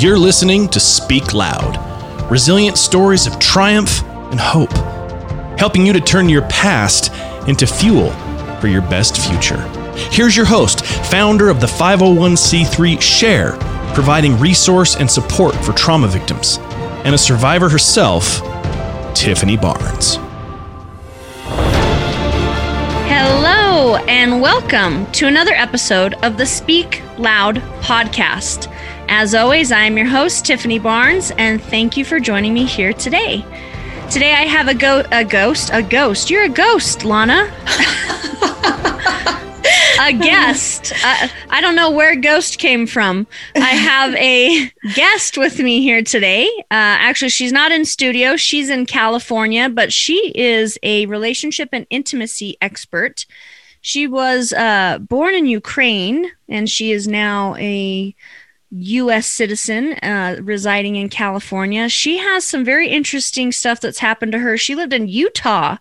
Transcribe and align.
You're 0.00 0.18
listening 0.18 0.66
to 0.68 0.80
Speak 0.80 1.34
Loud 1.34 1.76
resilient 2.30 2.78
stories 2.78 3.26
of 3.26 3.38
triumph 3.38 4.02
and 4.30 4.40
hope, 4.40 4.72
helping 5.58 5.84
you 5.84 5.92
to 5.92 6.00
turn 6.00 6.30
your 6.30 6.40
past 6.48 7.12
into 7.46 7.66
fuel 7.66 8.10
for 8.60 8.68
your 8.68 8.80
best 8.80 9.18
future. 9.18 9.60
Here's 10.10 10.34
your 10.34 10.46
host, 10.46 10.86
founder 10.86 11.50
of 11.50 11.60
the 11.60 11.66
501c3 11.66 12.98
Share, 12.98 13.58
providing 13.92 14.38
resource 14.38 14.96
and 14.96 15.10
support 15.10 15.54
for 15.56 15.74
trauma 15.74 16.08
victims, 16.08 16.56
and 17.04 17.14
a 17.14 17.18
survivor 17.18 17.68
herself, 17.68 18.40
Tiffany 19.14 19.58
Barnes. 19.58 20.16
Hello, 23.06 23.96
and 24.08 24.40
welcome 24.40 25.04
to 25.12 25.26
another 25.26 25.52
episode 25.52 26.14
of 26.22 26.38
the 26.38 26.46
Speak 26.46 27.02
Loud 27.18 27.56
podcast. 27.82 28.74
As 29.12 29.34
always, 29.34 29.72
I 29.72 29.80
am 29.82 29.96
your 29.96 30.06
host, 30.06 30.44
Tiffany 30.46 30.78
Barnes, 30.78 31.32
and 31.36 31.60
thank 31.60 31.96
you 31.96 32.04
for 32.04 32.20
joining 32.20 32.54
me 32.54 32.64
here 32.64 32.92
today. 32.92 33.44
Today 34.08 34.32
I 34.34 34.44
have 34.46 34.68
a, 34.68 34.74
go- 34.74 35.04
a 35.10 35.24
ghost, 35.24 35.70
a 35.72 35.82
ghost. 35.82 36.30
You're 36.30 36.44
a 36.44 36.48
ghost, 36.48 37.04
Lana. 37.04 37.52
a 40.00 40.12
guest. 40.12 40.92
Uh, 41.04 41.26
I 41.50 41.60
don't 41.60 41.74
know 41.74 41.90
where 41.90 42.14
ghost 42.14 42.58
came 42.58 42.86
from. 42.86 43.26
I 43.56 43.70
have 43.70 44.14
a 44.14 44.70
guest 44.94 45.36
with 45.36 45.58
me 45.58 45.82
here 45.82 46.02
today. 46.02 46.46
Uh, 46.60 46.64
actually, 46.70 47.30
she's 47.30 47.52
not 47.52 47.72
in 47.72 47.84
studio. 47.84 48.36
She's 48.36 48.70
in 48.70 48.86
California, 48.86 49.68
but 49.68 49.92
she 49.92 50.30
is 50.36 50.78
a 50.84 51.06
relationship 51.06 51.68
and 51.72 51.84
intimacy 51.90 52.56
expert. 52.62 53.26
She 53.82 54.06
was 54.06 54.52
uh, 54.52 54.98
born 55.00 55.34
in 55.34 55.46
Ukraine, 55.46 56.30
and 56.48 56.68
she 56.70 56.92
is 56.92 57.08
now 57.08 57.56
a 57.56 58.14
U.S. 58.70 59.26
citizen 59.26 59.94
uh, 59.94 60.36
residing 60.40 60.96
in 60.96 61.08
California. 61.08 61.88
She 61.88 62.18
has 62.18 62.44
some 62.44 62.64
very 62.64 62.88
interesting 62.88 63.52
stuff 63.52 63.80
that's 63.80 63.98
happened 63.98 64.32
to 64.32 64.38
her. 64.38 64.56
She 64.56 64.74
lived 64.74 64.92
in 64.92 65.08
Utah 65.08 65.76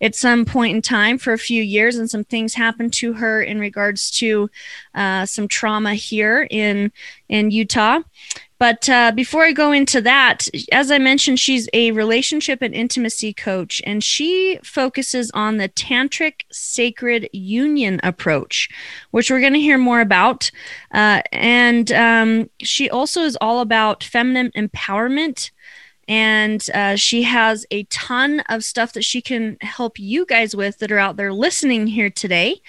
at 0.00 0.14
some 0.14 0.44
point 0.44 0.76
in 0.76 0.82
time 0.82 1.18
for 1.18 1.32
a 1.32 1.38
few 1.38 1.62
years, 1.62 1.96
and 1.96 2.10
some 2.10 2.24
things 2.24 2.54
happened 2.54 2.92
to 2.94 3.14
her 3.14 3.42
in 3.42 3.58
regards 3.58 4.10
to 4.12 4.50
uh, 4.94 5.26
some 5.26 5.48
trauma 5.48 5.94
here 5.94 6.46
in 6.50 6.92
in 7.28 7.50
Utah. 7.50 8.00
But 8.58 8.88
uh, 8.88 9.12
before 9.12 9.44
I 9.44 9.52
go 9.52 9.72
into 9.72 10.00
that, 10.00 10.48
as 10.72 10.90
I 10.90 10.96
mentioned, 10.98 11.38
she's 11.38 11.68
a 11.74 11.90
relationship 11.90 12.62
and 12.62 12.74
intimacy 12.74 13.34
coach, 13.34 13.82
and 13.84 14.02
she 14.02 14.58
focuses 14.62 15.30
on 15.32 15.58
the 15.58 15.68
tantric 15.68 16.42
sacred 16.50 17.28
union 17.32 18.00
approach, 18.02 18.70
which 19.10 19.30
we're 19.30 19.40
going 19.40 19.52
to 19.52 19.60
hear 19.60 19.76
more 19.76 20.00
about. 20.00 20.50
Uh, 20.92 21.20
and 21.32 21.92
um, 21.92 22.48
she 22.62 22.88
also 22.88 23.22
is 23.22 23.36
all 23.42 23.60
about 23.60 24.02
feminine 24.02 24.50
empowerment. 24.56 25.50
And 26.08 26.64
uh, 26.72 26.96
she 26.96 27.22
has 27.22 27.66
a 27.70 27.84
ton 27.84 28.40
of 28.48 28.64
stuff 28.64 28.92
that 28.92 29.04
she 29.04 29.20
can 29.20 29.56
help 29.60 29.98
you 29.98 30.24
guys 30.24 30.54
with 30.54 30.78
that 30.78 30.92
are 30.92 30.98
out 30.98 31.16
there 31.16 31.32
listening 31.32 31.88
here 31.88 32.10
today, 32.10 32.60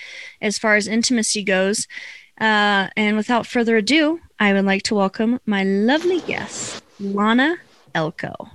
as 0.42 0.58
far 0.58 0.76
as 0.76 0.88
intimacy 0.88 1.44
goes. 1.44 1.88
Uh, 2.40 2.88
and 2.96 3.18
without 3.18 3.48
further 3.48 3.78
ado, 3.78 4.20
I 4.40 4.54
would 4.54 4.66
like 4.66 4.84
to 4.84 4.96
welcome 4.96 5.40
my 5.46 5.64
lovely 5.64 6.22
guest, 6.22 6.84
Lana 7.00 7.58
Elko. 7.96 8.50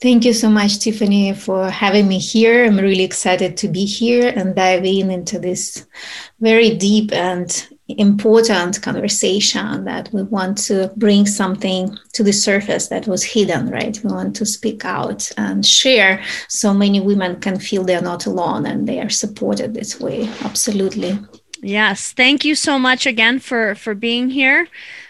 Thank 0.00 0.24
you 0.24 0.32
so 0.32 0.48
much, 0.48 0.78
Tiffany, 0.78 1.34
for 1.34 1.68
having 1.68 2.08
me 2.08 2.18
here. 2.18 2.64
I'm 2.64 2.78
really 2.78 3.04
excited 3.04 3.58
to 3.58 3.68
be 3.68 3.84
here 3.84 4.32
and 4.34 4.56
dive 4.56 4.84
in 4.84 5.10
into 5.10 5.38
this 5.38 5.86
very 6.40 6.74
deep 6.74 7.12
and 7.12 7.68
important 7.98 8.80
conversation 8.82 9.84
that 9.84 10.08
we 10.12 10.22
want 10.22 10.58
to 10.58 10.92
bring 10.96 11.26
something 11.26 11.96
to 12.12 12.22
the 12.22 12.32
surface 12.32 12.88
that 12.88 13.06
was 13.06 13.22
hidden, 13.22 13.70
right? 13.70 13.98
We 14.02 14.10
want 14.10 14.36
to 14.36 14.46
speak 14.46 14.84
out 14.84 15.30
and 15.36 15.64
share 15.64 16.22
so 16.48 16.74
many 16.74 17.00
women 17.00 17.40
can 17.40 17.58
feel 17.58 17.84
they're 17.84 18.02
not 18.02 18.26
alone 18.26 18.66
and 18.66 18.88
they 18.88 19.00
are 19.00 19.10
supported 19.10 19.74
this 19.74 20.00
way. 20.00 20.28
Absolutely. 20.42 21.18
Yes, 21.62 22.12
thank 22.12 22.44
you 22.44 22.54
so 22.54 22.78
much 22.78 23.04
again 23.04 23.38
for 23.38 23.74
for 23.74 23.94
being 23.94 24.30
here. 24.30 24.66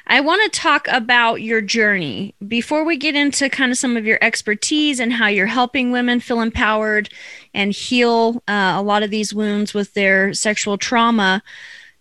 I 0.08 0.20
want 0.20 0.42
to 0.42 0.60
talk 0.60 0.88
about 0.88 1.40
your 1.42 1.60
journey 1.60 2.34
before 2.48 2.84
we 2.84 2.96
get 2.96 3.14
into 3.14 3.48
kind 3.48 3.70
of 3.70 3.78
some 3.78 3.96
of 3.96 4.04
your 4.04 4.18
expertise 4.20 4.98
and 4.98 5.12
how 5.12 5.28
you're 5.28 5.46
helping 5.46 5.92
women 5.92 6.18
feel 6.18 6.40
empowered 6.40 7.08
and 7.54 7.72
heal 7.72 8.42
uh, 8.48 8.74
a 8.76 8.82
lot 8.82 9.04
of 9.04 9.10
these 9.10 9.32
wounds 9.32 9.72
with 9.72 9.94
their 9.94 10.34
sexual 10.34 10.76
trauma. 10.76 11.44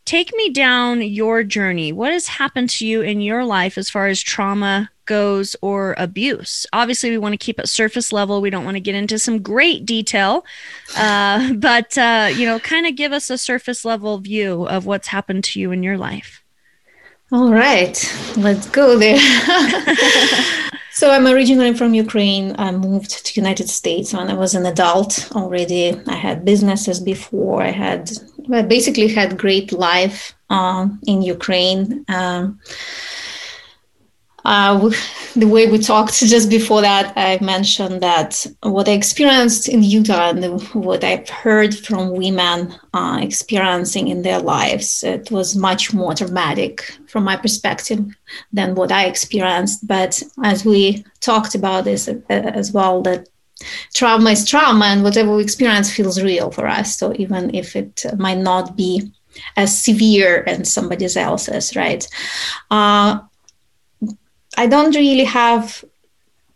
Take 0.10 0.34
me 0.34 0.50
down 0.50 1.04
your 1.04 1.44
journey. 1.44 1.92
What 1.92 2.12
has 2.12 2.26
happened 2.26 2.72
to 2.72 2.88
you 2.88 3.02
in 3.02 3.22
your 3.22 3.46
life 3.46 3.78
as 3.78 3.92
far 3.92 4.08
as 4.08 4.20
trauma 4.20 4.90
goes 5.06 5.56
or 5.62 5.94
abuse. 6.00 6.66
Obviously, 6.74 7.12
we 7.12 7.20
want 7.20 7.34
to 7.34 7.38
keep 7.38 7.60
it 7.60 7.70
surface 7.70 8.12
level. 8.12 8.42
We 8.42 8.50
don't 8.50 8.66
want 8.66 8.74
to 8.74 8.82
get 8.82 8.96
into 8.96 9.20
some 9.20 9.40
great 9.40 9.86
detail, 9.86 10.48
uh, 10.98 11.54
but 11.58 11.96
uh, 11.96 12.32
you 12.34 12.48
know, 12.48 12.58
kind 12.58 12.88
of 12.88 12.96
give 12.96 13.12
us 13.12 13.30
a 13.30 13.38
surface 13.38 13.86
level 13.86 14.18
view 14.18 14.68
of 14.68 14.88
what's 14.88 15.10
happened 15.10 15.44
to 15.44 15.60
you 15.60 15.72
in 15.72 15.84
your 15.84 15.96
life. 15.96 16.42
All 17.32 17.52
right, 17.52 17.96
let's 18.36 18.68
go 18.68 18.98
there. 18.98 19.20
so 20.92 21.12
I'm 21.12 21.28
originally 21.28 21.76
from 21.76 21.94
Ukraine. 21.94 22.56
I 22.58 22.72
moved 22.72 23.24
to 23.28 23.40
United 23.40 23.70
States 23.70 24.12
when 24.12 24.32
I 24.32 24.34
was 24.34 24.56
an 24.56 24.66
adult 24.66 25.30
already. 25.34 26.02
I 26.08 26.16
had 26.16 26.46
businesses 26.46 27.00
before. 27.00 27.62
I 27.62 27.70
had 27.70 28.10
I 28.52 28.62
basically 28.62 29.08
had 29.08 29.38
great 29.38 29.72
life 29.72 30.34
um, 30.50 31.00
in 31.06 31.22
Ukraine. 31.22 32.06
Um, 32.08 32.60
uh, 34.46 34.90
the 35.36 35.48
way 35.48 35.68
we 35.68 35.78
talked 35.78 36.18
just 36.20 36.50
before 36.50 36.82
that, 36.82 37.14
I 37.16 37.38
mentioned 37.44 38.02
that 38.02 38.46
what 38.64 38.88
I 38.88 38.94
experienced 38.94 39.68
in 39.68 39.84
Utah 39.84 40.30
and 40.30 40.62
what 40.74 41.04
I've 41.04 41.30
heard 41.30 41.76
from 41.76 42.12
women 42.12 42.74
uh, 42.94 43.20
experiencing 43.22 44.08
in 44.08 44.22
their 44.22 44.40
lives, 44.40 45.04
it 45.04 45.30
was 45.30 45.56
much 45.56 45.94
more 45.94 46.14
dramatic 46.14 46.82
from 47.08 47.26
my 47.26 47.36
perspective 47.36 48.00
than 48.54 48.76
what 48.76 48.92
I 48.92 49.06
experienced. 49.06 49.86
But 49.86 50.24
as 50.44 50.66
we 50.66 51.06
talked 51.20 51.54
about 51.54 51.84
this 51.84 52.08
uh, 52.08 52.22
as 52.30 52.72
well, 52.72 53.02
that 53.04 53.28
trauma 53.94 54.32
is 54.32 54.48
trauma, 54.48 54.86
and 54.86 55.04
whatever 55.04 55.36
we 55.36 55.44
experience 55.44 55.92
feels 55.94 56.22
real 56.22 56.52
for 56.52 56.68
us. 56.68 56.98
So 56.98 57.14
even 57.16 57.54
if 57.54 57.76
it 57.76 58.06
might 58.18 58.38
not 58.38 58.76
be 58.76 59.12
as 59.56 59.78
severe 59.78 60.44
as 60.48 60.72
somebody 60.72 61.06
else's, 61.16 61.76
right? 61.76 62.08
Uh, 62.72 63.20
I 64.58 64.68
don't 64.68 64.96
really 64.96 65.26
have 65.26 65.84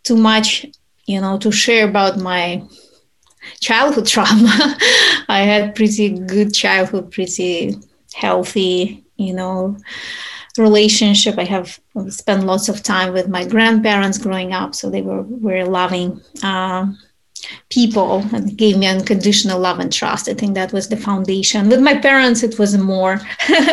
too 0.02 0.16
much, 0.16 0.66
you 1.06 1.20
know, 1.20 1.38
to 1.38 1.50
share 1.50 1.88
about 1.88 2.18
my 2.18 2.62
childhood 3.60 4.06
trauma. 4.14 4.76
I 5.28 5.40
had 5.40 5.74
pretty 5.74 6.10
good 6.10 6.52
childhood, 6.54 7.10
pretty 7.10 7.76
healthy, 8.14 9.04
you 9.16 9.34
know, 9.34 9.76
relationship. 10.58 11.38
I 11.38 11.44
have 11.44 11.80
spent 12.08 12.44
lots 12.44 12.68
of 12.68 12.82
time 12.82 13.12
with 13.12 13.28
my 13.28 13.44
grandparents 13.44 14.18
growing 14.18 14.52
up, 14.52 14.74
so 14.74 14.90
they 14.90 15.02
were 15.02 15.22
very 15.22 15.64
loving. 15.64 16.20
Uh, 16.42 16.86
people 17.70 18.24
and 18.32 18.56
gave 18.56 18.78
me 18.78 18.86
unconditional 18.86 19.58
love 19.58 19.78
and 19.78 19.92
trust. 19.92 20.28
I 20.28 20.34
think 20.34 20.54
that 20.54 20.72
was 20.72 20.88
the 20.88 20.96
foundation. 20.96 21.68
With 21.68 21.80
my 21.80 21.96
parents, 21.98 22.42
it 22.42 22.58
was 22.58 22.76
more 22.78 23.20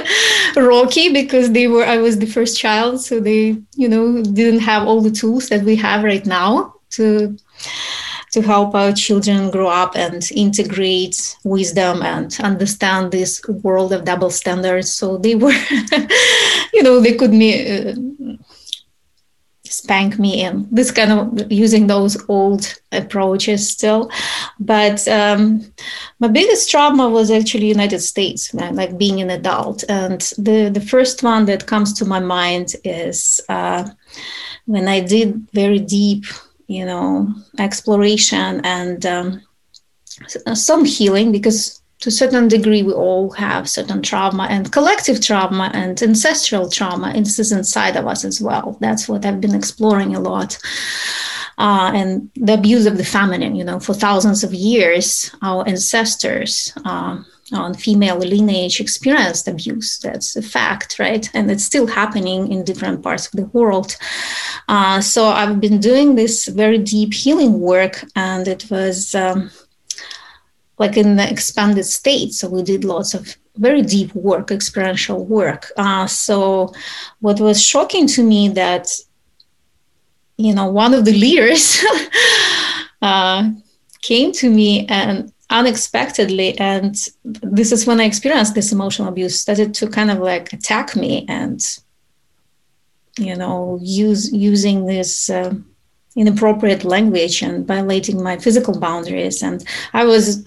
rocky 0.55 1.13
because 1.13 1.51
they 1.51 1.67
were 1.67 1.85
I 1.85 1.97
was 1.97 2.19
the 2.19 2.25
first 2.25 2.59
child, 2.59 3.01
so 3.01 3.19
they 3.19 3.57
you 3.75 3.87
know 3.87 4.21
didn't 4.23 4.61
have 4.61 4.87
all 4.87 5.01
the 5.01 5.11
tools 5.11 5.49
that 5.49 5.63
we 5.63 5.75
have 5.77 6.03
right 6.03 6.25
now 6.25 6.75
to 6.91 7.37
to 8.31 8.41
help 8.41 8.73
our 8.73 8.93
children 8.93 9.51
grow 9.51 9.67
up 9.67 9.95
and 9.95 10.31
integrate 10.31 11.35
wisdom 11.43 12.01
and 12.01 12.37
understand 12.41 13.11
this 13.11 13.41
world 13.61 13.91
of 13.91 14.05
double 14.05 14.29
standards. 14.29 14.93
So 14.93 15.17
they 15.17 15.35
were, 15.35 15.51
you 16.73 16.81
know, 16.81 17.01
they 17.01 17.13
could 17.13 17.33
me. 17.33 17.89
Uh, 17.89 17.95
spank 19.71 20.19
me 20.19 20.43
in. 20.43 20.67
This 20.71 20.91
kind 20.91 21.11
of 21.11 21.51
using 21.51 21.87
those 21.87 22.17
old 22.29 22.73
approaches 22.91 23.69
still. 23.69 24.11
But 24.59 25.07
um, 25.07 25.71
my 26.19 26.27
biggest 26.27 26.69
trauma 26.69 27.09
was 27.09 27.31
actually 27.31 27.67
united 27.67 28.01
states 28.01 28.53
like 28.53 28.97
being 28.97 29.21
an 29.21 29.29
adult. 29.29 29.83
And 29.89 30.21
the, 30.37 30.69
the 30.69 30.81
first 30.81 31.23
one 31.23 31.45
that 31.45 31.67
comes 31.67 31.93
to 31.93 32.05
my 32.05 32.19
mind 32.19 32.75
is 32.83 33.39
uh, 33.49 33.89
when 34.65 34.87
i 34.87 34.99
did 34.99 35.47
very 35.53 35.79
deep 35.79 36.25
you 36.67 36.85
know 36.85 37.33
exploration 37.57 38.61
and 38.63 39.05
um, 39.05 39.41
some 40.53 40.85
healing 40.85 41.31
because 41.31 41.80
to 42.01 42.09
a 42.09 42.11
certain 42.11 42.47
degree, 42.47 42.83
we 42.83 42.93
all 42.93 43.29
have 43.31 43.69
certain 43.69 44.01
trauma 44.01 44.47
and 44.49 44.71
collective 44.71 45.21
trauma 45.21 45.69
and 45.73 46.01
ancestral 46.01 46.69
trauma. 46.69 47.13
Is 47.15 47.51
inside 47.51 47.95
of 47.95 48.07
us 48.07 48.25
as 48.25 48.41
well. 48.41 48.77
That's 48.81 49.07
what 49.07 49.25
I've 49.25 49.39
been 49.39 49.55
exploring 49.55 50.15
a 50.15 50.19
lot. 50.19 50.57
Uh, 51.57 51.91
and 51.93 52.31
the 52.35 52.55
abuse 52.55 52.87
of 52.87 52.97
the 52.97 53.05
feminine, 53.05 53.55
you 53.55 53.63
know, 53.63 53.79
for 53.79 53.93
thousands 53.93 54.43
of 54.43 54.51
years, 54.53 55.29
our 55.43 55.67
ancestors 55.67 56.73
uh, 56.85 57.21
on 57.51 57.73
female 57.75 58.17
lineage 58.17 58.79
experienced 58.79 59.47
abuse. 59.47 59.99
That's 59.99 60.35
a 60.35 60.41
fact, 60.41 60.97
right? 60.97 61.29
And 61.35 61.51
it's 61.51 61.65
still 61.65 61.85
happening 61.85 62.51
in 62.51 62.63
different 62.63 63.03
parts 63.03 63.27
of 63.27 63.33
the 63.33 63.45
world. 63.47 63.95
Uh, 64.67 65.01
so 65.01 65.27
I've 65.27 65.59
been 65.59 65.79
doing 65.79 66.15
this 66.15 66.47
very 66.47 66.79
deep 66.79 67.13
healing 67.13 67.59
work, 67.59 68.03
and 68.15 68.47
it 68.47 68.71
was 68.71 69.13
um, 69.13 69.51
like 70.81 70.97
in 70.97 71.15
the 71.15 71.27
expanded 71.35 71.85
state. 71.85 72.31
So 72.33 72.49
we 72.49 72.63
did 72.63 72.83
lots 72.83 73.13
of 73.13 73.21
very 73.67 73.83
deep 73.95 74.13
work, 74.15 74.49
experiential 74.49 75.19
work. 75.25 75.71
Uh, 75.77 76.07
so 76.07 76.73
what 77.19 77.39
was 77.39 77.63
shocking 77.73 78.07
to 78.15 78.23
me 78.23 78.49
that 78.49 78.85
you 80.37 80.53
know 80.55 80.67
one 80.83 80.93
of 80.95 81.05
the 81.05 81.17
leaders 81.25 81.65
uh, 83.01 83.51
came 84.01 84.31
to 84.41 84.49
me 84.49 84.87
and 84.87 85.31
unexpectedly 85.51 86.57
and 86.57 86.93
this 87.59 87.73
is 87.73 87.85
when 87.85 87.99
i 87.99 88.05
experienced 88.05 88.55
this 88.55 88.71
emotional 88.71 89.09
abuse 89.09 89.37
started 89.37 89.73
to 89.73 89.85
kind 89.97 90.09
of 90.09 90.19
like 90.19 90.53
attack 90.53 90.95
me 90.95 91.25
and 91.27 91.59
you 93.19 93.35
know 93.35 93.77
use 93.81 94.31
using 94.31 94.85
this 94.85 95.29
uh, 95.29 95.53
inappropriate 96.15 96.83
language 96.83 97.41
and 97.41 97.65
violating 97.65 98.21
my 98.21 98.37
physical 98.37 98.79
boundaries. 98.79 99.41
And 99.41 99.65
i 99.93 100.03
was 100.03 100.45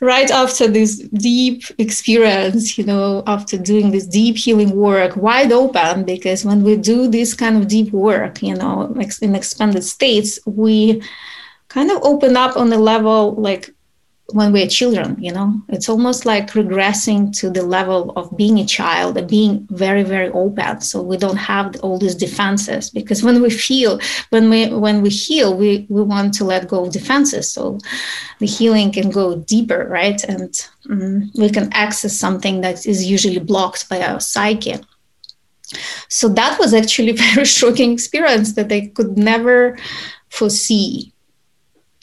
right 0.00 0.30
after 0.30 0.68
this 0.68 0.98
deep 1.14 1.62
experience 1.78 2.76
you 2.76 2.84
know 2.84 3.22
after 3.26 3.56
doing 3.56 3.90
this 3.90 4.06
deep 4.06 4.36
healing 4.36 4.76
work 4.76 5.16
wide 5.16 5.52
open 5.52 6.04
because 6.04 6.44
when 6.44 6.62
we 6.62 6.76
do 6.76 7.08
this 7.08 7.32
kind 7.32 7.56
of 7.56 7.68
deep 7.68 7.92
work 7.92 8.42
you 8.42 8.54
know 8.54 8.92
like 8.94 9.10
in 9.22 9.34
expanded 9.34 9.82
states 9.82 10.38
we 10.44 11.02
kind 11.68 11.90
of 11.90 12.02
open 12.02 12.36
up 12.36 12.56
on 12.56 12.68
the 12.68 12.78
level 12.78 13.34
like 13.36 13.74
when 14.30 14.52
we're 14.52 14.66
children 14.66 15.16
you 15.20 15.32
know? 15.32 15.60
It's 15.68 15.88
almost 15.88 16.26
like 16.26 16.50
regressing 16.50 17.36
to 17.38 17.50
the 17.50 17.62
level 17.62 18.12
of 18.16 18.36
being 18.36 18.58
a 18.58 18.66
child 18.66 19.16
and 19.16 19.28
being 19.28 19.66
very 19.70 20.02
very 20.02 20.30
open. 20.30 20.80
So 20.80 21.02
we 21.02 21.16
don't 21.16 21.36
have 21.36 21.76
all 21.82 21.98
these 21.98 22.14
defenses 22.14 22.90
because 22.90 23.22
when 23.22 23.40
we 23.40 23.50
feel 23.50 24.00
when 24.30 24.50
we 24.50 24.68
when 24.68 25.02
we 25.02 25.10
heal 25.10 25.56
we 25.56 25.86
we 25.88 26.02
want 26.02 26.34
to 26.34 26.44
let 26.44 26.68
go 26.68 26.84
of 26.86 26.92
defenses. 26.92 27.50
So 27.52 27.78
the 28.40 28.46
healing 28.46 28.92
can 28.92 29.10
go 29.10 29.36
deeper 29.36 29.86
right? 29.88 30.22
And 30.24 30.52
um, 30.90 31.30
we 31.36 31.50
can 31.50 31.72
access 31.72 32.16
something 32.16 32.60
that 32.62 32.86
is 32.86 33.04
usually 33.04 33.38
blocked 33.40 33.88
by 33.88 34.02
our 34.02 34.20
psyche. 34.20 34.76
So 36.08 36.28
that 36.30 36.58
was 36.58 36.74
actually 36.74 37.10
a 37.16 37.22
very 37.34 37.44
shocking 37.44 37.92
experience 37.92 38.54
that 38.54 38.72
i 38.72 38.90
could 38.94 39.16
never 39.16 39.78
foresee 40.30 41.12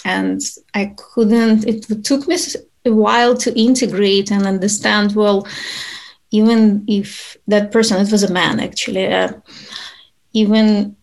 and 0.05 0.41
I 0.73 0.93
couldn't, 0.97 1.65
it 1.67 2.03
took 2.03 2.27
me 2.27 2.37
a 2.85 2.93
while 2.93 3.35
to 3.37 3.59
integrate 3.59 4.31
and 4.31 4.45
understand 4.45 5.15
well, 5.15 5.47
even 6.31 6.83
if 6.87 7.37
that 7.47 7.71
person, 7.71 8.01
it 8.01 8.11
was 8.11 8.23
a 8.23 8.33
man 8.33 8.59
actually, 8.59 9.07
uh, 9.07 9.33
even, 10.33 10.95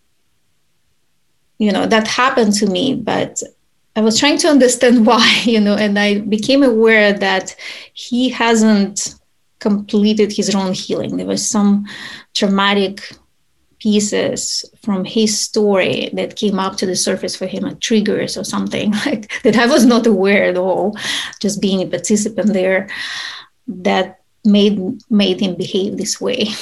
you 1.58 1.72
know, 1.72 1.86
that 1.86 2.06
happened 2.06 2.52
to 2.54 2.66
me, 2.66 2.94
but 2.96 3.42
I 3.96 4.00
was 4.00 4.18
trying 4.18 4.38
to 4.38 4.48
understand 4.48 5.06
why, 5.10 5.42
you 5.44 5.60
know, 5.60 5.76
and 5.76 5.98
I 5.98 6.20
became 6.20 6.62
aware 6.62 7.12
that 7.12 7.54
he 7.94 8.28
hasn't 8.28 9.14
completed 9.60 10.32
his 10.32 10.54
own 10.54 10.72
healing. 10.72 11.16
There 11.16 11.26
was 11.26 11.46
some 11.46 11.86
traumatic 12.34 13.12
pieces 13.80 14.64
from 14.82 15.04
his 15.04 15.38
story 15.38 16.10
that 16.12 16.36
came 16.36 16.58
up 16.58 16.76
to 16.76 16.86
the 16.86 16.96
surface 16.96 17.34
for 17.34 17.46
him, 17.46 17.64
like 17.64 17.80
triggers 17.80 18.36
or 18.36 18.44
something 18.44 18.92
like 19.06 19.42
that 19.42 19.56
I 19.56 19.66
was 19.66 19.84
not 19.84 20.06
aware 20.06 20.44
at 20.44 20.56
all, 20.56 20.96
just 21.40 21.60
being 21.60 21.82
a 21.82 21.86
participant 21.86 22.52
there, 22.52 22.88
that 23.66 24.20
made 24.44 24.78
made 25.10 25.40
him 25.40 25.56
behave 25.56 25.96
this 25.96 26.20
way. 26.20 26.48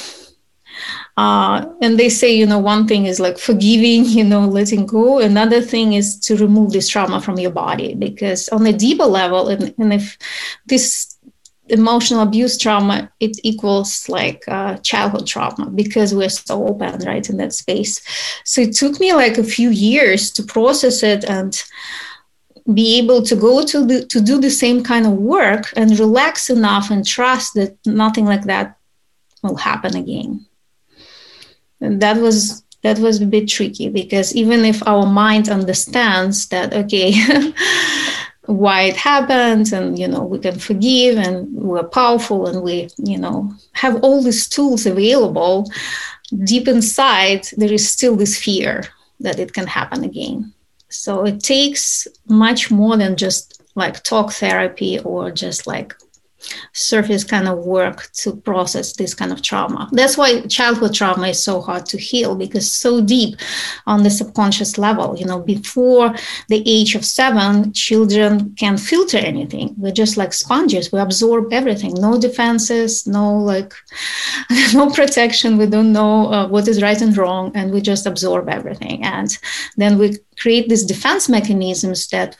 Uh, 1.17 1.65
and 1.81 1.99
they 1.99 2.07
say, 2.07 2.33
you 2.33 2.45
know, 2.45 2.59
one 2.59 2.87
thing 2.87 3.05
is 3.05 3.19
like 3.19 3.37
forgiving, 3.37 4.05
you 4.17 4.23
know, 4.23 4.45
letting 4.47 4.85
go. 4.85 5.19
Another 5.19 5.59
thing 5.61 5.91
is 5.91 6.17
to 6.17 6.37
remove 6.37 6.71
this 6.71 6.87
trauma 6.87 7.19
from 7.19 7.37
your 7.37 7.51
body 7.51 7.93
because 7.93 8.47
on 8.49 8.65
a 8.65 8.71
deeper 8.71 9.03
level, 9.03 9.49
and, 9.49 9.73
and 9.77 9.91
if 9.93 10.17
this 10.67 11.08
emotional 11.71 12.21
abuse 12.21 12.57
trauma 12.57 13.11
it 13.19 13.39
equals 13.43 14.07
like 14.09 14.43
uh, 14.47 14.77
childhood 14.77 15.27
trauma 15.27 15.69
because 15.69 16.13
we're 16.13 16.29
so 16.29 16.67
open 16.67 16.99
right 17.05 17.29
in 17.29 17.37
that 17.37 17.53
space. 17.53 18.01
So 18.43 18.61
it 18.61 18.73
took 18.73 18.99
me 18.99 19.13
like 19.13 19.37
a 19.37 19.43
few 19.43 19.69
years 19.69 20.31
to 20.31 20.43
process 20.43 21.03
it 21.03 21.23
and 21.23 21.61
be 22.73 22.97
able 22.99 23.23
to 23.23 23.35
go 23.35 23.65
to 23.65 23.85
the, 23.85 24.05
to 24.05 24.21
do 24.21 24.39
the 24.39 24.49
same 24.49 24.83
kind 24.83 25.05
of 25.05 25.13
work 25.13 25.73
and 25.75 25.99
relax 25.99 26.49
enough 26.49 26.91
and 26.91 27.05
trust 27.05 27.55
that 27.55 27.77
nothing 27.85 28.25
like 28.25 28.43
that 28.43 28.77
will 29.41 29.55
happen 29.55 29.95
again. 29.95 30.45
And 31.81 32.01
that 32.01 32.17
was 32.17 32.63
that 32.81 32.99
was 32.99 33.21
a 33.21 33.25
bit 33.25 33.47
tricky 33.49 33.89
because 33.89 34.33
even 34.35 34.63
if 34.63 34.85
our 34.87 35.05
mind 35.05 35.49
understands 35.49 36.47
that 36.47 36.73
okay 36.73 37.11
why 38.49 38.81
it 38.81 38.97
happened 38.97 39.71
and 39.71 39.99
you 39.99 40.07
know 40.07 40.23
we 40.23 40.39
can 40.39 40.57
forgive 40.57 41.17
and 41.17 41.47
we're 41.53 41.83
powerful 41.83 42.47
and 42.47 42.63
we 42.63 42.89
you 42.97 43.17
know 43.17 43.53
have 43.73 44.03
all 44.03 44.23
these 44.23 44.47
tools 44.49 44.87
available. 44.87 45.65
Deep 46.45 46.67
inside 46.67 47.47
there 47.57 47.71
is 47.71 47.89
still 47.89 48.15
this 48.15 48.41
fear 48.41 48.83
that 49.19 49.37
it 49.37 49.53
can 49.53 49.67
happen 49.67 50.03
again. 50.03 50.51
So 50.89 51.25
it 51.25 51.41
takes 51.43 52.07
much 52.27 52.71
more 52.71 52.97
than 52.97 53.15
just 53.15 53.61
like 53.75 54.01
talk 54.03 54.31
therapy 54.31 54.99
or 54.99 55.29
just 55.29 55.67
like 55.67 55.95
surface 56.73 57.23
kind 57.23 57.47
of 57.47 57.59
work 57.59 58.09
to 58.13 58.35
process 58.35 58.93
this 58.93 59.13
kind 59.13 59.31
of 59.31 59.41
trauma. 59.41 59.89
That's 59.91 60.17
why 60.17 60.41
childhood 60.41 60.93
trauma 60.93 61.27
is 61.29 61.43
so 61.43 61.61
hard 61.61 61.85
to 61.87 61.97
heal 61.97 62.35
because 62.35 62.71
so 62.71 63.01
deep 63.01 63.35
on 63.85 64.03
the 64.03 64.09
subconscious 64.09 64.77
level. 64.77 65.17
You 65.17 65.25
know, 65.25 65.39
before 65.39 66.15
the 66.47 66.63
age 66.65 66.95
of 66.95 67.05
seven, 67.05 67.73
children 67.73 68.55
can 68.55 68.77
filter 68.77 69.17
anything. 69.17 69.75
We're 69.77 69.91
just 69.91 70.17
like 70.17 70.33
sponges. 70.33 70.91
We 70.91 70.99
absorb 70.99 71.51
everything. 71.51 71.93
No 71.95 72.19
defenses, 72.19 73.05
no 73.07 73.37
like, 73.37 73.73
no 74.73 74.89
protection. 74.89 75.57
We 75.57 75.67
don't 75.67 75.91
know 75.91 76.31
uh, 76.31 76.47
what 76.47 76.67
is 76.67 76.81
right 76.81 77.01
and 77.01 77.15
wrong, 77.15 77.51
and 77.55 77.71
we 77.71 77.81
just 77.81 78.05
absorb 78.05 78.49
everything. 78.49 79.03
And 79.03 79.37
then 79.77 79.97
we 79.97 80.17
create 80.39 80.69
these 80.69 80.85
defense 80.85 81.27
mechanisms 81.29 82.07
that 82.07 82.37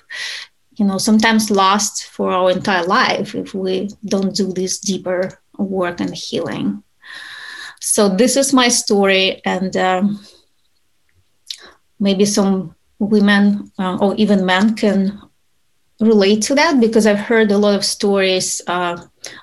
you 0.79 0.85
know 0.85 0.97
sometimes 0.97 1.51
last 1.51 2.05
for 2.05 2.31
our 2.31 2.51
entire 2.51 2.85
life 2.85 3.35
if 3.35 3.53
we 3.53 3.89
don't 4.05 4.33
do 4.33 4.53
this 4.53 4.79
deeper 4.79 5.41
work 5.57 5.99
and 5.99 6.15
healing. 6.15 6.81
So 7.81 8.07
this 8.07 8.37
is 8.37 8.53
my 8.53 8.69
story 8.69 9.41
and 9.45 9.75
um, 9.75 10.19
maybe 11.99 12.25
some 12.25 12.75
women 12.99 13.71
uh, 13.77 13.97
or 13.97 14.15
even 14.15 14.45
men 14.45 14.75
can 14.75 15.21
relate 16.01 16.41
to 16.41 16.55
that 16.55 16.79
because 16.79 17.05
i've 17.05 17.19
heard 17.19 17.51
a 17.51 17.57
lot 17.57 17.75
of 17.75 17.83
stories 17.83 18.61
uh, 18.67 18.95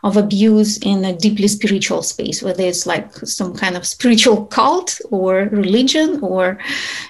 of 0.04 0.16
abuse 0.16 0.78
in 0.78 1.04
a 1.04 1.14
deeply 1.14 1.46
spiritual 1.46 2.02
space 2.02 2.42
whether 2.42 2.62
it's 2.62 2.86
like 2.86 3.14
some 3.14 3.54
kind 3.54 3.76
of 3.76 3.86
spiritual 3.86 4.46
cult 4.46 4.98
or 5.10 5.50
religion 5.52 6.18
or 6.22 6.58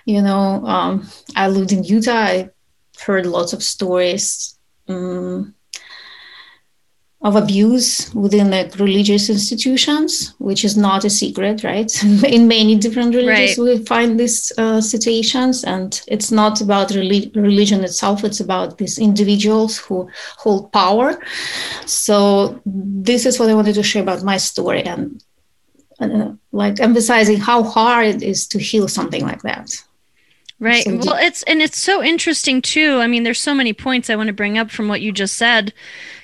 you 0.04 0.20
know 0.20 0.64
um, 0.66 1.08
i 1.36 1.46
lived 1.46 1.70
in 1.70 1.84
utah. 1.84 2.12
I 2.12 2.50
heard 3.00 3.26
lots 3.26 3.52
of 3.52 3.62
stories 3.62 4.58
um, 4.88 5.54
of 7.22 7.34
abuse 7.34 8.14
within 8.14 8.50
like 8.50 8.78
religious 8.78 9.28
institutions, 9.28 10.34
which 10.38 10.64
is 10.64 10.76
not 10.76 11.04
a 11.04 11.10
secret, 11.10 11.64
right? 11.64 11.90
In 12.24 12.46
many 12.46 12.76
different 12.76 13.14
religions, 13.14 13.58
right. 13.58 13.78
we 13.78 13.84
find 13.84 14.20
these 14.20 14.52
uh, 14.58 14.80
situations, 14.80 15.64
and 15.64 16.00
it's 16.06 16.30
not 16.30 16.60
about 16.60 16.90
relig- 16.90 17.34
religion 17.34 17.82
itself; 17.82 18.22
it's 18.22 18.40
about 18.40 18.78
these 18.78 18.98
individuals 18.98 19.78
who 19.78 20.08
hold 20.36 20.72
power. 20.72 21.18
So, 21.86 22.60
this 22.64 23.26
is 23.26 23.40
what 23.40 23.48
I 23.48 23.54
wanted 23.54 23.74
to 23.74 23.82
share 23.82 24.02
about 24.02 24.22
my 24.22 24.36
story, 24.36 24.84
and 24.84 25.20
uh, 25.98 26.32
like 26.52 26.78
emphasizing 26.80 27.38
how 27.38 27.62
hard 27.62 28.06
it 28.06 28.22
is 28.22 28.46
to 28.48 28.58
heal 28.58 28.88
something 28.88 29.22
like 29.22 29.42
that. 29.42 29.70
Right. 30.58 30.84
So 30.84 30.96
well, 30.96 31.16
it's 31.18 31.42
and 31.42 31.60
it's 31.60 31.78
so 31.78 32.02
interesting 32.02 32.62
too. 32.62 32.98
I 33.00 33.06
mean, 33.06 33.24
there's 33.24 33.40
so 33.40 33.54
many 33.54 33.74
points 33.74 34.08
I 34.08 34.16
want 34.16 34.28
to 34.28 34.32
bring 34.32 34.56
up 34.56 34.70
from 34.70 34.88
what 34.88 35.02
you 35.02 35.12
just 35.12 35.36
said. 35.36 35.74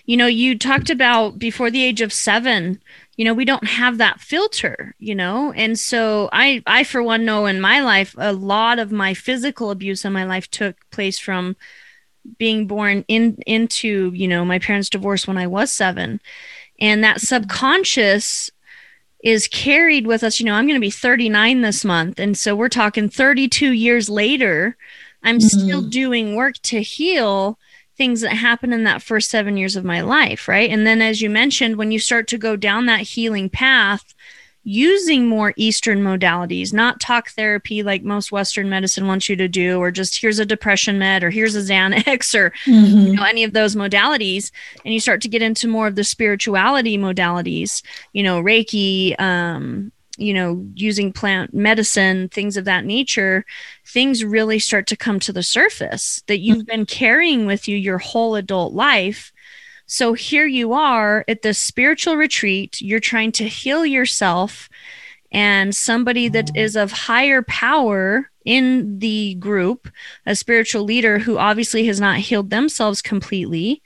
You 0.07 0.17
know, 0.17 0.27
you 0.27 0.59
talked 0.59 0.89
about 0.89 1.39
before 1.39 1.71
the 1.71 1.85
age 1.85 2.01
of 2.01 2.13
7, 2.13 2.81
you 3.17 3.25
know, 3.25 3.35
we 3.35 3.45
don't 3.45 3.67
have 3.67 3.99
that 3.99 4.21
filter, 4.21 4.95
you 4.99 5.15
know? 5.15 5.53
And 5.53 5.79
so 5.79 6.31
I 6.33 6.63
I 6.67 6.83
for 6.85 7.03
one 7.03 7.27
know 7.27 7.45
in 7.45 7.61
my 7.61 7.81
life 7.81 8.15
a 8.17 8.33
lot 8.33 8.79
of 8.79 8.91
my 8.91 9.13
physical 9.13 9.71
abuse 9.71 10.05
in 10.05 10.15
my 10.15 10.25
life 10.25 10.51
took 10.51 10.77
place 10.91 11.19
from 11.19 11.55
being 12.39 12.67
born 12.67 13.05
in 13.09 13.37
into, 13.47 14.13
you 14.15 14.29
know, 14.29 14.47
my 14.47 14.59
parents 14.59 14.89
divorced 14.89 15.29
when 15.29 15.39
I 15.39 15.47
was 15.47 15.71
7. 15.71 16.21
And 16.81 17.05
that 17.05 17.19
mm-hmm. 17.19 17.27
subconscious 17.27 18.51
is 19.23 19.49
carried 19.49 20.07
with 20.07 20.23
us. 20.25 20.41
You 20.41 20.47
know, 20.47 20.55
I'm 20.55 20.67
going 20.67 20.77
to 20.77 20.81
be 20.81 20.91
39 20.91 21.61
this 21.61 21.85
month. 21.85 22.19
And 22.19 22.37
so 22.37 22.55
we're 22.55 22.69
talking 22.69 23.09
32 23.09 23.73
years 23.73 24.11
later, 24.11 24.77
I'm 25.23 25.39
mm-hmm. 25.39 25.59
still 25.61 25.83
doing 25.83 26.35
work 26.35 26.57
to 26.63 26.83
heal 26.83 27.59
things 27.97 28.23
that 28.23 28.33
happened 28.33 28.75
in 28.75 28.85
that 28.85 29.03
first 29.03 29.31
seven 29.31 29.57
years 29.57 29.77
of 29.77 29.85
my 29.85 30.01
life, 30.01 30.49
right? 30.49 30.71
And 30.71 30.87
then, 30.87 31.01
as 31.01 31.23
you 31.23 31.31
mentioned, 31.31 31.77
when 31.77 31.93
you 31.93 31.99
start 31.99 32.27
to 32.29 32.39
go 32.39 32.57
down 32.57 32.87
that 32.87 33.03
healing 33.03 33.49
path, 33.49 34.15
using 34.65 35.27
more 35.27 35.53
Eastern 35.57 36.03
modalities, 36.03 36.73
not 36.73 37.01
talk 37.01 37.31
therapy 37.31 37.83
like 37.83 38.03
most 38.03 38.31
Western 38.31 38.69
medicine 38.69 39.07
wants 39.07 39.29
you 39.29 39.37
to 39.37 39.49
do, 39.49 39.79
or 39.79 39.91
just 39.91 40.21
here's 40.21 40.39
a 40.39 40.47
depression 40.47 40.99
med, 40.99 41.25
or 41.25 41.31
here's 41.31 41.57
a 41.57 41.61
Xanax, 41.61 42.35
or 42.35 42.51
mm-hmm. 42.65 42.99
you 42.99 43.13
know 43.15 43.25
any 43.25 43.45
of 43.45 43.53
those 43.53 43.75
modalities, 43.75 44.51
and 44.85 44.95
you 44.95 45.01
start 45.01 45.21
to 45.23 45.29
get 45.29 45.43
into 45.43 45.67
more 45.67 45.87
of 45.87 45.97
the 45.97 46.05
spirituality 46.05 46.97
modalities, 46.97 47.83
you 48.13 48.23
know, 48.23 48.43
Reiki, 48.43 49.21
um, 49.21 49.91
you 50.19 50.35
know, 50.35 50.65
using 50.75 51.13
plant 51.13 51.55
medicine, 51.55 52.29
things 52.29 52.57
of 52.57 52.65
that 52.67 52.85
nature, 52.85 53.45
things 53.87 54.25
really 54.25 54.59
start 54.59 54.87
to 54.87 54.97
come 54.97 55.19
to 55.19 55.33
the 55.33 55.43
surface 55.43 56.23
that 56.27 56.39
you've 56.39 56.67
been 56.67 56.87
carrying 56.87 57.47
with 57.47 57.67
you 57.67 57.77
your 57.77 57.99
whole 57.99 58.35
adult 58.37 58.75
life 58.75 59.32
so 59.87 60.13
here 60.13 60.47
you 60.47 60.73
are 60.73 61.25
at 61.29 61.43
this 61.43 61.59
spiritual 61.59 62.17
retreat, 62.17 62.81
you're 62.81 63.01
trying 63.01 63.33
to 63.33 63.49
heal 63.49 63.85
yourself, 63.85 64.69
and 65.31 65.75
somebody 65.75 66.29
that 66.29 66.47
mm. 66.47 66.83
of 66.83 66.93
higher 66.93 67.43
power 67.43 68.31
in 68.45 68.99
the 68.99 69.35
group, 69.35 69.89
a 70.27 70.35
spiritual 70.35 70.83
leader 70.83 71.19
who 71.19 71.39
obviously 71.39 71.87
has 71.87 72.01
not 72.01 72.19
healed 72.19 72.51
themselves 72.51 73.01
completely, 73.03 73.83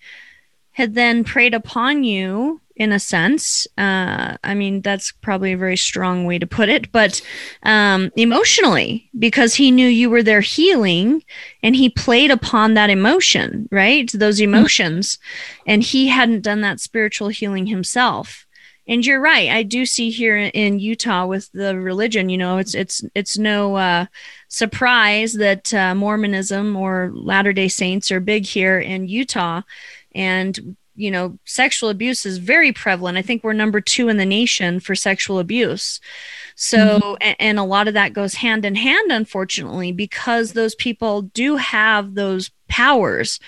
had 0.72 0.94
then 0.94 1.24
preyed 1.24 1.54
upon 1.54 2.04
you 2.04 2.60
in 2.76 2.92
a 2.92 3.00
sense. 3.00 3.66
Uh, 3.78 4.36
I 4.44 4.54
mean, 4.54 4.82
that's 4.82 5.10
probably 5.10 5.52
a 5.52 5.58
very 5.58 5.78
strong 5.78 6.26
way 6.26 6.38
to 6.38 6.46
put 6.46 6.68
it, 6.68 6.92
but 6.92 7.22
um, 7.62 8.12
emotionally, 8.16 9.10
because 9.18 9.54
he 9.54 9.70
knew 9.70 9.88
you 9.88 10.10
were 10.10 10.22
there 10.22 10.42
healing 10.42 11.24
and 11.62 11.74
he 11.74 11.88
played 11.88 12.30
upon 12.30 12.74
that 12.74 12.90
emotion, 12.90 13.68
right? 13.72 14.10
Those 14.12 14.40
mm-hmm. 14.40 14.54
emotions. 14.54 15.18
And 15.66 15.82
he 15.82 16.08
hadn't 16.08 16.42
done 16.42 16.60
that 16.60 16.80
spiritual 16.80 17.28
healing 17.28 17.66
himself. 17.66 18.46
And 18.88 19.04
you're 19.04 19.20
right. 19.20 19.50
I 19.50 19.64
do 19.64 19.84
see 19.84 20.10
here 20.10 20.36
in 20.36 20.78
Utah 20.78 21.26
with 21.26 21.50
the 21.52 21.76
religion, 21.76 22.28
you 22.28 22.38
know, 22.38 22.58
it's 22.58 22.72
it's 22.72 23.02
it's 23.16 23.36
no 23.36 23.74
uh, 23.74 24.06
surprise 24.46 25.32
that 25.32 25.74
uh, 25.74 25.92
Mormonism 25.96 26.76
or 26.76 27.10
Latter 27.12 27.52
Day 27.52 27.66
Saints 27.66 28.12
are 28.12 28.20
big 28.20 28.46
here 28.46 28.78
in 28.78 29.08
Utah, 29.08 29.62
and 30.14 30.76
you 30.96 31.10
know, 31.10 31.38
sexual 31.44 31.90
abuse 31.90 32.24
is 32.26 32.38
very 32.38 32.72
prevalent. 32.72 33.18
I 33.18 33.22
think 33.22 33.44
we're 33.44 33.52
number 33.52 33.80
two 33.80 34.08
in 34.08 34.16
the 34.16 34.24
nation 34.24 34.80
for 34.80 34.94
sexual 34.94 35.38
abuse. 35.38 36.00
So, 36.54 36.78
mm-hmm. 36.78 37.14
and, 37.20 37.36
and, 37.38 37.58
a 37.58 37.64
lot 37.64 37.86
of 37.86 37.94
that 37.94 38.14
goes 38.14 38.34
hand 38.34 38.64
in 38.64 38.74
hand, 38.76 39.12
unfortunately, 39.12 39.92
because 39.92 40.52
those 40.52 40.74
people 40.74 41.22
do 41.22 41.56
have 41.56 42.14
those 42.14 42.50
powers, 42.68 43.38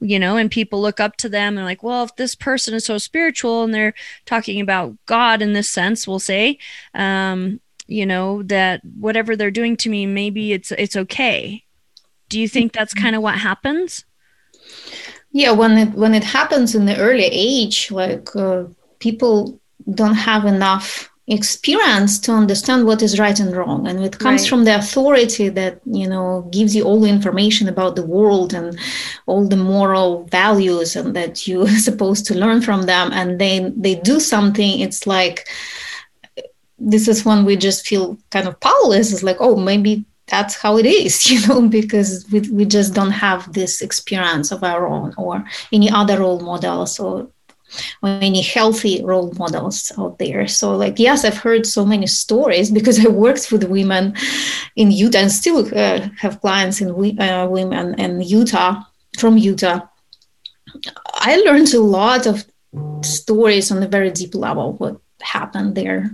you 0.00 0.18
know, 0.18 0.36
and 0.36 0.50
people 0.50 0.82
look 0.82 0.98
up 0.98 1.16
to 1.18 1.28
them 1.28 1.56
and 1.56 1.64
like, 1.64 1.84
well, 1.84 2.02
if 2.02 2.16
this 2.16 2.34
person 2.34 2.74
is 2.74 2.84
so 2.84 2.98
spiritual 2.98 3.62
and 3.62 3.72
they're 3.72 3.94
talking 4.24 4.60
about 4.60 4.96
God 5.06 5.42
in 5.42 5.52
this 5.52 5.68
sense, 5.68 6.08
we'll 6.08 6.18
say, 6.18 6.58
um, 6.92 7.60
you 7.86 8.04
know, 8.04 8.42
that 8.44 8.80
whatever 8.98 9.36
they're 9.36 9.50
doing 9.52 9.76
to 9.76 9.88
me, 9.88 10.06
maybe 10.06 10.52
it's 10.52 10.72
it's 10.72 10.96
okay. 10.96 11.62
Do 12.28 12.40
you 12.40 12.48
think 12.48 12.72
that's 12.72 12.94
mm-hmm. 12.94 13.04
kind 13.04 13.16
of 13.16 13.22
what 13.22 13.38
happens? 13.38 14.04
Yeah 15.40 15.52
when 15.60 15.72
it 15.82 15.90
when 16.02 16.14
it 16.14 16.24
happens 16.38 16.74
in 16.74 16.84
the 16.86 16.96
early 17.06 17.28
age 17.50 17.90
like 17.90 18.26
uh, 18.36 18.64
people 18.98 19.60
don't 20.00 20.20
have 20.30 20.44
enough 20.44 21.10
experience 21.28 22.20
to 22.20 22.32
understand 22.32 22.86
what 22.86 23.02
is 23.02 23.18
right 23.18 23.40
and 23.40 23.56
wrong. 23.56 23.86
And 23.88 24.04
it 24.04 24.18
comes 24.18 24.42
right. 24.42 24.48
from 24.48 24.64
the 24.64 24.76
authority 24.76 25.48
that 25.48 25.80
you 25.84 26.08
know 26.08 26.48
gives 26.52 26.74
you 26.76 26.84
all 26.84 27.00
the 27.00 27.08
information 27.08 27.68
about 27.68 27.96
the 27.96 28.06
world 28.06 28.54
and 28.54 28.78
all 29.26 29.46
the 29.46 29.56
moral 29.56 30.24
values 30.24 30.94
and 30.94 31.16
that 31.16 31.46
you're 31.46 31.68
supposed 31.88 32.26
to 32.26 32.38
learn 32.38 32.60
from 32.62 32.82
them. 32.82 33.10
And 33.12 33.40
then 33.40 33.74
they 33.80 33.96
do 33.96 34.20
something 34.20 34.80
it's 34.80 35.06
like 35.06 35.48
this 36.78 37.08
is 37.08 37.24
when 37.24 37.44
we 37.44 37.56
just 37.56 37.86
feel 37.86 38.18
kind 38.30 38.46
of 38.46 38.60
powerless. 38.60 39.12
It's 39.12 39.22
like 39.24 39.38
oh 39.40 39.56
maybe 39.56 40.04
that's 40.28 40.56
how 40.56 40.76
it 40.76 40.86
is, 40.86 41.30
you 41.30 41.46
know, 41.46 41.68
because 41.68 42.26
we, 42.30 42.40
we 42.50 42.64
just 42.64 42.94
don't 42.94 43.12
have 43.12 43.52
this 43.52 43.80
experience 43.80 44.52
of 44.52 44.62
our 44.62 44.86
own 44.86 45.14
or 45.16 45.44
any 45.72 45.90
other 45.90 46.20
role 46.20 46.40
models 46.40 46.98
or, 46.98 47.28
or 48.02 48.08
any 48.08 48.42
healthy 48.42 49.04
role 49.04 49.32
models 49.38 49.92
out 49.98 50.18
there. 50.18 50.46
So, 50.46 50.76
like, 50.76 50.98
yes, 50.98 51.24
I've 51.24 51.38
heard 51.38 51.66
so 51.66 51.84
many 51.84 52.06
stories 52.06 52.70
because 52.70 52.98
I 53.04 53.08
worked 53.08 53.50
with 53.52 53.64
women 53.64 54.14
in 54.74 54.90
Utah 54.90 55.18
and 55.18 55.32
still 55.32 55.66
uh, 55.74 56.08
have 56.18 56.40
clients 56.40 56.80
in 56.80 56.90
uh, 57.20 57.46
women 57.48 57.94
in 57.98 58.20
Utah 58.20 58.82
from 59.18 59.38
Utah. 59.38 59.80
I 61.14 61.36
learned 61.36 61.72
a 61.72 61.80
lot 61.80 62.26
of 62.26 62.44
stories 63.02 63.70
on 63.70 63.82
a 63.82 63.88
very 63.88 64.10
deep 64.10 64.34
level 64.34 64.74
what 64.74 65.00
happened 65.22 65.74
there. 65.74 66.10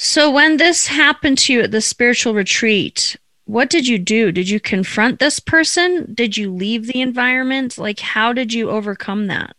So, 0.00 0.30
when 0.30 0.58
this 0.58 0.86
happened 0.86 1.38
to 1.38 1.52
you 1.52 1.62
at 1.62 1.72
the 1.72 1.80
spiritual 1.80 2.32
retreat, 2.32 3.16
what 3.46 3.68
did 3.68 3.88
you 3.88 3.98
do? 3.98 4.30
Did 4.30 4.48
you 4.48 4.60
confront 4.60 5.18
this 5.18 5.40
person? 5.40 6.14
Did 6.14 6.36
you 6.36 6.52
leave 6.52 6.86
the 6.86 7.00
environment? 7.00 7.76
Like, 7.76 7.98
how 7.98 8.32
did 8.32 8.54
you 8.54 8.70
overcome 8.70 9.26
that? 9.26 9.56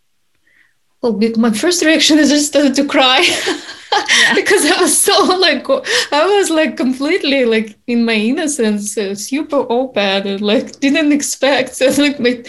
Well, 1.01 1.19
my 1.36 1.51
first 1.51 1.84
reaction 1.84 2.19
is 2.19 2.29
just 2.29 2.48
started 2.48 2.74
to 2.75 2.88
cry 2.88 3.19
yeah. 3.19 4.34
because 4.36 4.65
I 4.65 4.79
was 4.79 4.98
so 4.98 5.22
like, 5.24 5.69
I 6.13 6.25
was 6.25 6.50
like 6.50 6.77
completely 6.77 7.43
like 7.43 7.77
in 7.88 8.05
my 8.05 8.13
innocence, 8.13 8.98
uh, 8.98 9.15
super 9.15 9.65
open 9.69 10.25
and 10.25 10.39
like 10.39 10.79
didn't 10.79 11.12
expect. 11.12 11.75
So, 11.75 11.88
like, 11.98 12.17
my, 12.17 12.41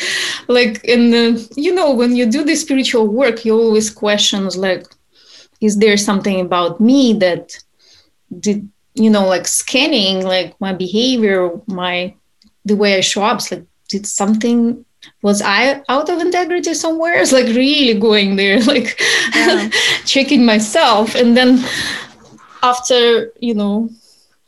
like, 0.47 0.87
and 0.87 1.13
uh, 1.13 1.41
you 1.57 1.75
know, 1.75 1.91
when 1.91 2.15
you 2.15 2.27
do 2.27 2.45
this 2.45 2.61
spiritual 2.61 3.09
work, 3.09 3.45
you 3.45 3.53
always 3.53 3.91
questions 3.91 4.57
like, 4.57 4.87
is 5.61 5.79
there 5.79 5.97
something 5.97 6.41
about 6.41 6.81
me 6.81 7.15
that 7.15 7.59
did 8.39 8.69
you 8.95 9.11
know 9.11 9.27
like 9.27 9.47
scanning 9.47 10.25
like 10.25 10.59
my 10.61 10.73
behavior 10.73 11.51
my 11.67 12.15
the 12.65 12.77
way 12.77 12.97
i 12.97 13.01
show 13.01 13.23
up 13.23 13.41
like 13.51 13.65
did 13.89 14.07
something 14.07 14.85
was 15.23 15.41
i 15.43 15.83
out 15.89 16.09
of 16.09 16.21
integrity 16.21 16.75
somewhere 16.75 17.15
it's 17.15 17.33
like 17.33 17.47
really 17.47 17.99
going 17.99 18.37
there 18.37 18.61
like 18.73 19.01
yeah. 19.35 19.69
checking 20.05 20.45
myself 20.45 21.15
and 21.15 21.37
then 21.37 21.65
after 22.63 23.33
you 23.41 23.55
know 23.55 23.89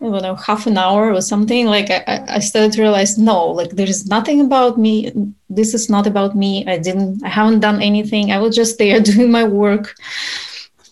I 0.02 0.06
don't 0.06 0.22
know, 0.22 0.34
half 0.34 0.66
an 0.66 0.78
hour 0.78 1.12
or 1.12 1.20
something, 1.20 1.66
like 1.66 1.88
I, 1.88 2.24
I 2.28 2.38
started 2.40 2.72
to 2.72 2.82
realize, 2.82 3.18
no, 3.18 3.46
like 3.46 3.70
there 3.70 3.86
is 3.86 4.08
nothing 4.08 4.40
about 4.40 4.76
me. 4.76 5.12
This 5.48 5.74
is 5.74 5.88
not 5.88 6.08
about 6.08 6.34
me. 6.34 6.66
I 6.66 6.76
didn't, 6.76 7.22
I 7.24 7.28
haven't 7.28 7.60
done 7.60 7.80
anything. 7.80 8.32
I 8.32 8.38
was 8.40 8.56
just 8.56 8.78
there 8.78 8.98
doing 9.12 9.30
my 9.30 9.44
work 9.44 9.94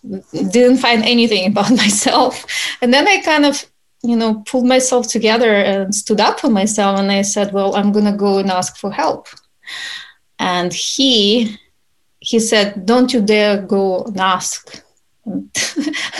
didn't 0.04 0.78
find 0.78 1.04
anything 1.04 1.46
about 1.50 1.70
myself. 1.70 2.44
And 2.80 2.92
then 2.92 3.06
I 3.06 3.20
kind 3.20 3.44
of, 3.44 3.64
you 4.02 4.16
know, 4.16 4.42
pulled 4.46 4.66
myself 4.66 5.08
together 5.08 5.54
and 5.54 5.94
stood 5.94 6.20
up 6.20 6.40
for 6.40 6.48
myself. 6.48 6.98
And 6.98 7.12
I 7.12 7.22
said, 7.22 7.52
well, 7.52 7.76
I'm 7.76 7.92
going 7.92 8.06
to 8.06 8.12
go 8.12 8.38
and 8.38 8.50
ask 8.50 8.76
for 8.76 8.90
help. 8.90 9.28
And 10.38 10.72
he, 10.72 11.58
he 12.20 12.40
said, 12.40 12.86
don't 12.86 13.12
you 13.12 13.20
dare 13.20 13.60
go 13.62 14.04
and 14.04 14.20
ask. 14.20 14.82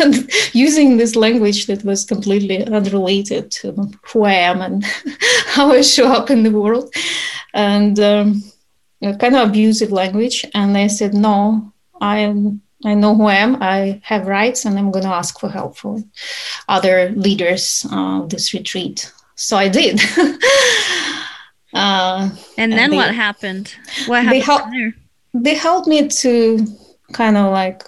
And, 0.03 0.31
using 0.53 0.97
this 0.97 1.17
language 1.17 1.67
that 1.67 1.85
was 1.85 2.05
completely 2.05 2.65
unrelated 2.65 3.51
to 3.51 3.91
who 4.03 4.25
I 4.25 4.33
am 4.33 4.63
and 4.63 4.85
how 5.47 5.73
I 5.73 5.83
show 5.83 6.07
up 6.07 6.31
in 6.31 6.43
the 6.43 6.51
world, 6.51 6.95
and 7.53 7.99
um, 8.01 8.43
kind 9.03 9.37
of 9.37 9.49
abusive 9.49 9.91
language. 9.91 10.47
And 10.55 10.77
I 10.77 10.87
said, 10.87 11.13
no, 11.13 11.73
I 12.01 12.19
am 12.19 12.63
I 12.85 12.95
know 12.95 13.15
who 13.15 13.27
I 13.27 13.35
am. 13.35 13.63
I 13.63 14.01
have 14.05 14.27
rights, 14.27 14.65
and 14.65 14.79
I'm 14.79 14.91
going 14.91 15.05
to 15.05 15.11
ask 15.11 15.39
for 15.39 15.51
help 15.51 15.77
from 15.77 16.11
other 16.69 17.11
leaders 17.11 17.85
of 17.93 18.23
uh, 18.23 18.27
this 18.27 18.55
retreat. 18.55 19.13
So 19.35 19.57
I 19.57 19.69
did. 19.69 20.01
uh, 21.75 22.31
and 22.57 22.73
then 22.73 22.79
and 22.79 22.93
they, 22.93 22.97
what 22.97 23.15
happened? 23.15 23.75
What 24.07 24.25
happened 24.25 24.33
they, 24.33 24.41
hel- 24.41 24.71
there? 24.71 24.95
they 25.35 25.55
helped 25.55 25.89
me 25.89 26.09
to 26.09 26.67
kind 27.13 27.37
of 27.37 27.53
like 27.53 27.83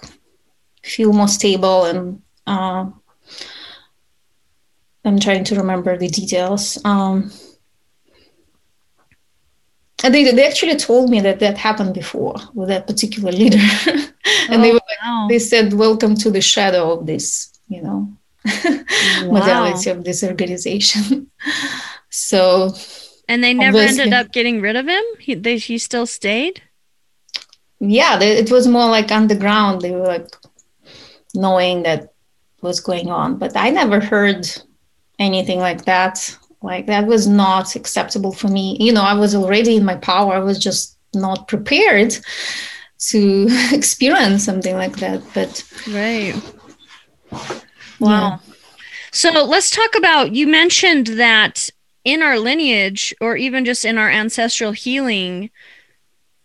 feel 0.83 1.13
more 1.13 1.27
stable 1.27 1.85
and 1.85 2.21
uh, 2.45 2.85
I'm 5.05 5.19
trying 5.19 5.43
to 5.45 5.55
remember 5.55 5.97
the 5.97 6.07
details. 6.07 6.83
Um, 6.85 7.31
and 10.03 10.13
they, 10.13 10.31
they 10.31 10.47
actually 10.47 10.75
told 10.75 11.09
me 11.09 11.21
that 11.21 11.39
that 11.39 11.57
happened 11.57 11.93
before 11.93 12.35
with 12.53 12.69
that 12.69 12.87
particular 12.87 13.31
leader 13.31 13.57
and 14.49 14.55
oh, 14.55 14.61
they 14.61 14.71
were 14.71 14.75
like, 14.75 15.01
wow. 15.03 15.27
they 15.29 15.39
said 15.39 15.73
welcome 15.73 16.15
to 16.15 16.31
the 16.31 16.41
shadow 16.41 16.91
of 16.91 17.05
this 17.05 17.53
you 17.67 17.81
know? 17.81 18.13
Wow. 19.23 19.39
modality 19.39 19.89
of 19.89 20.03
this 20.03 20.23
organization 20.23 21.29
so 22.09 22.73
and 23.27 23.43
they 23.43 23.53
never 23.53 23.77
ended 23.77 24.13
up 24.13 24.31
getting 24.31 24.59
rid 24.59 24.75
of 24.75 24.87
him? 24.87 25.03
He, 25.19 25.33
they, 25.33 25.57
he 25.57 25.77
still 25.77 26.05
stayed? 26.05 26.61
Yeah 27.79 28.17
they, 28.17 28.37
it 28.37 28.51
was 28.51 28.67
more 28.67 28.89
like 28.89 29.11
underground. 29.11 29.81
They 29.81 29.91
were 29.91 30.05
like 30.05 30.27
knowing 31.33 31.83
that 31.83 32.13
was 32.61 32.79
going 32.79 33.09
on 33.09 33.37
but 33.37 33.55
i 33.57 33.69
never 33.69 33.99
heard 33.99 34.47
anything 35.19 35.59
like 35.59 35.85
that. 35.85 36.37
Like 36.61 36.85
that 36.87 37.07
was 37.07 37.27
not 37.27 37.75
acceptable 37.75 38.33
for 38.33 38.47
me. 38.47 38.77
You 38.79 38.93
know 38.93 39.03
i 39.03 39.13
was 39.13 39.35
already 39.35 39.75
in 39.77 39.85
my 39.85 39.95
power. 39.95 40.33
I 40.33 40.39
was 40.39 40.59
just 40.59 40.97
not 41.13 41.47
prepared 41.47 42.17
to 43.09 43.47
experience 43.71 44.43
something 44.43 44.75
like 44.75 44.97
that. 44.97 45.21
But 45.33 45.63
right. 45.89 46.33
Wow. 47.99 48.39
Yeah. 48.47 48.53
So 49.11 49.43
let's 49.45 49.69
talk 49.69 49.95
about 49.95 50.33
you 50.33 50.47
mentioned 50.47 51.07
that 51.07 51.69
in 52.03 52.21
our 52.21 52.37
lineage 52.39 53.13
or 53.21 53.37
even 53.37 53.65
just 53.65 53.85
in 53.85 53.97
our 53.97 54.09
ancestral 54.09 54.71
healing, 54.71 55.49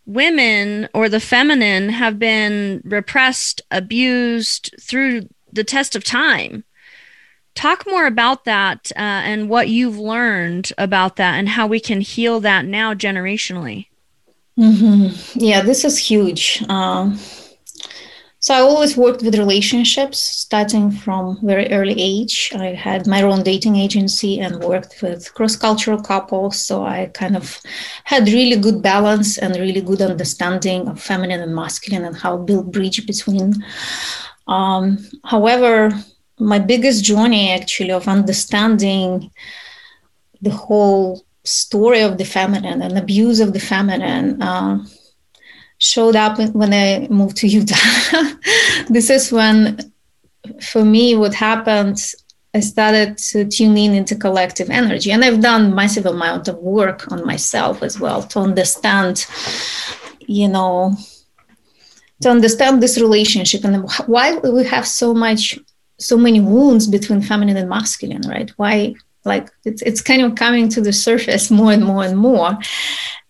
women 0.07 0.88
or 0.95 1.09
the 1.09 1.21
feminine 1.21 1.91
have 1.91 2.19
been 2.19 2.83
repressed, 2.85 3.62
abused 3.71 4.75
through 4.81 5.29
the 5.53 5.65
test 5.65 5.97
of 5.97 6.05
time. 6.05 6.65
Talk 7.55 7.87
more 7.87 8.07
about 8.07 8.45
that 8.45 8.93
uh, 8.95 9.00
and 9.00 9.49
what 9.49 9.69
you've 9.69 9.99
learned 9.99 10.73
about 10.79 11.17
that 11.17 11.35
and 11.35 11.49
how 11.49 11.67
we 11.67 11.81
can 11.81 12.00
heal 12.00 12.38
that 12.41 12.65
now 12.65 12.95
generationally. 12.95 13.88
Mm-hmm. 14.59 15.38
Yeah, 15.38 15.62
this 15.62 15.85
is 15.85 15.97
huge. 15.99 16.65
Um, 16.69 17.19
so 18.41 18.55
I 18.55 18.61
always 18.61 18.97
worked 18.97 19.23
with 19.23 19.37
relationships 19.37 20.21
starting 20.21 20.91
from 20.91 21.38
very 21.43 21.71
early 21.73 21.95
age. 21.97 22.53
I 22.55 22.67
had 22.67 23.07
my 23.07 23.23
own 23.23 23.43
dating 23.43 23.77
agency 23.77 24.41
and 24.41 24.62
worked 24.62 25.03
with 25.03 25.33
cross-cultural 25.35 26.03
couples. 26.03 26.61
So 26.61 26.85
I 26.85 27.07
kind 27.15 27.37
of 27.37 27.61
had 28.05 28.29
really 28.29 28.57
good 28.61 28.83
balance 28.83 29.38
and 29.38 29.57
really 29.57 29.81
good 29.81 30.03
understanding 30.03 30.88
of 30.88 31.00
feminine 31.00 31.41
and 31.41 31.55
masculine 31.55 32.05
and 32.05 32.17
how 32.17 32.37
build 32.37 32.73
bridge 32.73 33.07
between. 33.07 33.55
Um, 34.47 34.99
however, 35.25 35.93
my 36.38 36.59
biggest 36.59 37.05
journey 37.05 37.53
actually 37.53 37.93
of 37.93 38.09
understanding 38.09 39.31
the 40.41 40.50
whole 40.50 41.25
story 41.45 42.00
of 42.00 42.18
the 42.18 42.25
feminine 42.25 42.83
and 42.83 42.99
abuse 42.99 43.40
of 43.40 43.52
the 43.52 43.61
feminine 43.61 44.40
uh, 44.42 44.78
showed 45.78 46.16
up 46.16 46.38
when 46.54 46.73
I 46.73 47.07
moved 47.09 47.37
to 47.38 47.47
Utah. 47.47 47.76
this 48.88 49.11
is 49.11 49.33
when, 49.33 49.92
for 50.61 50.85
me, 50.85 51.16
what 51.16 51.35
happened. 51.35 51.99
I 52.54 52.61
started 52.61 53.18
to 53.18 53.45
tune 53.45 53.76
in 53.76 53.95
into 53.95 54.16
collective 54.16 54.71
energy, 54.71 55.12
and 55.12 55.25
I've 55.25 55.40
done 55.40 55.75
massive 55.75 56.07
amount 56.07 56.49
of 56.49 56.57
work 56.59 57.11
on 57.12 57.25
myself 57.25 57.83
as 57.83 58.00
well 58.00 58.23
to 58.23 58.40
understand, 58.40 59.26
you 60.21 60.49
know, 60.49 60.97
to 62.23 62.30
understand 62.30 62.83
this 62.83 62.99
relationship 62.99 63.64
and 63.64 63.88
why 64.07 64.37
we 64.38 64.64
have 64.64 64.87
so 64.87 65.14
much, 65.14 65.59
so 65.99 66.16
many 66.16 66.40
wounds 66.40 66.87
between 66.87 67.21
feminine 67.23 67.57
and 67.57 67.68
masculine, 67.68 68.23
right? 68.23 68.50
Why, 68.57 68.95
like, 69.32 69.47
it's 69.64 69.82
it's 69.82 70.02
kind 70.11 70.23
of 70.23 70.35
coming 70.35 70.68
to 70.70 70.80
the 70.80 70.92
surface 71.06 71.50
more 71.50 71.73
and 71.73 71.85
more 71.85 72.04
and 72.04 72.16
more, 72.18 72.50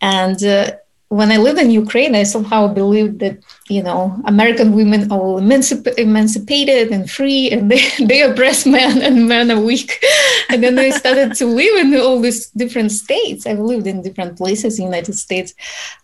and. 0.01 0.43
Uh, 0.43 0.71
when 1.11 1.33
I 1.33 1.39
lived 1.39 1.59
in 1.59 1.71
Ukraine, 1.71 2.15
I 2.15 2.23
somehow 2.25 2.69
believed 2.69 3.21
that 3.21 3.39
you 3.69 3.83
know 3.83 4.21
American 4.27 4.75
women 4.75 5.11
are 5.11 5.19
all 5.19 5.41
emancip- 5.41 5.95
emancipated 5.97 6.91
and 6.91 7.11
free, 7.11 7.51
and 7.51 7.71
they, 7.71 7.83
they 8.05 8.23
oppress 8.23 8.67
men, 8.67 9.01
and 9.01 9.27
men 9.27 9.51
are 9.51 9.61
weak. 9.61 10.05
and 10.51 10.63
then 10.63 10.79
I 10.79 10.91
started 10.91 11.35
to 11.37 11.47
live 11.47 11.75
in 11.81 11.99
all 11.99 12.21
these 12.21 12.51
different 12.51 12.93
states. 12.93 13.47
I've 13.47 13.59
lived 13.59 13.87
in 13.87 14.03
different 14.03 14.37
places 14.37 14.79
in 14.79 14.85
the 14.85 14.91
United 14.91 15.15
States. 15.15 15.55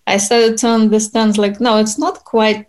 I 0.06 0.16
started 0.16 0.56
to 0.58 0.68
understand, 0.68 1.36
like, 1.36 1.60
no, 1.60 1.76
it's 1.76 1.98
not 1.98 2.24
quite 2.24 2.66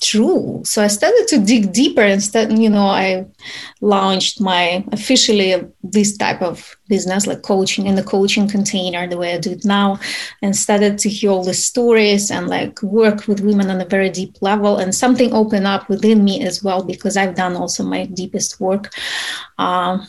true. 0.00 0.62
So 0.64 0.82
I 0.82 0.86
started 0.86 1.26
to 1.28 1.38
dig 1.38 1.72
deeper 1.72 2.02
and 2.02 2.22
start, 2.22 2.50
you 2.50 2.70
know, 2.70 2.86
I 2.86 3.26
launched 3.80 4.40
my 4.40 4.84
officially 4.92 5.56
this 5.82 6.16
type 6.16 6.40
of 6.40 6.76
business, 6.88 7.26
like 7.26 7.42
coaching 7.42 7.86
in 7.86 7.96
the 7.96 8.02
coaching 8.02 8.48
container, 8.48 9.06
the 9.08 9.16
way 9.16 9.34
I 9.34 9.38
do 9.38 9.50
it 9.50 9.64
now, 9.64 9.98
and 10.42 10.54
started 10.54 10.98
to 10.98 11.08
hear 11.08 11.30
all 11.30 11.44
the 11.44 11.54
stories 11.54 12.30
and 12.30 12.48
like 12.48 12.80
work 12.82 13.26
with 13.26 13.40
women 13.40 13.70
on 13.70 13.80
a 13.80 13.84
very 13.84 14.10
deep 14.10 14.40
level. 14.40 14.78
And 14.78 14.94
something 14.94 15.32
opened 15.32 15.66
up 15.66 15.88
within 15.88 16.24
me 16.24 16.44
as 16.44 16.62
well 16.62 16.84
because 16.84 17.16
I've 17.16 17.34
done 17.34 17.56
also 17.56 17.82
my 17.82 18.06
deepest 18.06 18.60
work. 18.60 18.92
Uh, 19.58 20.04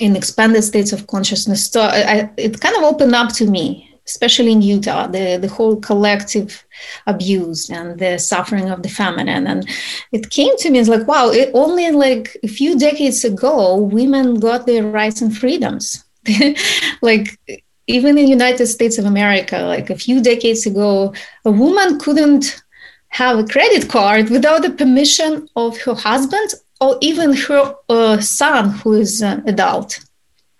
in 0.00 0.16
expanded 0.16 0.64
states 0.64 0.92
of 0.92 1.06
consciousness. 1.06 1.70
So 1.70 1.80
I, 1.80 2.28
it 2.36 2.60
kind 2.60 2.76
of 2.76 2.82
opened 2.82 3.14
up 3.14 3.32
to 3.34 3.46
me 3.46 3.93
especially 4.06 4.52
in 4.52 4.62
Utah, 4.62 5.06
the, 5.06 5.38
the 5.40 5.48
whole 5.48 5.76
collective 5.76 6.64
abuse 7.06 7.70
and 7.70 7.98
the 7.98 8.18
suffering 8.18 8.70
of 8.70 8.82
the 8.82 8.88
feminine. 8.88 9.46
And 9.46 9.68
it 10.12 10.30
came 10.30 10.56
to 10.58 10.70
me 10.70 10.78
as 10.78 10.88
like, 10.88 11.06
wow, 11.06 11.30
it, 11.30 11.50
only 11.54 11.90
like 11.90 12.36
a 12.42 12.48
few 12.48 12.78
decades 12.78 13.24
ago, 13.24 13.76
women 13.76 14.40
got 14.40 14.66
their 14.66 14.84
rights 14.84 15.22
and 15.22 15.36
freedoms. 15.36 16.04
like 17.02 17.38
even 17.86 18.16
in 18.18 18.28
United 18.28 18.66
States 18.66 18.98
of 18.98 19.04
America, 19.04 19.58
like 19.60 19.90
a 19.90 19.96
few 19.96 20.22
decades 20.22 20.66
ago, 20.66 21.14
a 21.44 21.50
woman 21.50 21.98
couldn't 21.98 22.62
have 23.08 23.38
a 23.38 23.44
credit 23.44 23.88
card 23.88 24.28
without 24.30 24.62
the 24.62 24.70
permission 24.70 25.48
of 25.54 25.78
her 25.82 25.94
husband 25.94 26.50
or 26.80 26.98
even 27.00 27.32
her 27.32 27.74
uh, 27.88 28.18
son 28.20 28.70
who 28.70 28.94
is 28.94 29.22
an 29.22 29.42
adult. 29.46 30.00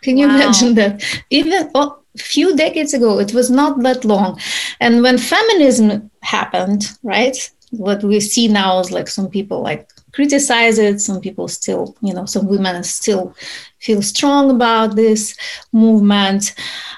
Can 0.02 0.16
you 0.16 0.28
wow. 0.28 0.34
imagine 0.36 0.74
that? 0.74 1.02
Even 1.30 1.70
oh, 1.74 2.03
few 2.18 2.56
decades 2.56 2.94
ago 2.94 3.18
it 3.18 3.34
was 3.34 3.50
not 3.50 3.82
that 3.82 4.04
long. 4.04 4.38
And 4.80 5.02
when 5.02 5.18
feminism 5.18 6.10
happened 6.22 6.86
right 7.02 7.36
what 7.70 8.02
we 8.04 8.20
see 8.20 8.48
now 8.48 8.78
is 8.80 8.92
like 8.92 9.08
some 9.08 9.28
people 9.28 9.60
like 9.62 9.88
criticize 10.12 10.78
it 10.78 11.00
some 11.00 11.20
people 11.20 11.48
still 11.48 11.96
you 12.02 12.14
know 12.14 12.24
some 12.24 12.46
women 12.46 12.84
still 12.84 13.34
feel 13.80 14.00
strong 14.00 14.50
about 14.50 14.96
this 14.96 15.36
movement. 15.72 16.54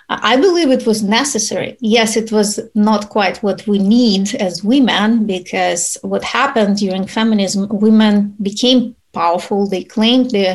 I 0.08 0.36
believe 0.36 0.70
it 0.70 0.86
was 0.86 1.02
necessary. 1.02 1.76
Yes 1.80 2.16
it 2.16 2.30
was 2.30 2.60
not 2.74 3.08
quite 3.08 3.42
what 3.42 3.66
we 3.66 3.78
need 3.78 4.34
as 4.36 4.62
women 4.62 5.26
because 5.26 5.96
what 6.02 6.22
happened 6.22 6.76
during 6.76 7.06
feminism 7.06 7.68
women 7.70 8.36
became 8.42 8.94
powerful. 9.20 9.66
They 9.66 9.84
claimed 9.96 10.30
their 10.30 10.54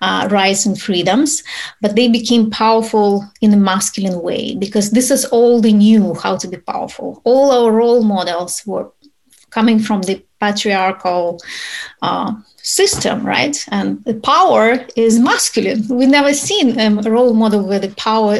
uh, 0.00 0.28
rights 0.30 0.66
and 0.66 0.80
freedoms, 0.86 1.42
but 1.82 1.94
they 1.96 2.08
became 2.08 2.50
powerful 2.50 3.10
in 3.40 3.52
a 3.52 3.64
masculine 3.72 4.20
way 4.22 4.54
because 4.64 4.90
this 4.90 5.10
is 5.10 5.24
all 5.26 5.60
they 5.60 5.76
knew 5.84 6.14
how 6.24 6.34
to 6.38 6.48
be 6.48 6.58
powerful. 6.72 7.08
All 7.24 7.46
our 7.56 7.70
role 7.82 8.02
models 8.02 8.62
were 8.66 8.86
coming 9.50 9.78
from 9.78 10.02
the 10.02 10.24
patriarchal 10.40 11.38
uh, 12.02 12.32
system, 12.56 13.26
right? 13.26 13.56
And 13.70 14.02
the 14.04 14.14
power 14.14 14.86
is 14.96 15.18
masculine. 15.18 15.86
We've 15.88 16.08
never 16.08 16.32
seen 16.32 16.78
a 16.80 17.10
role 17.10 17.34
model 17.34 17.66
where 17.66 17.78
the 17.78 17.94
power 17.96 18.36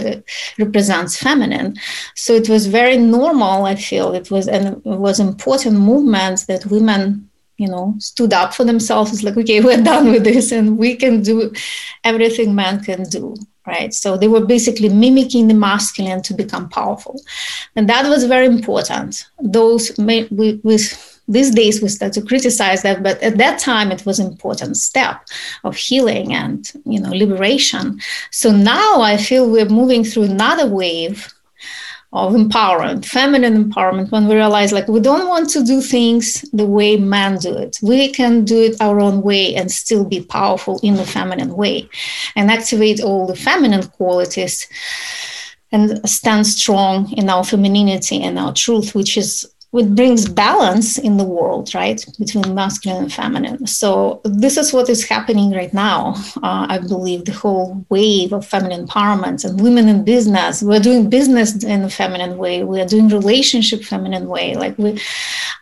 represents 0.58 1.16
feminine. 1.16 1.76
So 2.14 2.32
it 2.32 2.48
was 2.48 2.66
very 2.66 2.96
normal, 2.96 3.66
I 3.66 3.74
feel. 3.74 4.12
It 4.14 4.30
was, 4.30 4.48
and 4.48 4.76
it 4.76 4.84
was 4.84 5.20
important 5.20 5.76
movement 5.78 6.46
that 6.48 6.66
women 6.66 7.29
you 7.60 7.68
know 7.68 7.94
stood 7.98 8.32
up 8.32 8.54
for 8.54 8.64
themselves. 8.64 9.12
It's 9.12 9.22
like 9.22 9.36
okay 9.36 9.60
we're 9.66 9.82
done 9.82 10.10
with 10.10 10.24
this 10.24 10.50
and 10.52 10.78
we 10.78 10.96
can 10.96 11.22
do 11.22 11.52
everything 12.02 12.54
man 12.54 12.82
can 12.82 13.02
do 13.04 13.34
right? 13.66 13.92
So 13.92 14.16
they 14.16 14.26
were 14.26 14.44
basically 14.44 14.88
mimicking 14.88 15.46
the 15.46 15.54
masculine 15.54 16.22
to 16.22 16.34
become 16.34 16.68
powerful. 16.70 17.20
And 17.76 17.88
that 17.88 18.08
was 18.08 18.24
very 18.24 18.46
important. 18.46 19.26
Those 19.38 19.92
with 19.98 21.20
these 21.28 21.50
days 21.54 21.80
we 21.80 21.88
start 21.88 22.12
to 22.14 22.22
criticize 22.22 22.82
that 22.82 23.04
but 23.04 23.22
at 23.22 23.38
that 23.38 23.60
time 23.60 23.92
it 23.92 24.04
was 24.04 24.18
an 24.18 24.26
important 24.26 24.76
step 24.76 25.16
of 25.62 25.76
healing 25.76 26.34
and 26.34 26.72
you 26.84 26.98
know 27.00 27.10
liberation. 27.10 28.00
So 28.32 28.50
now 28.50 29.00
i 29.00 29.16
feel 29.16 29.48
we're 29.48 29.76
moving 29.80 30.02
through 30.02 30.24
another 30.24 30.66
wave 30.66 31.32
of 32.12 32.32
empowerment, 32.32 33.04
feminine 33.04 33.70
empowerment, 33.70 34.10
when 34.10 34.26
we 34.26 34.34
realize 34.34 34.72
like 34.72 34.88
we 34.88 34.98
don't 34.98 35.28
want 35.28 35.48
to 35.50 35.62
do 35.62 35.80
things 35.80 36.42
the 36.52 36.66
way 36.66 36.96
men 36.96 37.38
do 37.38 37.56
it. 37.56 37.78
We 37.82 38.10
can 38.12 38.44
do 38.44 38.62
it 38.62 38.80
our 38.80 38.98
own 39.00 39.22
way 39.22 39.54
and 39.54 39.70
still 39.70 40.04
be 40.04 40.20
powerful 40.20 40.80
in 40.82 40.94
the 40.96 41.06
feminine 41.06 41.54
way 41.54 41.88
and 42.34 42.50
activate 42.50 43.00
all 43.00 43.26
the 43.26 43.36
feminine 43.36 43.86
qualities 43.86 44.66
and 45.70 46.08
stand 46.08 46.48
strong 46.48 47.12
in 47.12 47.30
our 47.30 47.44
femininity 47.44 48.20
and 48.22 48.38
our 48.38 48.52
truth, 48.52 48.92
which 48.94 49.16
is 49.16 49.46
which 49.70 49.86
brings 49.88 50.28
balance 50.28 50.98
in 50.98 51.16
the 51.16 51.24
world, 51.24 51.72
right, 51.74 52.04
between 52.18 52.54
masculine 52.54 53.04
and 53.04 53.12
feminine. 53.12 53.66
So 53.66 54.20
this 54.24 54.56
is 54.56 54.72
what 54.72 54.88
is 54.88 55.08
happening 55.08 55.52
right 55.52 55.72
now. 55.72 56.14
Uh, 56.42 56.66
I 56.68 56.78
believe 56.78 57.24
the 57.24 57.32
whole 57.32 57.84
wave 57.88 58.32
of 58.32 58.44
feminine 58.44 58.86
empowerment 58.86 59.44
and 59.44 59.60
women 59.60 59.88
in 59.88 60.04
business. 60.04 60.62
We're 60.62 60.80
doing 60.80 61.08
business 61.08 61.62
in 61.62 61.82
a 61.84 61.90
feminine 61.90 62.36
way. 62.36 62.64
We 62.64 62.80
are 62.80 62.86
doing 62.86 63.08
relationship 63.08 63.84
feminine 63.84 64.26
way. 64.26 64.56
Like 64.56 64.76
we, 64.76 65.00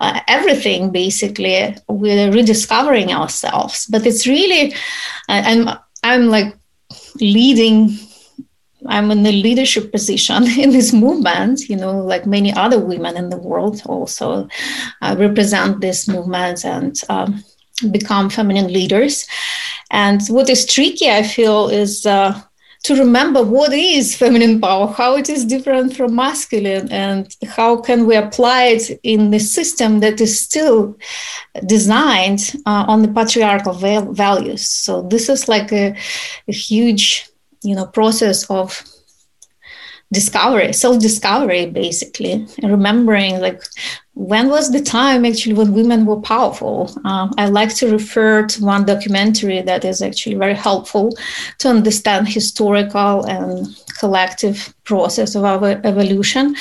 uh, 0.00 0.20
everything 0.26 0.90
basically, 0.90 1.76
we're 1.88 2.32
rediscovering 2.32 3.12
ourselves. 3.12 3.86
But 3.86 4.06
it's 4.06 4.26
really, 4.26 4.74
I'm 5.28 5.68
I'm 6.02 6.26
like 6.28 6.56
leading 7.20 7.98
I'm 8.88 9.10
in 9.10 9.22
the 9.22 9.32
leadership 9.32 9.92
position 9.92 10.44
in 10.58 10.70
this 10.70 10.92
movement, 10.92 11.68
you 11.68 11.76
know, 11.76 11.98
like 11.98 12.26
many 12.26 12.52
other 12.52 12.80
women 12.80 13.16
in 13.16 13.30
the 13.30 13.38
world 13.38 13.82
also 13.86 14.48
uh, 15.02 15.16
represent 15.18 15.80
this 15.80 16.08
movement 16.08 16.64
and 16.64 17.00
um, 17.08 17.44
become 17.90 18.30
feminine 18.30 18.72
leaders. 18.72 19.26
And 19.90 20.20
what 20.28 20.50
is 20.50 20.66
tricky, 20.66 21.10
I 21.10 21.22
feel, 21.22 21.68
is 21.68 22.04
uh, 22.04 22.40
to 22.84 22.94
remember 22.94 23.42
what 23.42 23.72
is 23.72 24.16
feminine 24.22 24.60
power, 24.60 24.86
how 24.86 25.16
it 25.16 25.28
is 25.28 25.44
different 25.44 25.96
from 25.96 26.14
masculine, 26.14 26.90
and 26.90 27.34
how 27.46 27.80
can 27.80 28.06
we 28.06 28.16
apply 28.16 28.64
it 28.64 29.00
in 29.02 29.30
the 29.30 29.38
system 29.38 30.00
that 30.00 30.20
is 30.20 30.40
still 30.40 30.96
designed 31.66 32.52
uh, 32.66 32.84
on 32.88 33.02
the 33.02 33.08
patriarchal 33.08 33.74
val- 33.74 34.12
values. 34.12 34.68
So 34.68 35.02
this 35.02 35.28
is 35.28 35.48
like 35.48 35.72
a, 35.72 35.96
a 36.46 36.52
huge, 36.52 37.28
you 37.62 37.74
know, 37.74 37.86
process 37.86 38.48
of 38.50 38.82
discovery 40.12 40.72
self-discovery 40.72 41.66
basically. 41.66 42.46
Remembering 42.62 43.40
like 43.40 43.62
when 44.14 44.48
was 44.48 44.72
the 44.72 44.80
time 44.80 45.24
actually 45.24 45.54
when 45.54 45.74
women 45.74 46.06
were 46.06 46.20
powerful? 46.20 46.90
Uh, 47.04 47.28
i 47.36 47.46
like 47.46 47.74
to 47.74 47.90
refer 47.90 48.46
to 48.46 48.64
one 48.64 48.86
documentary 48.86 49.60
that 49.60 49.84
is 49.84 50.00
actually 50.00 50.34
very 50.34 50.54
helpful 50.54 51.14
to 51.58 51.68
understand 51.68 52.26
historical 52.26 53.24
and 53.26 53.76
collective 53.98 54.72
process 54.84 55.34
of 55.34 55.44
our 55.44 55.80
evolution. 55.84 56.56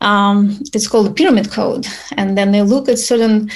Um, 0.00 0.58
it's 0.72 0.88
called 0.88 1.06
the 1.06 1.12
pyramid 1.12 1.50
code. 1.50 1.86
And 2.16 2.38
then 2.38 2.52
they 2.52 2.62
look 2.62 2.88
at 2.88 2.98
certain 2.98 3.50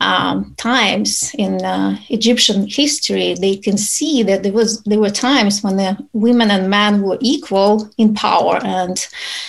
um, 0.00 0.54
times 0.56 1.34
in 1.36 1.64
uh, 1.64 1.98
Egyptian 2.08 2.66
history, 2.68 3.34
they 3.34 3.56
can 3.56 3.76
see 3.76 4.22
that 4.22 4.42
there 4.42 4.52
was 4.52 4.82
there 4.84 5.00
were 5.00 5.10
times 5.10 5.62
when 5.62 5.76
the 5.76 5.98
women 6.12 6.50
and 6.50 6.70
men 6.70 7.02
were 7.02 7.18
equal 7.20 7.88
in 7.98 8.14
power, 8.14 8.60
and 8.62 9.06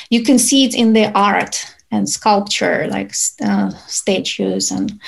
you 0.10 0.24
can 0.24 0.40
see 0.40 0.66
it 0.66 0.76
in 0.76 0.94
their 0.94 1.12
art 1.16 1.76
and 1.92 2.08
sculpture, 2.08 2.88
like 2.88 3.14
uh, 3.42 3.70
statues 3.88 4.70
and 4.72 5.00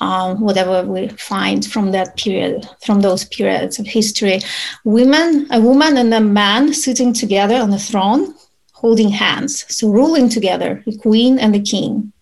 um, 0.00 0.40
whatever 0.40 0.82
we 0.82 1.08
find 1.08 1.64
from 1.64 1.92
that 1.92 2.16
period, 2.16 2.68
from 2.84 3.00
those 3.00 3.24
periods 3.26 3.78
of 3.78 3.86
history. 3.86 4.40
Women, 4.84 5.46
a 5.50 5.60
woman 5.60 5.96
and 5.96 6.12
a 6.12 6.20
man 6.20 6.72
sitting 6.72 7.12
together 7.12 7.56
on 7.56 7.72
a 7.72 7.78
throne, 7.78 8.34
holding 8.72 9.08
hands, 9.08 9.64
so 9.74 9.88
ruling 9.88 10.28
together, 10.28 10.82
the 10.84 10.98
queen 10.98 11.38
and 11.38 11.54
the 11.54 11.62
king 11.62 12.12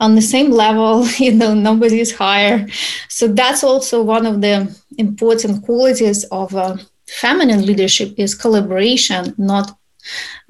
on 0.00 0.14
the 0.14 0.22
same 0.22 0.50
level 0.50 1.06
you 1.18 1.32
know 1.32 1.54
nobody 1.54 2.00
is 2.00 2.14
higher. 2.14 2.66
So 3.08 3.28
that's 3.28 3.64
also 3.64 4.02
one 4.02 4.26
of 4.26 4.40
the 4.40 4.74
important 4.98 5.64
qualities 5.64 6.24
of 6.24 6.54
uh, 6.54 6.76
feminine 7.06 7.64
leadership 7.66 8.14
is 8.16 8.34
collaboration 8.34 9.34
not 9.38 9.70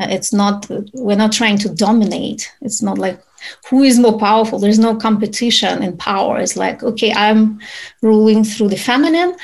uh, 0.01 0.07
it's 0.11 0.33
not 0.33 0.67
we're 0.95 1.17
not 1.17 1.33
trying 1.33 1.59
to 1.59 1.69
dominate. 1.69 2.51
It's 2.61 2.83
not 2.83 2.99
like 2.99 3.21
who 3.69 3.83
is 3.83 3.99
more 3.99 4.19
powerful? 4.19 4.59
There's 4.59 4.79
no 4.79 4.97
competition 4.97 5.83
in 5.83 5.97
power. 5.97 6.39
It's 6.39 6.57
like 6.57 6.83
okay 6.83 7.13
i'm 7.13 7.61
ruling 8.03 8.45
through 8.45 8.69
the 8.69 8.77
feminine. 8.77 9.37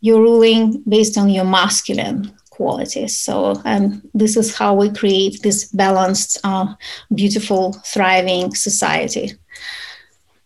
You're 0.00 0.20
ruling 0.20 0.82
based 0.88 1.18
on 1.18 1.28
your 1.28 1.44
masculine 1.44 2.32
qualities. 2.58 3.18
So, 3.18 3.60
and 3.64 4.02
this 4.14 4.36
is 4.36 4.56
how 4.56 4.74
we 4.74 4.90
create 4.90 5.42
this 5.42 5.68
balanced, 5.72 6.38
uh, 6.42 6.74
beautiful, 7.14 7.72
thriving 7.84 8.54
society. 8.54 9.34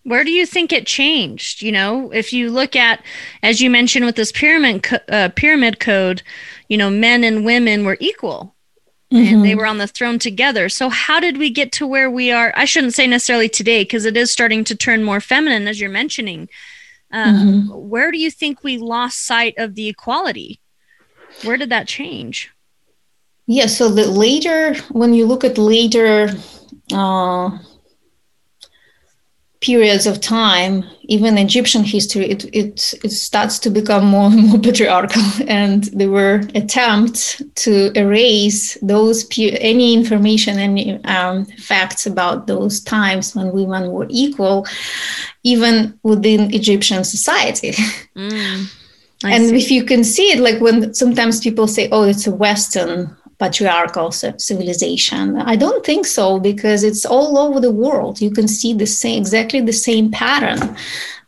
Where 0.04 0.24
do 0.24 0.32
you 0.32 0.46
think 0.46 0.72
it 0.72 0.86
changed? 0.86 1.62
You 1.62 1.72
know, 1.72 2.10
if 2.10 2.32
you 2.32 2.50
look 2.50 2.74
at, 2.74 3.04
as 3.42 3.60
you 3.60 3.70
mentioned 3.70 4.04
with 4.04 4.16
this 4.16 4.32
pyramid 4.32 4.86
uh, 5.08 5.28
pyramid 5.36 5.78
code, 5.78 6.22
you 6.68 6.76
know, 6.76 6.90
men 6.90 7.22
and 7.22 7.44
women 7.44 7.84
were 7.84 7.96
equal, 8.00 8.54
mm-hmm. 9.12 9.34
and 9.34 9.44
they 9.44 9.54
were 9.54 9.66
on 9.66 9.78
the 9.78 9.86
throne 9.86 10.18
together. 10.18 10.68
So 10.68 10.88
how 10.88 11.20
did 11.20 11.38
we 11.38 11.50
get 11.50 11.70
to 11.72 11.86
where 11.86 12.10
we 12.10 12.32
are? 12.32 12.52
I 12.56 12.64
shouldn't 12.64 12.94
say 12.94 13.06
necessarily 13.06 13.48
today 13.48 13.82
because 13.82 14.04
it 14.04 14.16
is 14.16 14.30
starting 14.32 14.64
to 14.64 14.76
turn 14.76 15.04
more 15.04 15.20
feminine, 15.20 15.68
as 15.68 15.80
you're 15.80 15.90
mentioning. 15.90 16.48
Um, 17.12 17.36
mm-hmm. 17.36 17.68
Where 17.72 18.10
do 18.10 18.18
you 18.18 18.30
think 18.30 18.64
we 18.64 18.78
lost 18.78 19.24
sight 19.24 19.54
of 19.56 19.74
the 19.74 19.88
equality? 19.88 20.60
Where 21.44 21.56
did 21.56 21.70
that 21.70 21.86
change? 21.86 22.50
Yeah, 23.46 23.66
so 23.66 23.88
the 23.88 24.06
later, 24.10 24.74
when 24.90 25.12
you 25.14 25.26
look 25.26 25.44
at 25.44 25.58
later 25.58 26.30
uh, 26.92 27.58
periods 29.62 30.07
of 30.07 30.20
time, 30.20 30.85
even 31.05 31.38
Egyptian 31.38 31.85
history, 31.85 32.29
it, 32.29 32.44
it, 32.53 32.94
it 33.05 33.11
starts 33.11 33.59
to 33.61 33.70
become 33.70 34.05
more 34.05 34.27
and 34.27 34.48
more 34.48 34.59
patriarchal. 34.62 35.22
And 35.46 35.85
there 35.85 36.11
were 36.11 36.42
attempts 36.55 37.40
to 37.64 37.96
erase 37.96 38.77
those 38.83 39.27
any 39.38 39.94
information, 39.94 40.59
any 40.59 41.03
um, 41.05 41.46
facts 41.46 42.07
about 42.07 42.46
those 42.46 42.81
times 42.81 43.35
when 43.35 43.53
women 43.53 43.92
were 43.92 44.07
equal, 44.11 44.66
even 45.44 45.98
within 46.03 46.53
Egyptian 46.53 47.05
society. 47.05 47.72
Mm. 48.14 48.66
And 49.25 49.48
see. 49.48 49.57
if 49.57 49.70
you 49.70 49.85
can 49.85 50.05
see 50.05 50.33
it, 50.33 50.40
like 50.40 50.61
when 50.61 50.92
sometimes 50.92 51.40
people 51.40 51.66
say, 51.66 51.88
oh, 51.92 52.03
it's 52.03 52.27
a 52.27 52.35
Western 52.35 53.16
patriarchal 53.42 54.12
civilization. 54.12 55.37
I 55.37 55.57
don't 55.57 55.85
think 55.85 56.07
so 56.07 56.38
because 56.38 56.85
it's 56.85 57.05
all 57.05 57.37
over 57.37 57.59
the 57.59 57.72
world. 57.85 58.20
You 58.20 58.31
can 58.31 58.46
see 58.46 58.72
the 58.72 58.87
same, 58.87 59.18
exactly 59.18 59.61
the 59.61 59.81
same 59.88 60.12
pattern. 60.12 60.76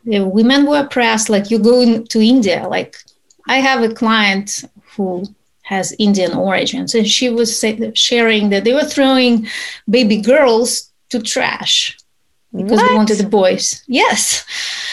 The 0.05 0.21
women 0.21 0.65
were 0.65 0.79
oppressed. 0.79 1.29
Like 1.29 1.51
you 1.51 1.59
go 1.59 2.03
to 2.13 2.19
India, 2.35 2.59
like 2.69 2.95
I 3.49 3.57
have 3.57 3.83
a 3.83 3.93
client 3.93 4.63
who 4.95 5.25
has 5.63 5.93
Indian 5.99 6.33
origins, 6.33 6.95
and 6.95 7.05
she 7.15 7.27
was 7.29 7.49
say, 7.59 7.91
sharing 7.95 8.49
that 8.51 8.63
they 8.63 8.73
were 8.73 8.89
throwing 8.95 9.47
baby 9.89 10.21
girls 10.21 10.91
to 11.09 11.19
trash 11.21 11.97
because 12.55 12.79
what? 12.79 12.87
they 12.87 12.95
wanted 12.95 13.17
the 13.17 13.27
boys. 13.41 13.83
Yes, 13.87 14.45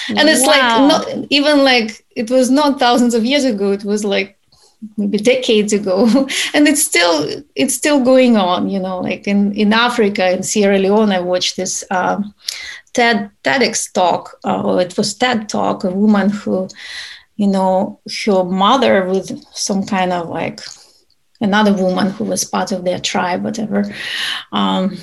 and 0.09 0.29
it's 0.33 0.47
wow. 0.47 0.53
like 0.55 0.67
not 0.93 1.27
even 1.31 1.63
like 1.63 2.05
it 2.17 2.31
was 2.31 2.51
not 2.51 2.81
thousands 2.81 3.15
of 3.15 3.25
years 3.25 3.45
ago. 3.45 3.71
It 3.71 3.85
was 3.85 4.03
like 4.05 4.39
maybe 4.97 5.19
decades 5.19 5.73
ago, 5.73 6.07
and 6.55 6.69
it's 6.69 6.83
still 6.83 7.43
it's 7.55 7.75
still 7.75 8.03
going 8.03 8.37
on. 8.37 8.69
You 8.69 8.81
know, 8.81 9.01
like 9.01 9.27
in 9.27 9.53
in 9.55 9.73
Africa 9.73 10.33
in 10.33 10.43
Sierra 10.43 10.79
Leone, 10.79 11.13
I 11.13 11.21
watched 11.21 11.57
this 11.57 11.85
um, 11.91 12.35
TED 12.93 13.31
TEDx 13.45 13.93
talk, 13.93 14.39
uh, 14.45 14.63
or 14.63 14.81
it 14.81 14.97
was 14.97 15.15
TED 15.15 15.49
talk, 15.49 15.85
a 15.85 15.91
woman 15.91 16.31
who, 16.31 16.69
you 17.37 17.47
know, 17.47 18.01
her 18.27 18.45
mother 18.45 19.07
with 19.07 19.43
some 19.53 19.85
kind 19.85 20.13
of 20.13 20.29
like 20.29 20.61
another 21.41 21.73
woman 21.73 22.11
who 22.11 22.25
was 22.25 22.45
part 22.45 22.73
of 22.73 22.85
their 22.85 23.01
tribe, 23.01 23.43
whatever. 23.43 23.85
Um, 24.53 24.97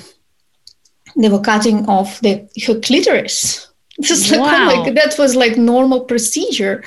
they 1.16 1.28
were 1.28 1.40
cutting 1.40 1.86
off 1.88 2.20
the 2.20 2.48
her 2.66 2.78
clitoris 2.80 3.69
just 4.10 4.30
like 4.30 4.40
wow. 4.40 4.70
oh 4.70 4.84
my 4.84 4.90
that 4.90 5.16
was 5.18 5.36
like 5.36 5.56
normal 5.56 6.00
procedure. 6.00 6.82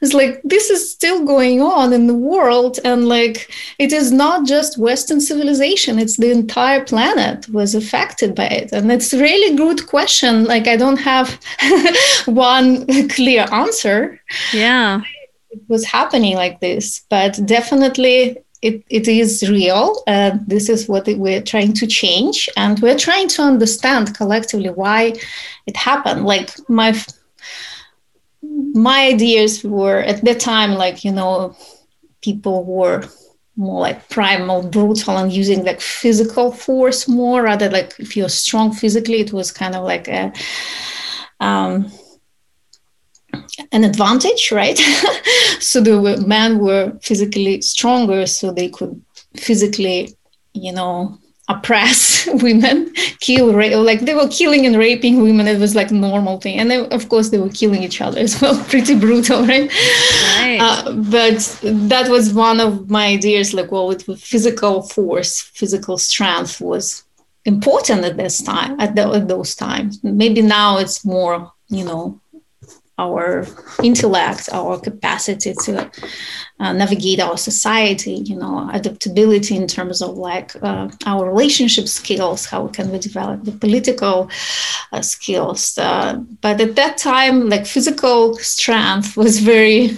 It's 0.00 0.14
like 0.14 0.40
this 0.44 0.70
is 0.70 0.90
still 0.90 1.24
going 1.24 1.60
on 1.60 1.92
in 1.92 2.06
the 2.06 2.14
world 2.14 2.78
and 2.84 3.08
like 3.08 3.50
it 3.78 3.92
is 3.92 4.12
not 4.12 4.46
just 4.46 4.78
western 4.78 5.20
civilization 5.20 5.98
it's 5.98 6.16
the 6.16 6.30
entire 6.30 6.84
planet 6.84 7.48
was 7.48 7.74
affected 7.74 8.34
by 8.34 8.46
it. 8.46 8.72
And 8.72 8.90
it's 8.92 9.12
really 9.12 9.56
good 9.56 9.86
question. 9.86 10.44
Like 10.44 10.66
i 10.68 10.76
don't 10.76 11.00
have 11.00 11.40
one 12.26 12.86
clear 13.08 13.46
answer. 13.52 14.20
Yeah. 14.52 15.02
It 15.50 15.62
was 15.68 15.84
happening 15.84 16.36
like 16.36 16.60
this 16.60 17.02
but 17.10 17.38
definitely 17.44 18.38
it, 18.62 18.84
it 18.88 19.08
is 19.08 19.48
real. 19.50 20.02
Uh, 20.06 20.38
this 20.46 20.68
is 20.68 20.88
what 20.88 21.06
we're 21.08 21.42
trying 21.42 21.72
to 21.74 21.86
change, 21.86 22.48
and 22.56 22.78
we're 22.80 22.98
trying 22.98 23.28
to 23.28 23.42
understand 23.42 24.16
collectively 24.16 24.70
why 24.70 25.14
it 25.66 25.76
happened. 25.76 26.24
Like 26.24 26.50
my 26.68 26.98
my 28.74 29.06
ideas 29.06 29.64
were 29.64 29.98
at 29.98 30.24
that 30.24 30.40
time, 30.40 30.72
like 30.72 31.04
you 31.04 31.12
know, 31.12 31.56
people 32.22 32.64
were 32.64 33.04
more 33.56 33.80
like 33.80 34.08
primal, 34.08 34.62
brutal, 34.62 35.18
and 35.18 35.32
using 35.32 35.64
like 35.64 35.80
physical 35.80 36.52
force 36.52 37.08
more 37.08 37.42
rather 37.42 37.68
like 37.68 37.94
if 37.98 38.16
you're 38.16 38.28
strong 38.28 38.72
physically, 38.72 39.20
it 39.20 39.32
was 39.32 39.50
kind 39.50 39.74
of 39.74 39.84
like 39.84 40.06
a 40.08 40.32
um, 41.40 41.90
an 43.72 43.84
advantage, 43.84 44.50
right? 44.52 44.78
so 45.60 45.80
the 45.80 46.22
men 46.26 46.58
were 46.58 46.92
physically 47.02 47.60
stronger, 47.62 48.26
so 48.26 48.52
they 48.52 48.68
could 48.68 49.00
physically, 49.36 50.16
you 50.54 50.72
know, 50.72 51.18
oppress 51.48 52.26
women, 52.42 52.92
kill, 53.20 53.52
rape, 53.52 53.74
like 53.76 54.00
they 54.00 54.14
were 54.14 54.28
killing 54.28 54.66
and 54.66 54.76
raping 54.76 55.22
women. 55.22 55.48
It 55.48 55.58
was 55.58 55.74
like 55.74 55.90
normal 55.90 56.40
thing, 56.40 56.58
and 56.58 56.70
then, 56.70 56.92
of 56.92 57.08
course 57.08 57.30
they 57.30 57.38
were 57.38 57.50
killing 57.50 57.82
each 57.82 58.00
other 58.00 58.20
as 58.20 58.38
well. 58.40 58.62
Pretty 58.64 58.98
brutal, 58.98 59.42
right? 59.42 59.70
right. 60.38 60.58
Uh, 60.60 60.92
but 60.92 61.58
that 61.62 62.08
was 62.08 62.32
one 62.32 62.60
of 62.60 62.90
my 62.90 63.06
ideas. 63.06 63.54
Like, 63.54 63.72
well, 63.72 63.88
with 63.88 64.02
physical 64.20 64.82
force, 64.82 65.40
physical 65.40 65.98
strength 65.98 66.60
was 66.60 67.04
important 67.44 68.04
at 68.04 68.16
this 68.16 68.42
time, 68.42 68.78
at, 68.80 68.94
the, 68.94 69.08
at 69.08 69.28
those 69.28 69.54
times. 69.54 70.02
Maybe 70.02 70.42
now 70.42 70.78
it's 70.78 71.04
more, 71.04 71.52
you 71.68 71.84
know, 71.84 72.20
our 72.98 73.46
intellect, 73.82 74.48
our 74.52 74.78
capacity 74.78 75.54
to 75.64 75.90
uh, 76.60 76.72
navigate 76.72 77.20
our 77.20 77.36
society, 77.36 78.22
you 78.24 78.36
know, 78.36 78.68
adaptability 78.72 79.56
in 79.56 79.66
terms 79.66 80.02
of 80.02 80.16
like 80.16 80.54
uh, 80.62 80.88
our 81.06 81.28
relationship 81.28 81.88
skills, 81.88 82.44
how 82.46 82.68
can 82.68 82.90
we 82.92 82.98
develop 82.98 83.44
the 83.44 83.52
political 83.52 84.30
uh, 84.92 85.00
skills. 85.00 85.78
Uh, 85.78 86.18
but 86.40 86.60
at 86.60 86.76
that 86.76 86.98
time, 86.98 87.48
like 87.48 87.66
physical 87.66 88.34
strength 88.36 89.16
was 89.16 89.38
very 89.40 89.96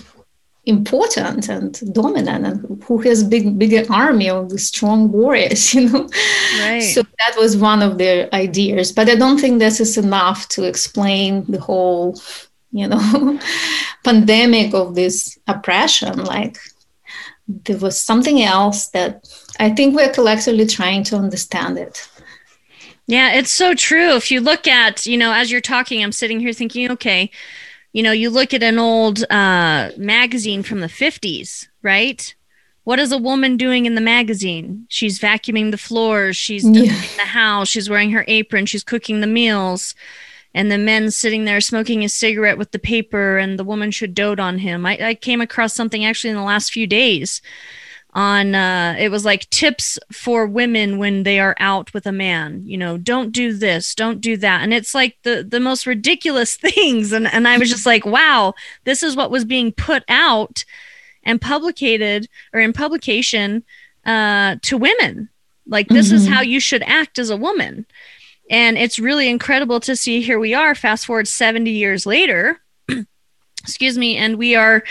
important 0.66 1.48
and 1.48 1.80
dominant 1.92 2.46
and 2.46 2.83
who 2.85 2.98
has 2.98 3.22
big 3.22 3.59
bigger 3.59 3.85
army 3.92 4.30
of 4.30 4.48
the 4.48 4.59
strong 4.59 5.12
warriors 5.12 5.74
you 5.74 5.90
know 5.90 6.09
right. 6.61 6.80
so 6.80 7.02
that 7.18 7.35
was 7.37 7.54
one 7.54 7.83
of 7.83 7.98
their 7.98 8.35
ideas 8.35 8.90
but 8.90 9.09
i 9.11 9.14
don't 9.14 9.38
think 9.38 9.59
this 9.59 9.78
is 9.78 9.98
enough 9.98 10.48
to 10.48 10.64
explain 10.64 11.44
the 11.50 11.61
whole 11.61 12.18
you 12.74 12.87
know 12.87 13.38
pandemic 14.04 14.74
of 14.74 14.94
this 14.94 15.38
oppression 15.46 16.24
like 16.24 16.58
there 17.48 17.78
was 17.78 17.98
something 17.98 18.42
else 18.42 18.88
that 18.88 19.26
i 19.58 19.70
think 19.70 19.96
we're 19.96 20.12
collectively 20.12 20.66
trying 20.66 21.02
to 21.02 21.16
understand 21.16 21.78
it 21.78 22.08
yeah 23.06 23.32
it's 23.32 23.50
so 23.50 23.74
true 23.74 24.14
if 24.16 24.30
you 24.30 24.40
look 24.40 24.66
at 24.66 25.06
you 25.06 25.16
know 25.16 25.32
as 25.32 25.50
you're 25.50 25.60
talking 25.60 26.04
i'm 26.04 26.12
sitting 26.12 26.40
here 26.40 26.52
thinking 26.52 26.90
okay 26.90 27.30
you 27.94 28.02
know, 28.02 28.12
you 28.12 28.28
look 28.28 28.52
at 28.52 28.62
an 28.62 28.78
old 28.78 29.22
uh, 29.30 29.90
magazine 29.96 30.64
from 30.64 30.80
the 30.80 30.88
50s, 30.88 31.68
right? 31.80 32.34
What 32.82 32.98
is 32.98 33.12
a 33.12 33.18
woman 33.18 33.56
doing 33.56 33.87
in 33.87 33.94
the 33.94 34.00
magazine? 34.00 34.87
She's 34.88 35.20
vacuuming 35.20 35.70
the 35.70 35.78
floors, 35.78 36.37
she's 36.37 36.68
yeah. 36.68 36.92
the 37.16 37.22
house, 37.22 37.68
she's 37.68 37.88
wearing 37.88 38.10
her 38.10 38.24
apron, 38.26 38.66
she's 38.66 38.82
cooking 38.82 39.20
the 39.20 39.28
meals. 39.28 39.94
And 40.55 40.71
the 40.71 40.79
men 40.79 41.11
sitting 41.11 41.45
there 41.45 41.61
smoking 41.61 42.05
a 42.05 42.09
cigarette 42.09 42.59
with 42.59 42.71
the 42.71 42.79
paper, 42.79 43.38
and 43.38 43.59
the 43.59 43.64
woman 43.64 43.90
should 43.90 44.14
dote 44.14 44.38
on 44.38 44.59
him. 44.59 44.87
I, 44.87 45.09
I 45.09 45.14
came 45.14 45.40
across 45.40 45.75
something 45.75 46.05
actually 46.05 46.31
in 46.31 46.37
the 46.37 46.43
last 46.43 46.73
few 46.73 46.87
days 46.87 47.43
on 48.14 48.55
uh, 48.55 48.95
it 48.99 49.11
was 49.11 49.25
like 49.25 49.51
tips 49.51 49.99
for 50.12 50.47
women 50.47 50.99
when 50.99 51.25
they 51.25 51.40
are 51.40 51.57
out 51.59 51.93
with 51.93 52.07
a 52.07 52.12
man 52.12 52.62
you 52.64 52.79
know 52.79 52.97
don't 52.97 53.33
do 53.33 53.53
this 53.53 53.95
don't 53.95 54.21
do 54.21 54.37
that 54.37 54.62
and 54.62 54.73
it's 54.73 54.95
like 54.95 55.17
the 55.23 55.43
the 55.43 55.61
most 55.61 55.87
ridiculous 55.87 56.57
things 56.57 57.12
and 57.12 57.27
and 57.27 57.49
i 57.49 57.59
was 57.59 57.69
just 57.69 57.87
like 57.87 58.07
wow 58.07 58.55
this 58.85 59.03
is 59.03 59.17
what 59.17 59.31
was 59.31 59.45
being 59.45 59.73
put 59.73 60.05
out 60.09 60.64
and 61.25 61.40
publicated 61.40 62.29
or 62.53 62.61
in 62.61 62.73
publication 62.73 63.64
uh, 64.07 64.57
to 64.61 64.77
women 64.77 65.29
like 65.67 65.88
this 65.88 66.09
mm-hmm. 66.09 66.17
is 66.17 66.29
how 66.29 66.43
you 66.43 66.61
should 66.61 66.83
act 66.83 67.19
as 67.19 67.31
a 67.31 67.37
woman 67.37 67.87
and 68.50 68.76
it's 68.76 68.98
really 68.98 69.28
incredible 69.28 69.80
to 69.80 69.96
see 69.96 70.20
here 70.20 70.38
we 70.38 70.54
are 70.54 70.74
fast 70.74 71.07
forward 71.07 71.28
70 71.28 71.70
years 71.70 72.07
later 72.07 72.61
excuse 73.62 73.96
me 73.96 74.16
and 74.16 74.37
we 74.37 74.54
are 74.54 74.83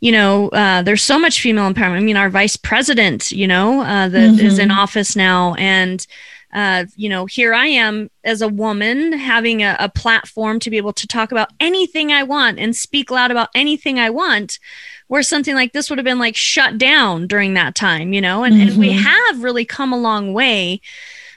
you 0.00 0.12
know 0.12 0.48
uh, 0.50 0.82
there's 0.82 1.02
so 1.02 1.18
much 1.18 1.40
female 1.40 1.70
empowerment 1.70 1.98
i 1.98 2.00
mean 2.00 2.16
our 2.16 2.30
vice 2.30 2.56
president 2.56 3.30
you 3.30 3.46
know 3.46 3.82
uh, 3.82 4.08
that 4.08 4.32
mm-hmm. 4.32 4.46
is 4.46 4.58
in 4.58 4.70
office 4.70 5.14
now 5.14 5.54
and 5.54 6.06
uh, 6.54 6.84
you 6.96 7.08
know 7.08 7.26
here 7.26 7.54
i 7.54 7.66
am 7.66 8.10
as 8.24 8.40
a 8.42 8.48
woman 8.48 9.12
having 9.12 9.62
a, 9.62 9.76
a, 9.78 9.88
platform 9.88 10.58
to 10.58 10.70
be 10.70 10.76
able 10.76 10.92
to 10.92 11.06
talk 11.06 11.32
about 11.32 11.50
anything 11.60 12.12
i 12.12 12.22
want 12.22 12.58
and 12.58 12.76
speak 12.76 13.10
loud 13.10 13.30
about 13.30 13.48
anything 13.54 13.98
i 13.98 14.10
want 14.10 14.58
where 15.08 15.22
something 15.22 15.54
like 15.54 15.72
this 15.72 15.90
would 15.90 15.98
have 15.98 16.04
been 16.04 16.18
like 16.18 16.36
shut 16.36 16.78
down 16.78 17.26
during 17.26 17.54
that 17.54 17.74
time 17.74 18.12
you 18.12 18.20
know 18.20 18.44
and, 18.44 18.54
mm-hmm. 18.54 18.68
and 18.68 18.78
we 18.78 18.90
mm-hmm. 18.90 19.04
have 19.04 19.42
really 19.42 19.64
come 19.64 19.92
a 19.92 19.98
long 19.98 20.32
way 20.32 20.80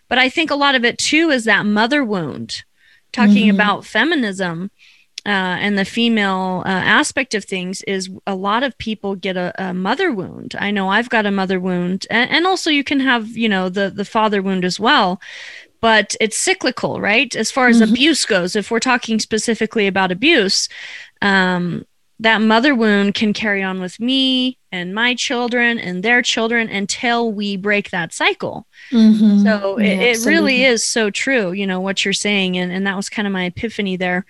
but 0.08 0.18
i 0.18 0.30
think 0.30 0.52
a 0.52 0.56
lot 0.56 0.76
of 0.76 0.86
it 0.86 0.98
too 0.98 1.30
is 1.30 1.46
that 1.46 1.66
mother 1.66 2.04
wound 2.04 2.64
talking 3.12 3.48
mm-hmm. 3.48 3.56
about 3.56 3.86
feminism 3.86 4.70
uh, 5.26 5.58
and 5.60 5.76
the 5.76 5.86
female 5.86 6.62
uh, 6.66 6.70
aspect 6.70 7.34
of 7.34 7.44
things 7.44 7.82
is 7.84 8.12
a 8.28 8.36
lot 8.36 8.62
of 8.62 8.78
people 8.78 9.16
get 9.16 9.36
a, 9.36 9.52
a 9.58 9.74
mother 9.74 10.12
wound. 10.12 10.54
I 10.60 10.70
know 10.70 10.90
I've 10.90 11.10
got 11.10 11.26
a 11.26 11.32
mother 11.32 11.60
wound, 11.60 12.06
and, 12.12 12.30
and, 12.30 12.46
also 12.46 12.70
you 12.70 12.84
can 12.84 13.00
have 13.00 13.30
you 13.30 13.50
know 13.50 13.68
the 13.68 13.90
the 13.90 14.06
father 14.06 14.44
wound 14.44 14.64
as 14.64 14.80
well, 14.80 15.20
but 15.82 16.16
it's 16.22 16.38
cyclical, 16.38 17.02
right? 17.02 17.36
As 17.36 17.50
far 17.50 17.68
as 17.70 17.82
mm-hmm. 17.82 17.92
abuse 17.92 18.24
goes, 18.26 18.56
if 18.56 18.70
we're 18.70 18.80
talking 18.80 19.20
specifically 19.20 19.88
about 19.88 20.12
abuse, 20.12 20.70
um, 21.24 21.86
that 22.20 22.42
mother 22.42 22.74
wound 22.74 23.14
can 23.14 23.34
carry 23.34 23.62
on 23.62 23.82
with 23.82 24.00
me 24.00 24.58
and 24.72 24.96
my 24.96 25.16
children 25.16 25.78
and 25.78 26.02
their 26.02 26.22
children 26.22 26.70
until 26.70 27.32
we 27.32 27.58
break 27.58 27.90
that 27.90 28.14
cycle. 28.14 28.66
Mm-hmm. 28.92 29.44
So 29.44 29.78
yeah, 29.80 29.88
it, 29.88 30.18
it 30.18 30.26
really 30.26 30.64
is 30.64 30.84
so 30.86 31.10
true, 31.10 31.52
you 31.52 31.68
know, 31.68 31.82
what 31.82 32.06
you're 32.06 32.14
saying. 32.14 32.58
And, 32.58 32.72
and 32.72 32.88
that 32.88 32.96
was 32.96 33.10
kind 33.10 33.28
of 33.28 33.34
my 33.34 33.46
epiphany 33.46 33.98
there. 33.98 34.26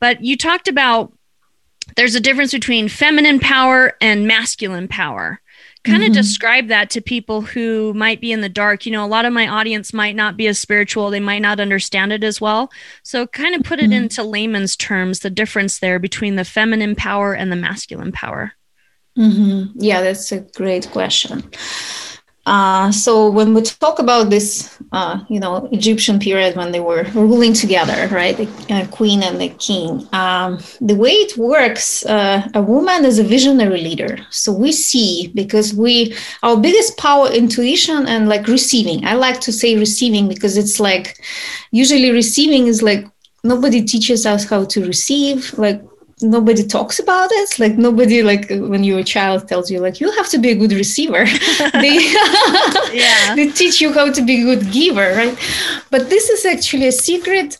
But 0.00 0.22
you 0.22 0.36
talked 0.36 0.68
about 0.68 1.12
there's 1.96 2.14
a 2.14 2.20
difference 2.20 2.52
between 2.52 2.88
feminine 2.88 3.38
power 3.38 3.96
and 4.00 4.26
masculine 4.26 4.88
power 4.88 5.40
kind 5.88 6.02
of 6.02 6.08
mm-hmm. 6.08 6.14
describe 6.14 6.68
that 6.68 6.90
to 6.90 7.00
people 7.00 7.42
who 7.42 7.92
might 7.94 8.20
be 8.20 8.32
in 8.32 8.40
the 8.40 8.48
dark 8.48 8.86
you 8.86 8.92
know 8.92 9.04
a 9.04 9.06
lot 9.06 9.24
of 9.24 9.32
my 9.32 9.46
audience 9.46 9.92
might 9.92 10.16
not 10.16 10.36
be 10.36 10.46
as 10.46 10.58
spiritual 10.58 11.10
they 11.10 11.20
might 11.20 11.40
not 11.40 11.60
understand 11.60 12.12
it 12.12 12.24
as 12.24 12.40
well 12.40 12.70
so 13.02 13.26
kind 13.26 13.54
of 13.54 13.62
put 13.62 13.78
it 13.78 13.84
mm-hmm. 13.84 14.04
into 14.04 14.22
layman's 14.22 14.76
terms 14.76 15.20
the 15.20 15.30
difference 15.30 15.78
there 15.78 15.98
between 15.98 16.36
the 16.36 16.44
feminine 16.44 16.94
power 16.94 17.34
and 17.34 17.50
the 17.50 17.56
masculine 17.56 18.12
power 18.12 18.52
mm-hmm. 19.16 19.70
yeah 19.80 20.00
that's 20.00 20.30
a 20.32 20.40
great 20.40 20.90
question 20.90 21.42
uh, 22.48 22.90
so 22.90 23.30
when 23.30 23.52
we 23.52 23.60
talk 23.60 23.98
about 23.98 24.30
this, 24.30 24.78
uh, 24.92 25.20
you 25.28 25.38
know, 25.38 25.68
Egyptian 25.70 26.18
period 26.18 26.56
when 26.56 26.72
they 26.72 26.80
were 26.80 27.04
ruling 27.14 27.52
together, 27.52 28.08
right, 28.10 28.38
the 28.38 28.48
uh, 28.70 28.86
queen 28.86 29.22
and 29.22 29.38
the 29.38 29.50
king, 29.50 30.08
um, 30.14 30.58
the 30.80 30.94
way 30.94 31.10
it 31.10 31.36
works, 31.36 32.06
uh, 32.06 32.48
a 32.54 32.62
woman 32.62 33.04
is 33.04 33.18
a 33.18 33.22
visionary 33.22 33.82
leader. 33.82 34.16
So 34.30 34.50
we 34.50 34.72
see 34.72 35.30
because 35.34 35.74
we 35.74 36.16
our 36.42 36.56
biggest 36.56 36.96
power, 36.96 37.28
intuition, 37.28 38.06
and 38.06 38.30
like 38.30 38.46
receiving. 38.46 39.04
I 39.04 39.12
like 39.12 39.40
to 39.42 39.52
say 39.52 39.76
receiving 39.76 40.26
because 40.26 40.56
it's 40.56 40.80
like 40.80 41.20
usually 41.70 42.10
receiving 42.10 42.66
is 42.66 42.82
like 42.82 43.06
nobody 43.44 43.84
teaches 43.84 44.24
us 44.24 44.48
how 44.48 44.64
to 44.64 44.86
receive. 44.86 45.52
Like 45.58 45.82
nobody 46.22 46.64
talks 46.64 46.98
about 46.98 47.30
it. 47.32 47.58
Like 47.58 47.76
nobody 47.76 48.22
like 48.22 48.48
when 48.48 48.84
you're 48.84 49.00
a 49.00 49.04
child 49.04 49.48
tells 49.48 49.70
you 49.70 49.80
like 49.80 50.00
you 50.00 50.10
have 50.12 50.28
to 50.30 50.38
be 50.38 50.50
a 50.50 50.54
good 50.54 50.72
receiver 50.72 51.24
they 51.72 52.12
yeah. 52.92 53.34
they 53.36 53.50
teach 53.50 53.80
you 53.80 53.92
how 53.92 54.12
to 54.12 54.22
be 54.22 54.42
a 54.42 54.44
good 54.44 54.72
giver 54.72 55.14
right? 55.14 55.36
But 55.90 56.10
this 56.10 56.28
is 56.28 56.44
actually 56.44 56.88
a 56.88 56.92
secret 56.92 57.56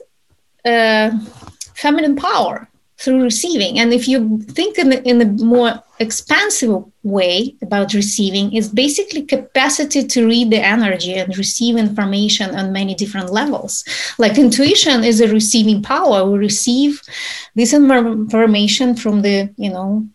uh, 0.65 1.11
feminine 1.75 2.17
power 2.17 2.68
through 3.01 3.23
receiving. 3.23 3.79
And 3.79 3.93
if 3.93 4.09
you 4.09 4.39
think 4.41 4.79
in, 4.79 4.89
the, 4.91 5.03
in 5.09 5.21
a 5.21 5.27
more 5.45 5.83
expansive 6.01 6.85
way 7.05 7.57
about 7.63 7.95
receiving, 7.95 8.53
is 8.55 8.69
basically 8.69 9.23
capacity 9.23 10.05
to 10.05 10.27
read 10.27 10.51
the 10.51 10.61
energy 10.61 11.15
and 11.15 11.37
receive 11.39 11.77
information 11.77 12.55
on 12.57 12.73
many 12.73 12.95
different 12.95 13.33
levels. 13.33 13.85
Like 14.19 14.37
intuition 14.37 15.05
is 15.05 15.21
a 15.21 15.29
receiving 15.29 15.83
power. 15.83 16.29
We 16.29 16.39
receive 16.39 17.01
this 17.55 17.73
information 17.73 18.97
from 18.97 19.23
the, 19.23 19.53
you 19.57 19.71
know, 19.71 20.09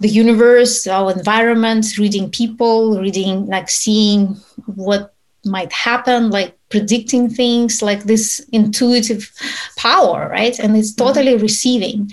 the 0.00 0.08
universe, 0.08 0.86
our 0.86 1.12
environment, 1.12 1.98
reading 1.98 2.30
people, 2.30 3.00
reading, 3.00 3.46
like 3.46 3.68
seeing 3.68 4.36
what 4.66 5.14
might 5.44 5.72
happen, 5.72 6.30
like 6.30 6.56
predicting 6.68 7.28
things 7.28 7.82
like 7.82 8.04
this 8.04 8.44
intuitive 8.52 9.30
power, 9.76 10.28
right? 10.30 10.58
And 10.58 10.76
it's 10.76 10.92
mm-hmm. 10.92 11.06
totally 11.06 11.36
receiving. 11.36 12.10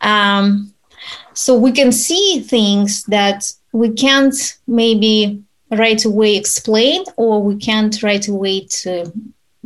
Um, 0.00 0.72
so 1.34 1.56
we 1.56 1.72
can 1.72 1.92
see 1.92 2.40
things 2.40 3.04
that 3.04 3.52
we 3.72 3.90
can't 3.90 4.34
maybe 4.66 5.42
right 5.70 6.04
away 6.04 6.36
explain, 6.36 7.04
or 7.16 7.42
we 7.42 7.56
can't 7.56 8.02
right 8.02 8.26
away 8.28 8.66
to 8.82 9.12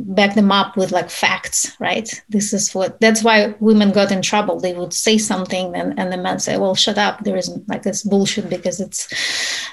back 0.05 0.35
them 0.35 0.53
up 0.53 0.77
with 0.77 0.93
like 0.93 1.11
facts 1.11 1.61
right? 1.81 2.23
This 2.29 2.53
is 2.53 2.75
what 2.75 3.01
that's 3.01 3.23
why 3.25 3.55
women 3.61 3.91
got 3.91 4.13
in 4.13 4.23
trouble. 4.23 4.61
They 4.61 4.75
would 4.75 4.93
say 4.93 5.19
something 5.19 5.75
and, 5.75 5.99
and 5.99 6.13
the 6.13 6.17
men 6.17 6.39
say 6.39 6.57
well 6.59 6.75
shut 6.75 6.99
up. 6.99 7.25
There 7.25 7.37
is 7.37 7.51
like 7.67 7.83
this 7.83 8.03
bullshit 8.03 8.49
because 8.49 8.81
it's 8.81 9.09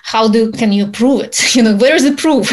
how 0.03 0.27
do 0.27 0.51
can 0.51 0.71
you 0.71 0.87
prove 0.87 1.21
it? 1.21 1.37
You 1.57 1.63
know 1.63 1.75
where's 1.75 2.03
the 2.03 2.15
proof? 2.15 2.51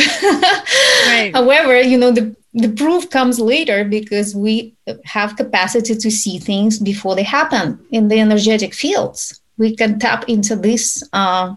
Right. 1.06 1.30
however 1.34 1.80
you 1.80 1.98
know 1.98 2.10
the 2.10 2.34
the 2.54 2.72
proof 2.72 3.10
comes 3.10 3.38
later 3.40 3.84
because 3.84 4.34
we 4.34 4.74
have 5.04 5.36
capacity 5.36 5.96
to 5.96 6.10
see 6.10 6.38
things 6.38 6.78
before 6.78 7.14
they 7.16 7.24
happen 7.24 7.84
in 7.90 8.08
the 8.08 8.20
energetic 8.20 8.72
fields. 8.72 9.40
We 9.58 9.74
can 9.74 9.98
tap 9.98 10.28
into 10.28 10.54
this 10.54 11.02
uh, 11.12 11.56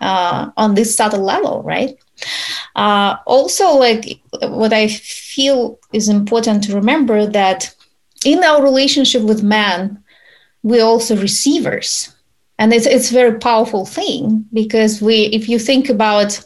uh, 0.00 0.50
on 0.56 0.74
this 0.74 0.94
subtle 0.94 1.22
level 1.22 1.62
right 1.62 1.96
uh, 2.76 3.16
also, 3.26 3.76
like 3.76 4.20
what 4.42 4.72
I 4.72 4.88
feel 4.88 5.78
is 5.92 6.08
important 6.08 6.64
to 6.64 6.74
remember 6.74 7.26
that 7.26 7.74
in 8.24 8.42
our 8.44 8.62
relationship 8.62 9.22
with 9.22 9.42
man, 9.42 10.02
we're 10.62 10.84
also 10.84 11.16
receivers, 11.16 12.14
and 12.58 12.72
it's 12.72 12.86
it's 12.86 13.10
a 13.10 13.14
very 13.14 13.38
powerful 13.38 13.86
thing 13.86 14.46
because 14.52 15.02
we, 15.02 15.24
if 15.26 15.48
you 15.48 15.58
think 15.58 15.88
about 15.88 16.42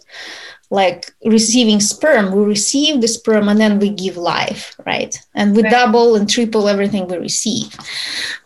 like 0.69 1.13
receiving 1.25 1.79
sperm 1.79 2.35
we 2.35 2.43
receive 2.43 3.01
the 3.01 3.07
sperm 3.07 3.49
and 3.49 3.61
then 3.61 3.79
we 3.79 3.89
give 3.89 4.17
life 4.17 4.77
right? 4.87 5.19
And 5.35 5.55
we 5.55 5.63
right. 5.63 5.71
double 5.71 6.15
and 6.15 6.31
triple 6.31 6.69
everything 6.69 7.09
we 7.09 7.19
receive. 7.19 7.75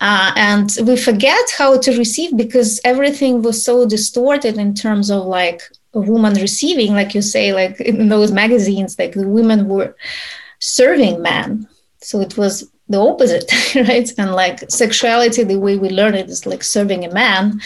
Uh, 0.00 0.32
and 0.34 0.74
we 0.84 0.96
forget 0.96 1.50
how 1.56 1.78
to 1.78 1.96
receive 1.96 2.36
because 2.36 2.80
everything 2.84 3.42
was 3.42 3.62
so 3.64 3.86
distorted 3.86 4.56
in 4.56 4.74
terms 4.74 5.10
of 5.10 5.24
like 5.26 5.62
woman 5.92 6.34
receiving 6.34 6.92
like 6.94 7.14
you 7.14 7.22
say 7.22 7.52
like 7.52 7.80
in 7.80 8.08
those 8.08 8.30
magazines 8.32 8.98
like 8.98 9.12
the 9.12 9.26
women 9.26 9.68
were 9.68 9.96
serving 10.60 11.20
men. 11.22 11.68
So 12.00 12.20
it 12.20 12.36
was 12.36 12.70
the 12.88 12.98
opposite 12.98 13.50
right? 13.74 14.10
And 14.18 14.32
like 14.32 14.70
sexuality 14.70 15.44
the 15.44 15.58
way 15.58 15.76
we 15.76 15.90
learn 15.90 16.14
it 16.14 16.28
is 16.28 16.46
like 16.46 16.62
serving 16.62 17.04
a 17.04 17.12
man 17.12 17.60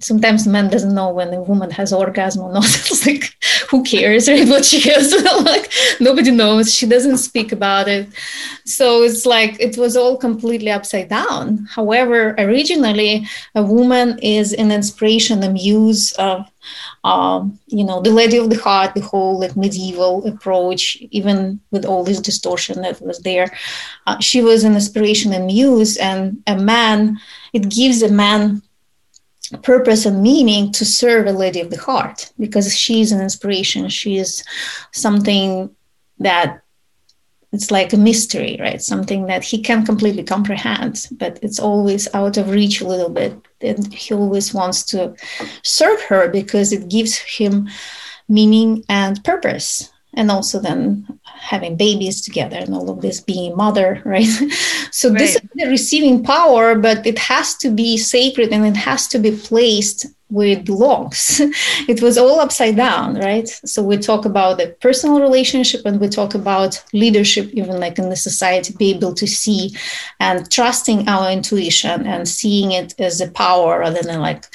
sometimes 0.00 0.46
man 0.46 0.68
doesn't 0.68 0.94
know 0.94 1.10
when 1.10 1.32
a 1.32 1.42
woman 1.42 1.70
has 1.70 1.92
orgasm 1.92 2.42
or 2.42 2.52
not. 2.52 2.64
It's 2.86 3.06
like 3.06 3.32
who 3.70 3.82
cares 3.82 4.28
right 4.28 4.48
what 4.48 4.64
she 4.64 4.80
has? 4.90 5.12
Like 5.44 5.70
nobody 6.00 6.30
knows. 6.30 6.74
She 6.74 6.86
doesn't 6.86 7.18
speak 7.18 7.52
about 7.52 7.88
it. 7.88 8.08
So 8.64 9.02
it's 9.02 9.26
like 9.26 9.58
it 9.60 9.76
was 9.76 9.96
all 9.96 10.16
completely 10.16 10.70
upside 10.70 11.08
down. 11.08 11.66
However 11.70 12.34
originally 12.38 13.26
a 13.54 13.62
woman 13.62 14.18
is 14.22 14.52
an 14.52 14.72
inspiration 14.72 15.42
a 15.42 15.50
muse 15.50 16.12
of 16.14 16.50
um, 17.04 17.58
you 17.68 17.84
know 17.84 18.00
the 18.00 18.10
lady 18.10 18.36
of 18.38 18.50
the 18.50 18.58
heart 18.58 18.94
the 18.94 19.00
whole 19.00 19.38
like 19.38 19.56
medieval 19.56 20.26
approach 20.26 20.96
even 21.10 21.60
with 21.70 21.84
all 21.84 22.02
this 22.02 22.20
distortion 22.20 22.82
that 22.82 23.00
was 23.00 23.20
there. 23.20 23.56
Uh, 24.06 24.18
she 24.18 24.42
was 24.42 24.64
an 24.64 24.74
inspiration 24.74 25.32
and 25.32 25.46
muse 25.46 25.96
and 25.96 26.42
a 26.46 26.56
man 26.56 27.18
it 27.52 27.68
gives 27.70 28.02
a 28.02 28.10
man 28.10 28.62
purpose 29.62 30.06
and 30.06 30.22
meaning 30.22 30.72
to 30.72 30.84
serve 30.84 31.26
a 31.26 31.32
lady 31.32 31.60
of 31.60 31.70
the 31.70 31.80
heart 31.80 32.32
because 32.38 32.76
she's 32.76 33.12
an 33.12 33.20
inspiration. 33.20 33.88
She 33.88 34.16
is 34.16 34.44
something 34.92 35.74
that 36.18 36.62
it's 37.52 37.70
like 37.70 37.92
a 37.92 37.96
mystery 37.96 38.56
right? 38.60 38.82
Something 38.82 39.26
that 39.26 39.44
he 39.44 39.62
can't 39.62 39.86
completely 39.86 40.24
comprehend 40.24 41.06
but 41.12 41.38
it's 41.42 41.60
always 41.60 42.12
out 42.14 42.36
of 42.36 42.50
reach 42.50 42.80
a 42.80 42.88
little 42.88 43.10
bit. 43.10 43.36
And 43.60 43.92
he 43.92 44.14
always 44.14 44.52
wants 44.52 44.82
to 44.86 45.14
serve 45.62 46.00
her 46.02 46.28
because 46.28 46.72
it 46.72 46.88
gives 46.88 47.16
him 47.16 47.68
meaning 48.28 48.84
and 48.88 49.22
purpose 49.24 49.92
and 50.16 50.30
also 50.30 50.58
then 50.58 51.06
having 51.24 51.76
babies 51.76 52.20
together 52.22 52.56
and 52.56 52.74
all 52.74 52.90
of 52.90 53.02
this 53.02 53.20
being 53.20 53.54
mother 53.54 54.02
right? 54.04 54.26
So 54.90 55.10
right. 55.10 55.18
this 55.18 55.36
is 55.36 55.42
the 55.54 55.66
receiving 55.66 56.24
power 56.24 56.74
but 56.74 57.06
it 57.06 57.18
has 57.18 57.54
to 57.56 57.70
be 57.70 57.96
sacred 57.96 58.52
and 58.52 58.66
it 58.66 58.76
has 58.76 59.06
to 59.08 59.18
be 59.18 59.32
placed 59.32 60.06
where 60.28 60.48
it 60.48 60.64
belongs 60.64 61.40
it 61.88 62.02
was 62.02 62.18
all 62.18 62.40
upside 62.40 62.76
down 62.76 63.14
right? 63.16 63.48
So 63.48 63.82
we 63.82 63.98
talk 63.98 64.24
about 64.24 64.58
the 64.58 64.74
personal 64.80 65.20
relationship 65.20 65.82
and 65.84 66.00
we 66.00 66.08
talk 66.08 66.34
about 66.34 66.82
leadership 66.92 67.50
even 67.52 67.78
like 67.78 67.98
in 67.98 68.08
the 68.08 68.16
society 68.16 68.74
be 68.76 68.90
able 68.90 69.14
to 69.14 69.26
see 69.26 69.76
and 70.18 70.50
trusting 70.50 71.08
our 71.08 71.30
intuition 71.30 72.06
and 72.06 72.26
seeing 72.26 72.72
it 72.72 72.94
as 72.98 73.20
a 73.20 73.30
power 73.30 73.80
rather 73.80 74.02
than 74.02 74.20
like 74.20 74.46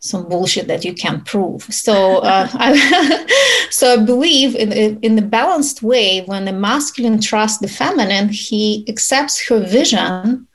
some 0.00 0.28
bullshit 0.28 0.66
that 0.66 0.84
you 0.84 0.94
can't 0.94 1.24
prove. 1.24 1.62
So, 1.62 2.18
uh, 2.18 2.48
I, 2.54 3.68
so 3.70 3.94
I 3.94 4.04
believe 4.04 4.56
in 4.56 4.72
in 5.00 5.16
the 5.16 5.22
balanced 5.22 5.82
way. 5.82 6.22
When 6.22 6.46
the 6.46 6.52
masculine 6.52 7.20
trusts 7.20 7.58
the 7.58 7.68
feminine, 7.68 8.28
he 8.30 8.84
accepts 8.88 9.46
her 9.48 9.60
vision, 9.60 10.48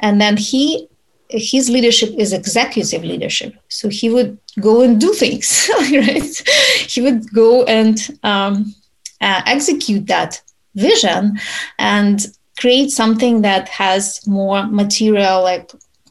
and 0.00 0.20
then 0.20 0.36
he 0.36 0.88
his 1.32 1.70
leadership 1.70 2.10
is 2.18 2.32
executive 2.32 3.04
leadership. 3.04 3.54
So 3.68 3.88
he 3.88 4.10
would 4.10 4.38
go 4.60 4.82
and 4.82 5.00
do 5.00 5.12
things, 5.14 5.70
right? 5.78 6.42
He 6.88 7.00
would 7.00 7.32
go 7.32 7.64
and 7.64 7.96
um, 8.24 8.74
uh, 9.20 9.42
execute 9.46 10.06
that 10.08 10.42
vision 10.74 11.38
and 11.78 12.26
create 12.58 12.90
something 12.90 13.42
that 13.42 13.68
has 13.68 14.26
more 14.26 14.66
material, 14.66 15.42
like 15.42 15.70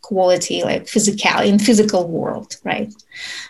quality 0.09 0.57
like 0.69 0.87
physical 0.87 1.39
in 1.49 1.59
physical 1.67 2.03
world 2.07 2.49
right? 2.63 2.91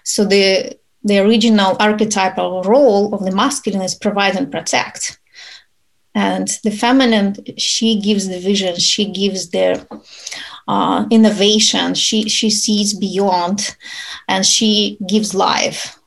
So 0.03 0.25
the 0.33 0.77
the 1.09 1.19
original 1.19 1.77
archetypal 1.79 2.63
role 2.63 3.13
of 3.15 3.23
the 3.25 3.35
masculine 3.43 3.85
is 3.89 3.95
provide 3.95 4.35
and 4.35 4.51
protect. 4.51 5.01
And 6.13 6.47
the 6.65 6.71
feminine 6.71 7.29
she 7.57 7.89
gives 8.07 8.27
the 8.27 8.39
vision 8.39 8.75
she 8.93 9.05
gives 9.21 9.41
the 9.55 9.67
uh, 10.67 11.05
innovation 11.17 11.85
she 12.05 12.17
she 12.37 12.49
sees 12.49 12.89
beyond 13.07 13.57
and 14.27 14.45
she 14.45 14.97
gives 15.13 15.33
life 15.33 15.99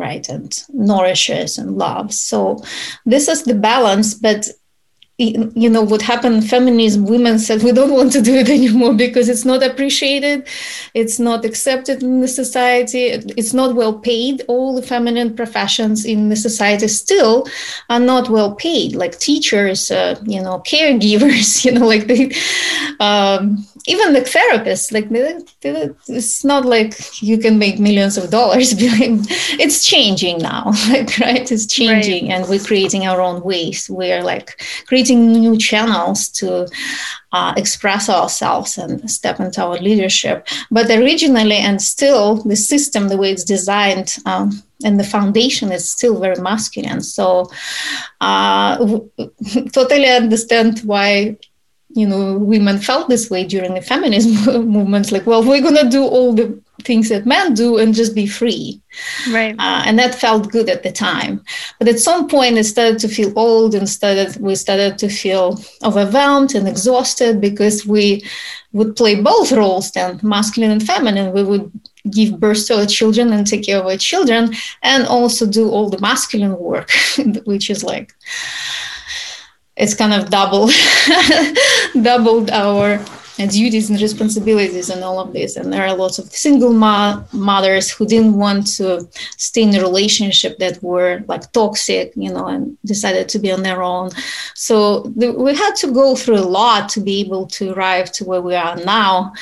right? 0.00 0.28
And 0.30 0.50
nourishes 0.72 1.58
and 1.58 1.76
loves. 1.76 2.18
So 2.18 2.62
this 3.04 3.28
is 3.28 3.44
the 3.44 3.54
balance 3.54 4.14
but 4.14 4.48
you 5.20 5.68
know 5.68 5.82
what 5.82 6.02
happened 6.02 6.48
feminism 6.48 7.04
women 7.04 7.38
said 7.38 7.62
we 7.62 7.72
don't 7.72 7.92
want 7.92 8.10
to 8.12 8.22
do 8.22 8.34
it 8.34 8.48
anymore 8.58 8.94
because 8.94 9.28
it's 9.28 9.44
not 9.44 9.62
appreciated 9.62 10.46
it's 10.94 11.18
not 11.18 11.44
accepted 11.44 12.02
in 12.02 12.20
the 12.20 12.28
society 12.28 13.20
it's 13.36 13.54
not 13.54 13.74
well 13.74 13.98
paid. 13.98 14.42
All 14.48 14.74
the 14.74 14.82
feminine 14.82 15.34
professions 15.34 16.04
in 16.04 16.28
the 16.28 16.36
society 16.36 16.88
still 16.88 17.46
are 17.88 18.00
not 18.00 18.28
well 18.28 18.54
paid 18.54 18.94
like 18.94 19.18
teachers 19.18 19.90
uh, 19.90 20.18
you 20.26 20.42
know 20.42 20.62
caregivers 20.66 21.64
you 21.64 21.72
know 21.72 21.86
like 21.86 22.06
they 22.06 22.32
um, 23.00 23.66
even 23.86 24.12
the 24.12 24.20
therapists 24.20 24.92
like 24.92 25.06
it's 26.08 26.44
not 26.44 26.64
like 26.64 27.22
you 27.22 27.38
can 27.38 27.58
make 27.58 27.78
millions 27.78 28.16
of 28.16 28.30
dollars. 28.30 28.74
It's 29.62 29.84
changing 29.84 30.38
now 30.38 30.72
like 30.88 31.18
right? 31.18 31.50
It's 31.50 31.66
changing 31.66 32.28
right. 32.28 32.34
and 32.34 32.48
we're 32.48 32.64
creating 32.64 33.06
our 33.06 33.20
own 33.20 33.42
ways. 33.42 33.88
We're 33.88 34.22
like 34.22 34.60
creating 34.86 35.32
new 35.32 35.56
channels 35.56 36.28
to 36.40 36.68
uh, 37.32 37.54
express 37.56 38.08
ourselves 38.08 38.78
and 38.78 39.10
step 39.10 39.40
into 39.40 39.62
our 39.62 39.78
leadership. 39.78 40.46
But 40.70 40.90
originally 40.90 41.56
and 41.56 41.80
still 41.80 42.36
the 42.36 42.56
system 42.56 43.08
the 43.08 43.16
way 43.16 43.32
it's 43.32 43.44
designed 43.44 44.16
um, 44.26 44.62
and 44.84 44.98
the 44.98 45.04
foundation 45.04 45.72
is 45.72 45.90
still 45.90 46.18
very 46.18 46.40
masculine. 46.40 47.02
So 47.02 47.50
uh, 48.20 48.76
totally 49.72 50.08
understand 50.08 50.80
why 50.80 51.36
you 51.92 52.06
know 52.06 52.38
women 52.38 52.78
felt 52.78 53.08
this 53.08 53.30
way 53.30 53.44
during 53.44 53.74
the 53.74 53.82
feminism 53.82 54.32
movements 54.68 55.10
like 55.10 55.26
well 55.26 55.42
we're 55.42 55.62
going 55.62 55.76
to 55.76 55.88
do 55.88 56.04
all 56.04 56.32
the 56.32 56.60
things 56.82 57.08
that 57.08 57.26
men 57.26 57.54
do 57.54 57.78
and 57.78 57.94
just 57.94 58.14
be 58.14 58.26
free. 58.26 58.80
Right. 59.30 59.54
Uh, 59.58 59.82
and 59.86 59.98
that 59.98 60.14
felt 60.14 60.50
good 60.50 60.68
at 60.68 60.82
the 60.82 60.92
time. 60.92 61.44
But 61.78 61.88
at 61.88 61.98
some 61.98 62.28
point 62.28 62.58
it 62.58 62.64
started 62.64 62.98
to 63.00 63.08
feel 63.08 63.32
old 63.36 63.74
and 63.74 63.88
started 63.88 64.36
we 64.40 64.54
started 64.54 64.98
to 64.98 65.08
feel 65.08 65.60
overwhelmed 65.84 66.54
and 66.54 66.68
exhausted 66.68 67.40
because 67.40 67.86
we 67.86 68.24
would 68.72 68.96
play 68.96 69.20
both 69.20 69.52
roles 69.52 69.90
then 69.92 70.20
masculine 70.22 70.70
and 70.70 70.82
feminine. 70.82 71.32
We 71.32 71.42
would 71.42 71.70
give 72.10 72.40
birth 72.40 72.66
to 72.66 72.80
our 72.80 72.86
children 72.86 73.32
and 73.32 73.46
take 73.46 73.64
care 73.64 73.78
of 73.78 73.86
our 73.86 73.96
children 73.96 74.54
and 74.82 75.06
also 75.06 75.46
do 75.46 75.68
all 75.68 75.90
the 75.90 76.00
masculine 76.00 76.58
work 76.58 76.90
which 77.44 77.68
is 77.68 77.84
like 77.84 78.14
it's 79.80 79.94
kind 79.94 80.12
of 80.12 80.30
double 80.30 80.68
doubled 82.02 82.50
our 82.50 82.98
duties 83.38 83.88
and 83.88 84.00
responsibilities 84.00 84.90
and 84.90 85.02
all 85.02 85.18
of 85.18 85.32
this. 85.32 85.56
And 85.56 85.72
there 85.72 85.86
are 85.86 85.96
lots 85.96 86.18
of 86.18 86.26
single 86.26 86.72
mo- 86.72 87.24
mothers 87.32 87.90
who 87.90 88.06
didn't 88.06 88.34
want 88.34 88.66
to 88.76 89.08
stay 89.38 89.62
in 89.62 89.74
a 89.74 89.80
relationship 89.80 90.58
that 90.58 90.82
were 90.82 91.22
like 91.26 91.50
toxic 91.52 92.12
you 92.16 92.32
know 92.32 92.46
and 92.46 92.76
decided 92.84 93.28
to 93.30 93.38
be 93.38 93.50
on 93.50 93.62
their 93.62 93.82
own. 93.82 94.10
So 94.54 95.10
we 95.16 95.54
had 95.54 95.74
to 95.76 95.92
go 95.92 96.14
through 96.16 96.38
a 96.38 96.50
lot 96.60 96.88
to 96.90 97.00
be 97.00 97.20
able 97.20 97.46
to 97.46 97.72
arrive 97.72 98.12
to 98.12 98.24
where 98.24 98.42
we 98.42 98.54
are 98.54 98.76
now 98.76 99.32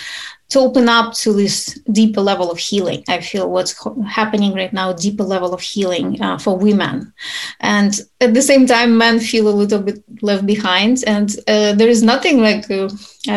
to 0.48 0.60
open 0.60 0.88
up 0.88 1.12
to 1.12 1.32
this 1.32 1.78
deeper 1.92 2.20
level 2.20 2.50
of 2.50 2.58
healing. 2.58 3.04
I 3.08 3.20
feel 3.20 3.50
what's 3.50 3.74
happening 4.06 4.54
right 4.54 4.72
now, 4.72 4.92
deeper 4.92 5.24
level 5.24 5.52
of 5.52 5.60
healing 5.60 6.20
uh, 6.22 6.38
for 6.38 6.56
women. 6.56 7.12
And 7.60 8.00
at 8.20 8.32
the 8.34 8.42
same 8.42 8.66
time, 8.66 8.96
men 8.96 9.20
feel 9.20 9.48
a 9.48 9.50
little 9.50 9.80
bit 9.80 10.02
left 10.22 10.46
behind. 10.46 11.04
And 11.06 11.30
uh, 11.46 11.72
there 11.72 11.88
is 11.88 12.02
nothing 12.02 12.40
like, 12.40 12.70
uh, 12.70 12.88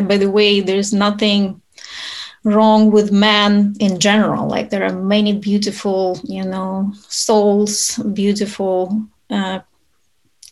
by 0.01 0.17
the 0.17 0.31
way, 0.31 0.61
there's 0.61 0.93
nothing 0.93 1.61
wrong 2.43 2.91
with 2.91 3.11
men 3.11 3.75
in 3.79 3.99
general. 3.99 4.47
Like 4.47 4.69
there 4.69 4.85
are 4.85 4.95
many 4.95 5.37
beautiful, 5.37 6.19
you 6.23 6.43
know, 6.43 6.93
souls, 7.07 7.97
beautiful 8.13 9.05
uh, 9.29 9.59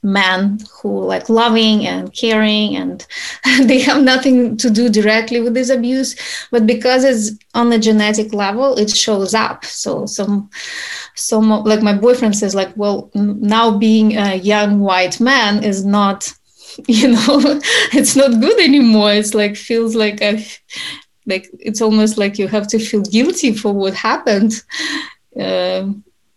men 0.01 0.59
who 0.71 1.03
like 1.03 1.27
loving 1.29 1.85
and 1.85 2.13
caring 2.13 2.75
and 2.75 3.05
they 3.63 3.79
have 3.79 4.01
nothing 4.01 4.55
to 4.55 4.69
do 4.69 4.89
directly 4.89 5.41
with 5.41 5.53
this 5.53 5.69
abuse 5.69 6.15
but 6.51 6.65
because 6.65 7.03
it's 7.03 7.37
on 7.53 7.69
the 7.69 7.79
genetic 7.79 8.33
level 8.33 8.77
it 8.77 8.89
shows 8.89 9.33
up. 9.33 9.65
So 9.65 10.05
some 10.05 10.49
some 11.15 11.49
like 11.63 11.81
my 11.81 11.93
boyfriend 11.93 12.35
says 12.35 12.55
like 12.55 12.71
well 12.75 13.11
now 13.13 13.77
being 13.77 14.17
a 14.17 14.35
young 14.35 14.79
white 14.79 15.19
man 15.19 15.63
is 15.63 15.85
not 15.85 16.31
you 16.87 17.09
know 17.09 17.19
it's 17.93 18.15
not 18.15 18.39
good 18.39 18.59
anymore. 18.59 19.13
It's 19.13 19.33
like 19.33 19.55
feels 19.55 19.95
like 19.95 20.21
a 20.21 20.43
like 21.25 21.47
it's 21.59 21.81
almost 21.81 22.17
like 22.17 22.37
you 22.39 22.47
have 22.47 22.67
to 22.67 22.79
feel 22.79 23.01
guilty 23.01 23.53
for 23.53 23.73
what 23.73 23.93
happened. 23.93 24.63
Uh, 25.39 25.89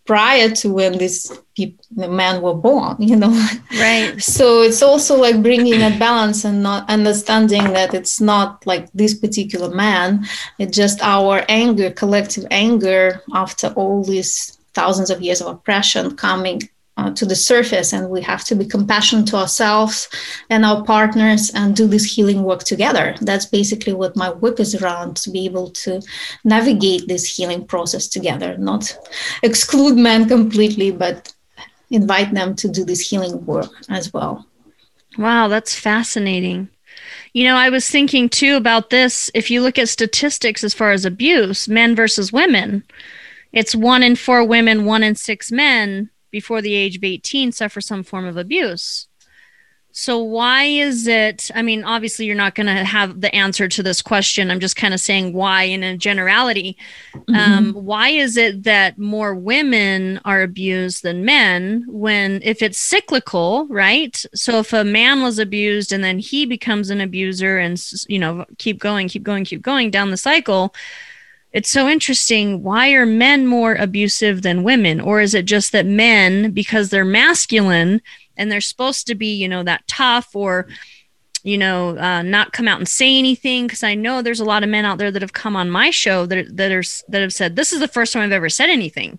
prior 0.04 0.50
to 0.50 0.72
when 0.72 0.98
these 0.98 1.30
people, 1.54 1.84
the 1.92 2.08
men 2.08 2.42
were 2.42 2.54
born 2.54 2.96
you 2.98 3.16
know? 3.16 3.30
Right. 3.72 4.14
So 4.22 4.62
it's 4.62 4.82
also 4.82 5.16
like 5.16 5.42
bringing 5.42 5.82
a 5.82 5.96
balance 5.98 6.44
and 6.44 6.62
not 6.62 6.88
understanding 6.88 7.72
that 7.72 7.94
it's 7.94 8.20
not 8.20 8.66
like 8.66 8.90
this 8.92 9.14
particular 9.14 9.74
man. 9.74 10.26
It's 10.58 10.76
just 10.76 11.02
our 11.02 11.44
anger 11.48 11.90
collective 11.90 12.46
anger 12.50 13.22
after 13.34 13.68
all 13.68 14.04
these 14.04 14.58
thousands 14.74 15.10
of 15.10 15.20
years 15.20 15.40
of 15.40 15.48
oppression 15.48 16.16
coming 16.16 16.68
uh, 16.96 17.10
to 17.12 17.24
the 17.24 17.34
surface 17.34 17.92
and 17.92 18.10
we 18.10 18.20
have 18.20 18.44
to 18.44 18.54
be 18.54 18.66
compassionate 18.66 19.26
to 19.26 19.36
ourselves 19.36 20.08
and 20.50 20.64
our 20.64 20.84
partners 20.84 21.50
and 21.54 21.74
do 21.74 21.86
this 21.86 22.04
healing 22.04 22.42
work 22.42 22.62
together. 22.64 23.14
That's 23.20 23.46
basically 23.46 23.94
what 23.94 24.16
my 24.16 24.30
work 24.30 24.60
is 24.60 24.74
around 24.74 25.16
to 25.18 25.30
be 25.30 25.44
able 25.46 25.70
to 25.70 26.02
navigate 26.44 27.08
this 27.08 27.36
healing 27.36 27.66
process 27.66 28.08
together 28.08 28.56
not 28.58 28.96
exclude 29.42 29.96
men 29.96 30.28
completely 30.28 30.90
but 30.90 31.32
invite 31.90 32.32
them 32.32 32.54
to 32.56 32.68
do 32.68 32.84
this 32.84 33.08
healing 33.08 33.44
work 33.46 33.70
as 33.88 34.12
well. 34.12 34.46
Wow 35.18 35.48
that's 35.48 35.74
fascinating. 35.74 36.68
You 37.32 37.44
know, 37.44 37.56
I 37.56 37.70
was 37.70 37.88
thinking 37.88 38.28
too 38.28 38.56
about 38.56 38.90
this. 38.90 39.30
If 39.32 39.50
you 39.50 39.62
look 39.62 39.78
at 39.78 39.88
statistics 39.88 40.62
as 40.62 40.74
far 40.74 40.92
as 40.92 41.06
abuse, 41.06 41.66
men 41.66 41.96
versus 41.96 42.30
women, 42.30 42.84
it's 43.52 43.74
one 43.74 44.02
in 44.02 44.16
four 44.16 44.44
women, 44.44 44.84
one 44.84 45.02
in 45.02 45.14
six 45.14 45.50
men 45.50 46.10
before 46.32 46.60
the 46.60 46.74
age 46.74 46.96
of 46.96 47.04
18 47.04 47.52
suffer 47.52 47.80
some 47.80 48.02
form 48.02 48.26
of 48.26 48.36
abuse. 48.36 49.06
So, 49.94 50.22
why 50.22 50.64
is 50.64 51.06
it? 51.06 51.50
I 51.54 51.60
mean, 51.60 51.84
obviously, 51.84 52.24
you're 52.24 52.34
not 52.34 52.54
going 52.54 52.66
to 52.66 52.82
have 52.82 53.20
the 53.20 53.32
answer 53.34 53.68
to 53.68 53.82
this 53.82 54.00
question. 54.00 54.50
I'm 54.50 54.58
just 54.58 54.74
kind 54.74 54.94
of 54.94 55.00
saying 55.00 55.34
why 55.34 55.64
in 55.64 55.82
a 55.82 55.98
generality. 55.98 56.78
Mm-hmm. 57.14 57.34
Um, 57.34 57.72
why 57.74 58.08
is 58.08 58.38
it 58.38 58.62
that 58.62 58.96
more 58.96 59.34
women 59.34 60.18
are 60.24 60.40
abused 60.40 61.02
than 61.02 61.26
men 61.26 61.84
when, 61.88 62.40
if 62.42 62.62
it's 62.62 62.78
cyclical, 62.78 63.66
right? 63.68 64.24
So, 64.34 64.60
if 64.60 64.72
a 64.72 64.82
man 64.82 65.22
was 65.22 65.38
abused 65.38 65.92
and 65.92 66.02
then 66.02 66.18
he 66.18 66.46
becomes 66.46 66.88
an 66.88 67.02
abuser 67.02 67.58
and, 67.58 67.80
you 68.08 68.18
know, 68.18 68.46
keep 68.56 68.78
going, 68.78 69.08
keep 69.08 69.22
going, 69.22 69.44
keep 69.44 69.60
going 69.60 69.90
down 69.90 70.10
the 70.10 70.16
cycle, 70.16 70.74
it's 71.52 71.70
so 71.70 71.88
interesting. 71.88 72.62
Why 72.62 72.90
are 72.92 73.04
men 73.06 73.46
more 73.46 73.74
abusive 73.74 74.42
than 74.42 74.62
women? 74.62 75.00
Or 75.00 75.20
is 75.20 75.34
it 75.34 75.44
just 75.44 75.72
that 75.72 75.86
men, 75.86 76.50
because 76.52 76.88
they're 76.88 77.04
masculine 77.04 78.00
and 78.36 78.50
they're 78.50 78.60
supposed 78.60 79.06
to 79.08 79.14
be, 79.14 79.34
you 79.34 79.48
know, 79.48 79.62
that 79.62 79.86
tough 79.86 80.34
or, 80.34 80.66
you 81.42 81.58
know, 81.58 81.98
uh, 81.98 82.22
not 82.22 82.52
come 82.52 82.68
out 82.68 82.78
and 82.78 82.88
say 82.88 83.18
anything? 83.18 83.66
Because 83.66 83.82
I 83.82 83.94
know 83.94 84.22
there's 84.22 84.40
a 84.40 84.46
lot 84.46 84.62
of 84.62 84.70
men 84.70 84.86
out 84.86 84.96
there 84.96 85.10
that 85.10 85.22
have 85.22 85.34
come 85.34 85.54
on 85.54 85.70
my 85.70 85.90
show 85.90 86.24
that, 86.26 86.56
that 86.56 86.72
are 86.72 86.84
that 87.08 87.20
have 87.20 87.34
said 87.34 87.56
this 87.56 87.72
is 87.72 87.80
the 87.80 87.88
first 87.88 88.14
time 88.14 88.22
I've 88.22 88.32
ever 88.32 88.48
said 88.48 88.70
anything 88.70 89.18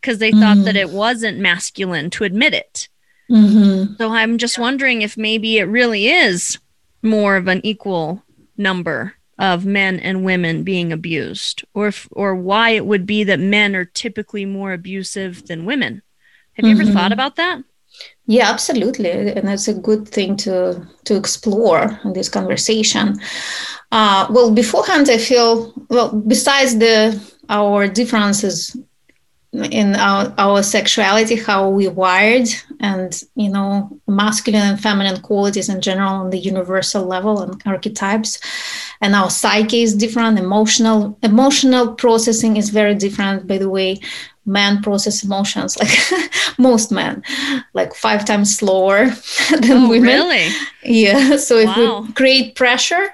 because 0.00 0.18
they 0.18 0.30
mm-hmm. 0.30 0.40
thought 0.40 0.64
that 0.64 0.74
mm-hmm. 0.74 0.90
it 0.90 0.90
wasn't 0.90 1.38
masculine 1.38 2.10
to 2.10 2.24
admit 2.24 2.54
it. 2.54 2.88
Mm-hmm. 3.30 3.94
So 3.98 4.10
I'm 4.10 4.38
just 4.38 4.58
wondering 4.58 5.02
if 5.02 5.16
maybe 5.16 5.58
it 5.58 5.64
really 5.64 6.08
is 6.08 6.58
more 7.02 7.36
of 7.36 7.46
an 7.46 7.60
equal 7.64 8.24
number 8.56 9.14
of 9.38 9.64
men 9.64 10.00
and 10.00 10.24
women 10.24 10.64
being 10.64 10.92
abused 10.92 11.64
or 11.74 11.88
if, 11.88 12.08
or 12.12 12.34
why 12.34 12.70
it 12.70 12.86
would 12.86 13.06
be 13.06 13.24
that 13.24 13.38
men 13.38 13.76
are 13.76 13.84
typically 13.84 14.44
more 14.44 14.72
abusive 14.72 15.46
than 15.46 15.64
women. 15.64 16.02
Have 16.54 16.66
you 16.66 16.74
mm-hmm. 16.74 16.82
ever 16.82 16.92
thought 16.92 17.12
about 17.12 17.36
that? 17.36 17.62
Yeah 18.26 18.50
absolutely. 18.50 19.10
And 19.10 19.48
that's 19.48 19.68
a 19.68 19.74
good 19.74 20.08
thing 20.08 20.36
to 20.38 20.86
to 21.04 21.16
explore 21.16 22.00
in 22.04 22.12
this 22.12 22.28
conversation. 22.28 23.18
Uh, 23.90 24.26
well 24.28 24.50
beforehand 24.50 25.08
i 25.08 25.16
feel 25.16 25.72
well 25.88 26.12
besides 26.12 26.76
the 26.76 27.18
our 27.48 27.88
differences 27.88 28.76
in 29.52 29.96
our, 29.96 30.32
our 30.36 30.62
sexuality 30.62 31.34
how 31.34 31.68
we 31.70 31.88
wired 31.88 32.48
and 32.80 33.22
you 33.34 33.48
know 33.48 33.98
masculine 34.06 34.62
and 34.62 34.80
feminine 34.80 35.20
qualities 35.20 35.70
in 35.70 35.80
general 35.80 36.12
on 36.12 36.30
the 36.30 36.38
universal 36.38 37.04
level 37.06 37.40
and 37.40 37.62
archetypes. 37.64 38.38
And 39.00 39.14
our 39.14 39.30
psyche 39.30 39.82
is 39.82 39.94
different. 39.94 40.38
Emotional 40.38 41.18
emotional 41.22 41.94
processing 41.94 42.56
is 42.56 42.68
very 42.70 42.94
different 42.94 43.46
by 43.46 43.58
the 43.58 43.70
way. 43.70 44.00
Men 44.44 44.82
process 44.82 45.24
emotions 45.24 45.78
like 45.78 45.90
most 46.58 46.90
men 46.90 47.22
like 47.74 47.94
five 47.94 48.24
times 48.24 48.56
slower 48.56 49.06
than 49.60 49.72
oh, 49.72 49.88
women. 49.88 50.08
really? 50.08 50.48
Yeah 50.84 51.36
so 51.36 51.56
if 51.56 51.66
wow. 51.66 52.00
we 52.00 52.12
create 52.12 52.54
pressure 52.54 53.10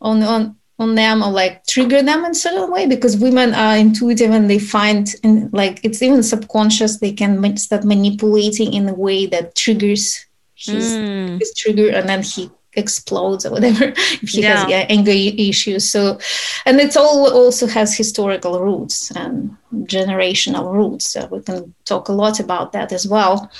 on 0.00 0.22
on 0.22 0.56
on 0.82 0.94
them 0.94 1.22
or 1.22 1.30
like 1.30 1.64
trigger 1.66 2.02
them 2.02 2.24
in 2.24 2.34
certain 2.34 2.70
way 2.70 2.86
because 2.86 3.16
women 3.16 3.54
are 3.54 3.76
intuitive 3.76 4.30
and 4.30 4.50
they 4.50 4.58
find 4.58 5.14
and 5.24 5.52
like 5.52 5.80
it's 5.84 6.02
even 6.02 6.22
subconscious 6.22 6.98
they 6.98 7.12
can 7.12 7.56
start 7.56 7.84
manipulating 7.84 8.72
in 8.74 8.88
a 8.88 8.94
way 8.94 9.26
that 9.26 9.54
triggers 9.54 10.26
his, 10.54 10.92
mm. 10.92 11.38
his 11.38 11.54
trigger 11.54 11.88
and 11.90 12.08
then 12.08 12.22
he 12.22 12.50
explodes 12.74 13.44
or 13.44 13.50
whatever 13.50 13.84
if 13.96 14.30
he 14.30 14.42
yeah. 14.42 14.56
has 14.56 14.70
yeah, 14.70 14.86
anger 14.88 15.12
issues 15.12 15.90
so 15.90 16.18
and 16.64 16.80
it's 16.80 16.96
all 16.96 17.30
also 17.32 17.66
has 17.66 17.96
historical 17.96 18.60
roots 18.60 19.10
and 19.12 19.54
generational 19.84 20.72
roots 20.72 21.10
so 21.10 21.26
we 21.26 21.40
can 21.42 21.74
talk 21.84 22.08
a 22.08 22.12
lot 22.12 22.40
about 22.40 22.72
that 22.72 22.92
as 22.92 23.06
well 23.06 23.50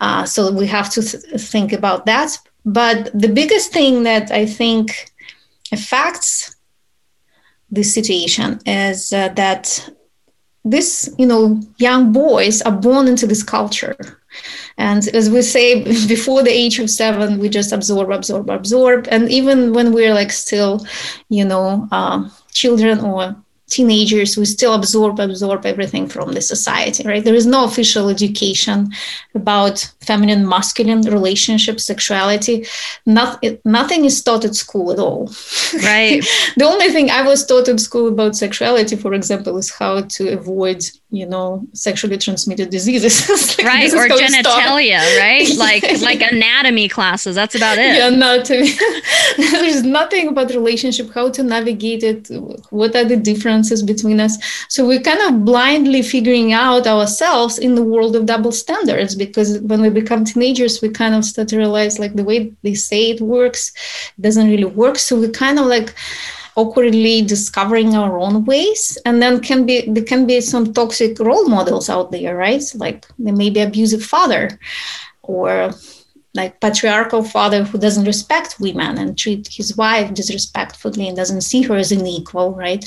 uh, 0.00 0.24
so 0.24 0.52
we 0.52 0.66
have 0.66 0.90
to 0.90 1.02
th- 1.02 1.40
think 1.40 1.72
about 1.72 2.04
that 2.04 2.36
but 2.66 3.10
the 3.18 3.28
biggest 3.28 3.72
thing 3.72 4.02
that 4.02 4.30
i 4.30 4.44
think 4.44 5.10
affects 5.72 6.54
this 7.70 7.94
situation 7.94 8.60
is 8.66 9.12
uh, 9.12 9.28
that 9.30 9.90
this 10.64 11.12
you 11.18 11.26
know 11.26 11.60
young 11.78 12.12
boys 12.12 12.60
are 12.62 12.72
born 12.72 13.08
into 13.08 13.26
this 13.26 13.42
culture. 13.42 13.96
And 14.76 15.06
as 15.08 15.28
we 15.30 15.42
say 15.42 15.82
before 16.08 16.42
the 16.42 16.50
age 16.50 16.78
of 16.78 16.90
seven 16.90 17.38
we 17.38 17.48
just 17.48 17.72
absorb 17.72 18.10
absorb 18.10 18.50
absorb. 18.50 19.08
And 19.10 19.30
even 19.30 19.72
when 19.72 19.92
we're 19.92 20.14
like 20.14 20.32
still 20.32 20.84
you 21.28 21.44
know 21.44 21.88
uh, 21.90 22.28
children 22.52 23.00
or 23.00 23.36
teenagers 23.70 24.36
we 24.36 24.44
still 24.44 24.74
absorb 24.74 25.18
absorb 25.20 25.64
everything 25.64 26.06
from 26.08 26.32
the 26.32 26.40
society 26.40 27.02
right? 27.06 27.24
There 27.24 27.34
is 27.34 27.46
no 27.46 27.64
official 27.64 28.08
education 28.08 28.92
about 29.34 29.90
feminine 30.00 30.48
masculine 30.48 31.02
relationships 31.02 31.84
sexuality. 31.84 32.66
Not, 33.06 33.44
nothing 33.64 34.04
is 34.04 34.22
taught 34.22 34.44
at 34.44 34.54
school 34.54 34.92
at 34.92 34.98
all. 34.98 35.32
Right. 35.82 36.24
The 36.56 36.64
only 36.64 36.88
thing 36.88 37.10
i 37.10 37.22
was 37.22 37.46
taught 37.46 37.68
in 37.68 37.78
school 37.78 38.08
about 38.08 38.36
sexuality 38.36 38.96
for 38.96 39.14
example 39.14 39.56
is 39.56 39.70
how 39.70 40.02
to 40.02 40.22
avoid 40.32 40.84
you 41.10 41.26
know 41.26 41.66
sexually 41.72 42.16
transmitted 42.18 42.70
diseases. 42.70 43.28
Like, 43.60 43.66
right 43.66 43.92
or 43.92 44.06
genitalia 44.08 45.00
right? 45.18 45.48
Like 45.56 45.82
yeah. 45.82 45.98
like 46.00 46.22
anatomy 46.22 46.88
classes 46.88 47.34
that's 47.34 47.54
about 47.54 47.78
it. 47.78 47.96
Yeah 47.96 48.08
anatomy 48.08 48.70
there's 49.36 49.82
nothing 49.82 50.28
about 50.28 50.50
relationship 50.50 51.10
how 51.12 51.30
to 51.30 51.42
navigate 51.42 52.02
it 52.02 52.28
what 52.70 52.94
are 52.96 53.04
the 53.04 53.16
differences 53.16 53.82
between 53.82 54.20
us. 54.20 54.38
So 54.68 54.86
we're 54.86 55.00
kind 55.00 55.20
of 55.20 55.44
blindly 55.44 56.02
figuring 56.02 56.52
out 56.52 56.86
ourselves 56.86 57.58
in 57.58 57.74
the 57.74 57.82
world 57.82 58.14
of 58.16 58.26
double 58.26 58.52
standards 58.52 59.14
because 59.14 59.58
when 59.60 59.80
we 59.82 59.90
become 59.90 60.24
teenagers 60.24 60.80
we 60.80 60.88
kind 60.90 61.14
of 61.14 61.24
start 61.24 61.48
to 61.48 61.58
realize 61.58 61.98
like 61.98 62.14
the 62.14 62.24
way 62.24 62.52
they 62.62 62.74
say 62.74 63.10
it 63.10 63.20
works 63.20 63.72
doesn't 64.20 64.48
really 64.48 64.64
work. 64.64 64.96
So 64.96 65.18
we 65.18 65.28
kind 65.28 65.58
of 65.58 65.66
like 65.66 65.94
awkwardly 66.56 67.22
discovering 67.22 67.94
our 67.94 68.18
own 68.18 68.44
ways. 68.44 68.98
And 69.04 69.22
then 69.22 69.40
can 69.40 69.66
be 69.66 69.88
there 69.88 70.04
can 70.04 70.26
be 70.26 70.40
some 70.40 70.72
toxic 70.72 71.18
role 71.18 71.48
models 71.48 71.88
out 71.88 72.10
there 72.10 72.36
right? 72.36 72.62
Like 72.74 73.06
there 73.18 73.34
may 73.34 73.50
be 73.50 73.60
abusive 73.60 74.04
father 74.04 74.58
or 75.22 75.72
like 76.34 76.60
patriarchal 76.60 77.24
father 77.24 77.64
who 77.64 77.76
doesn't 77.76 78.04
respect 78.04 78.60
women 78.60 78.98
and 78.98 79.18
treat 79.18 79.48
his 79.48 79.76
wife 79.76 80.14
disrespectfully 80.14 81.08
and 81.08 81.16
doesn't 81.16 81.40
see 81.40 81.62
her 81.62 81.76
as 81.76 81.90
an 81.90 82.06
equal 82.06 82.54
right? 82.54 82.84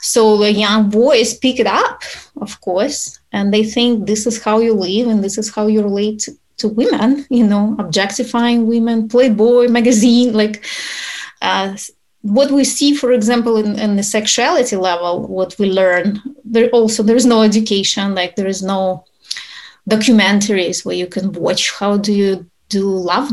So 0.00 0.38
the 0.38 0.52
young 0.52 0.88
boys 0.88 1.36
pick 1.36 1.60
it 1.60 1.66
up 1.66 2.02
of 2.40 2.60
course 2.60 3.20
and 3.32 3.52
they 3.52 3.64
think 3.64 4.06
this 4.06 4.26
is 4.26 4.42
how 4.42 4.60
you 4.60 4.72
live 4.74 5.08
and 5.08 5.22
this 5.22 5.36
is 5.36 5.54
how 5.54 5.66
you 5.66 5.82
relate 5.82 6.20
to, 6.20 6.68
women 6.70 7.24
you 7.30 7.46
know 7.46 7.76
objectifying 7.78 8.66
women 8.66 9.06
playboy 9.06 9.68
magazine 9.68 10.32
like 10.32 10.64
uh, 11.40 11.76
what 12.22 12.50
we 12.50 12.64
see 12.64 12.94
for 12.94 13.12
example 13.12 13.56
in, 13.56 13.78
in 13.78 13.96
the 13.96 14.02
sexuality 14.02 14.76
level 14.76 15.26
what 15.26 15.56
we 15.58 15.70
learn 15.70 16.20
there 16.44 16.68
also 16.70 17.02
there's 17.02 17.26
no 17.26 17.42
education 17.42 18.14
like 18.14 18.34
there 18.36 18.46
is 18.46 18.62
no 18.62 19.04
documentaries 19.88 20.84
where 20.84 20.96
you 20.96 21.06
can 21.06 21.32
watch 21.32 21.72
how 21.72 21.96
do 21.96 22.12
you 22.12 22.48
do 22.68 22.84
love 22.88 23.30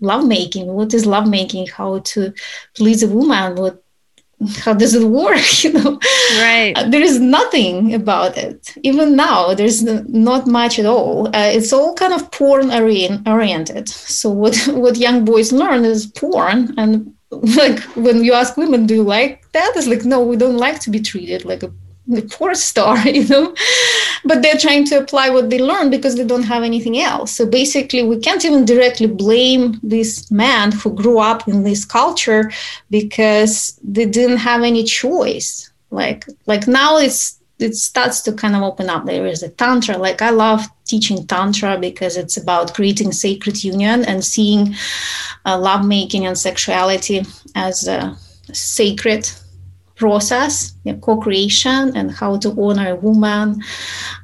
love 0.00 0.26
making 0.26 0.66
what 0.66 0.92
is 0.94 1.06
love 1.06 1.28
making 1.28 1.66
how 1.66 1.98
to 2.00 2.32
please 2.74 3.02
a 3.02 3.08
woman 3.08 3.54
what 3.54 3.82
how 4.58 4.74
does 4.74 4.94
it 4.94 5.04
work 5.04 5.40
you 5.64 5.72
know? 5.72 6.00
Right. 6.38 6.72
Uh, 6.74 6.88
there 6.88 7.00
is 7.00 7.20
nothing 7.20 7.94
about 7.94 8.36
it. 8.36 8.74
Even 8.82 9.14
now 9.14 9.54
there's 9.54 9.82
not 9.82 10.46
much 10.46 10.78
at 10.78 10.86
all. 10.86 11.28
Uh, 11.28 11.50
it's 11.52 11.72
all 11.72 11.94
kind 11.94 12.12
of 12.12 12.30
porn 12.32 12.70
oriented 13.26 13.88
so 13.88 14.30
what 14.30 14.56
what 14.68 14.96
young 14.96 15.24
boys 15.24 15.52
learn 15.52 15.84
is 15.84 16.06
porn 16.06 16.74
and 16.76 17.14
like 17.32 17.80
when 17.96 18.24
you 18.24 18.32
ask 18.34 18.56
women, 18.56 18.86
do 18.86 18.94
you 18.94 19.02
like 19.02 19.50
that? 19.52 19.72
It's 19.76 19.86
like, 19.86 20.04
no, 20.04 20.20
we 20.22 20.36
don't 20.36 20.58
like 20.58 20.80
to 20.80 20.90
be 20.90 21.00
treated 21.00 21.44
like 21.44 21.62
a, 21.62 21.72
a 22.16 22.22
poor 22.22 22.54
star, 22.54 22.98
you 23.08 23.26
know. 23.28 23.54
But 24.24 24.42
they're 24.42 24.58
trying 24.58 24.84
to 24.86 24.98
apply 24.98 25.30
what 25.30 25.50
they 25.50 25.58
learn 25.58 25.90
because 25.90 26.16
they 26.16 26.24
don't 26.24 26.42
have 26.44 26.62
anything 26.62 26.98
else. 26.98 27.32
So 27.32 27.46
basically, 27.46 28.02
we 28.02 28.18
can't 28.18 28.44
even 28.44 28.64
directly 28.64 29.06
blame 29.06 29.80
this 29.82 30.30
man 30.30 30.72
who 30.72 30.94
grew 30.94 31.18
up 31.18 31.48
in 31.48 31.64
this 31.64 31.84
culture 31.84 32.50
because 32.90 33.78
they 33.82 34.04
didn't 34.04 34.38
have 34.38 34.62
any 34.62 34.84
choice. 34.84 35.70
Like, 35.90 36.26
like 36.46 36.66
now 36.66 36.98
it's 36.98 37.38
it 37.62 37.76
starts 37.76 38.20
to 38.22 38.32
kind 38.32 38.56
of 38.56 38.62
open 38.62 38.90
up. 38.90 39.06
There 39.06 39.26
is 39.26 39.42
a 39.42 39.48
tantra. 39.48 39.96
Like 39.96 40.22
I 40.22 40.30
love 40.30 40.66
teaching 40.84 41.26
tantra 41.26 41.78
because 41.78 42.16
it's 42.16 42.36
about 42.36 42.74
creating 42.74 43.12
sacred 43.12 43.62
union 43.64 44.04
and 44.04 44.24
seeing 44.24 44.74
uh, 45.44 45.58
love 45.58 45.86
making 45.86 46.26
and 46.26 46.36
sexuality 46.36 47.24
as 47.54 47.88
a 47.88 48.16
sacred 48.52 49.30
process, 49.96 50.74
you 50.84 50.92
know, 50.92 50.98
co-creation, 50.98 51.96
and 51.96 52.10
how 52.10 52.36
to 52.36 52.50
honor 52.60 52.90
a 52.90 52.96
woman, 52.96 53.62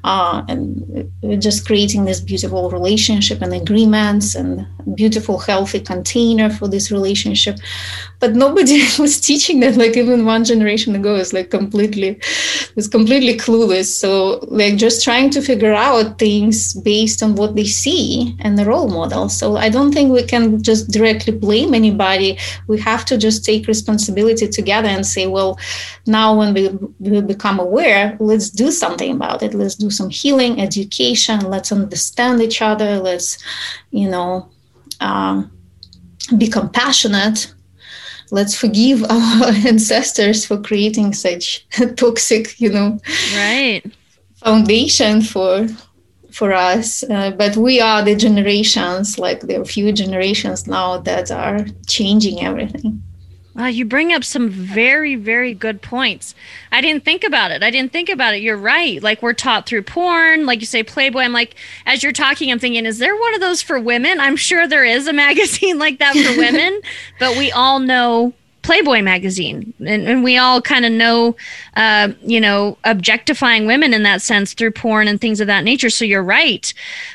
uh, 0.03 0.43
and 0.49 1.11
just 1.39 1.67
creating 1.67 2.05
this 2.05 2.21
beautiful 2.21 2.69
relationship 2.71 3.41
and 3.43 3.55
agreements 3.55 4.35
and 4.35 4.67
beautiful, 4.95 5.39
healthy 5.39 5.81
container 5.81 6.51
for 6.51 6.69
this 6.69 6.91
relationship. 6.91 7.59
But 8.21 8.35
nobody 8.35 8.81
was 8.99 9.21
teaching 9.21 9.61
that. 9.61 9.77
Like 9.77 9.97
even 9.97 10.25
one 10.25 10.45
generation 10.45 10.95
ago, 10.95 11.15
is 11.15 11.33
like 11.33 11.51
completely 11.51 12.21
was 12.75 12.89
completely 12.89 13.37
clueless. 13.37 13.87
So 13.87 14.39
like 14.49 14.77
just 14.77 15.05
trying 15.05 15.31
to 15.31 15.43
figure 15.43 15.75
out 15.75 16.19
things 16.19 16.75
based 16.75 17.23
on 17.23 17.35
what 17.35 17.57
they 17.57 17.65
see 17.65 18.37
and 18.41 18.59
the 18.59 18.65
role 18.65 18.89
model. 18.89 19.29
So 19.29 19.57
I 19.57 19.69
don't 19.69 19.93
think 19.93 20.13
we 20.13 20.23
can 20.23 20.63
just 20.63 20.91
directly 20.91 21.33
blame 21.33 21.75
anybody. 21.75 22.39
We 22.67 22.79
have 22.81 23.05
to 23.07 23.19
just 23.19 23.45
take 23.45 23.67
responsibility 23.67 24.49
together 24.49 24.89
and 24.89 25.07
say, 25.07 25.27
well, 25.27 25.59
now 26.07 26.37
when 26.37 26.55
we, 26.55 26.69
we 26.99 27.21
become 27.21 27.59
aware, 27.59 28.17
let's 28.21 28.51
do 28.51 28.71
something 28.71 29.13
about 29.13 29.43
it. 29.43 29.55
Let's 29.55 29.75
do 29.75 29.91
some 29.91 30.11
healing, 30.11 30.61
education. 30.61 31.41
Let's 31.41 31.73
understand 31.73 32.43
each 32.43 32.63
other. 32.63 32.99
Let's, 32.99 33.39
you 33.91 34.09
know, 34.09 34.49
um, 35.01 35.51
be 36.37 36.49
compassionate 36.49 37.53
let's 38.31 38.55
forgive 38.55 39.03
our 39.11 39.53
ancestors 39.67 40.45
for 40.45 40.61
creating 40.61 41.13
such 41.15 41.67
toxic 41.97 42.61
you 42.61 42.71
know 42.71 42.99
right. 43.35 43.83
foundation 44.37 45.23
for 45.23 45.67
for 46.31 46.53
us. 46.53 47.03
Uh, 47.03 47.31
but 47.33 47.57
we 47.57 47.81
are 47.81 48.05
the 48.05 48.15
generations 48.15 49.19
like 49.19 49.41
there 49.41 49.61
are 49.61 49.65
few 49.65 49.93
generations 49.93 50.67
now 50.67 50.99
that 50.99 51.31
are 51.31 51.67
changing 51.87 52.45
everything 52.45 53.03
Wow, 53.59 53.67
you 53.67 53.85
bring 53.85 54.13
up 54.13 54.23
some 54.23 54.49
very, 54.49 55.17
very 55.17 55.53
good 55.53 55.83
points. 55.83 56.37
I 56.71 56.81
didn't 56.81 57.05
think 57.05 57.25
about 57.25 57.51
it. 57.51 57.65
I 57.65 57.73
didn't 57.73 57.93
think 57.93 58.09
about 58.09 58.35
it. 58.35 58.41
You're 58.41 58.57
right. 58.57 59.03
Like 59.03 59.21
we're 59.21 59.33
taught 59.33 59.67
through 59.67 59.83
porn, 59.83 60.47
like 60.47 60.61
you 60.61 60.67
say, 60.67 60.85
Playboy. 60.85 61.23
I'm 61.23 61.33
like, 61.33 61.57
as 61.85 62.05
you're 62.05 62.13
talking, 62.13 62.53
I'm 62.53 62.61
thinking, 62.61 62.87
is 62.87 62.99
there 62.99 63.17
one 63.17 63.35
of 63.35 63.41
those 63.41 63.61
for 63.61 63.81
women? 63.81 64.21
I'm 64.21 64.37
sure 64.37 64.69
there 64.69 64.85
is 64.85 65.09
a 65.09 65.13
magazine 65.29 65.77
like 65.77 65.99
that 65.99 66.15
for 66.15 66.39
women, 66.39 66.81
but 67.19 67.37
we 67.37 67.51
all 67.51 67.81
know 67.81 68.33
Playboy 68.63 69.03
magazine, 69.03 69.75
and, 69.81 70.07
and 70.07 70.23
we 70.23 70.37
all 70.37 70.63
kind 70.63 70.85
of 70.85 70.93
know, 70.93 71.35
uh, 71.75 72.11
you 72.23 72.41
know, 72.41 72.79
objectifying 72.85 73.67
women 73.67 73.93
in 73.93 74.05
that 74.05 74.23
sense 74.23 74.55
through 74.55 74.71
porn 74.71 75.09
and 75.09 75.21
things 75.21 75.41
of 75.41 75.49
that 75.49 75.65
nature. 75.65 75.91
So 75.91 76.05
you're 76.05 76.23
right. 76.23 76.73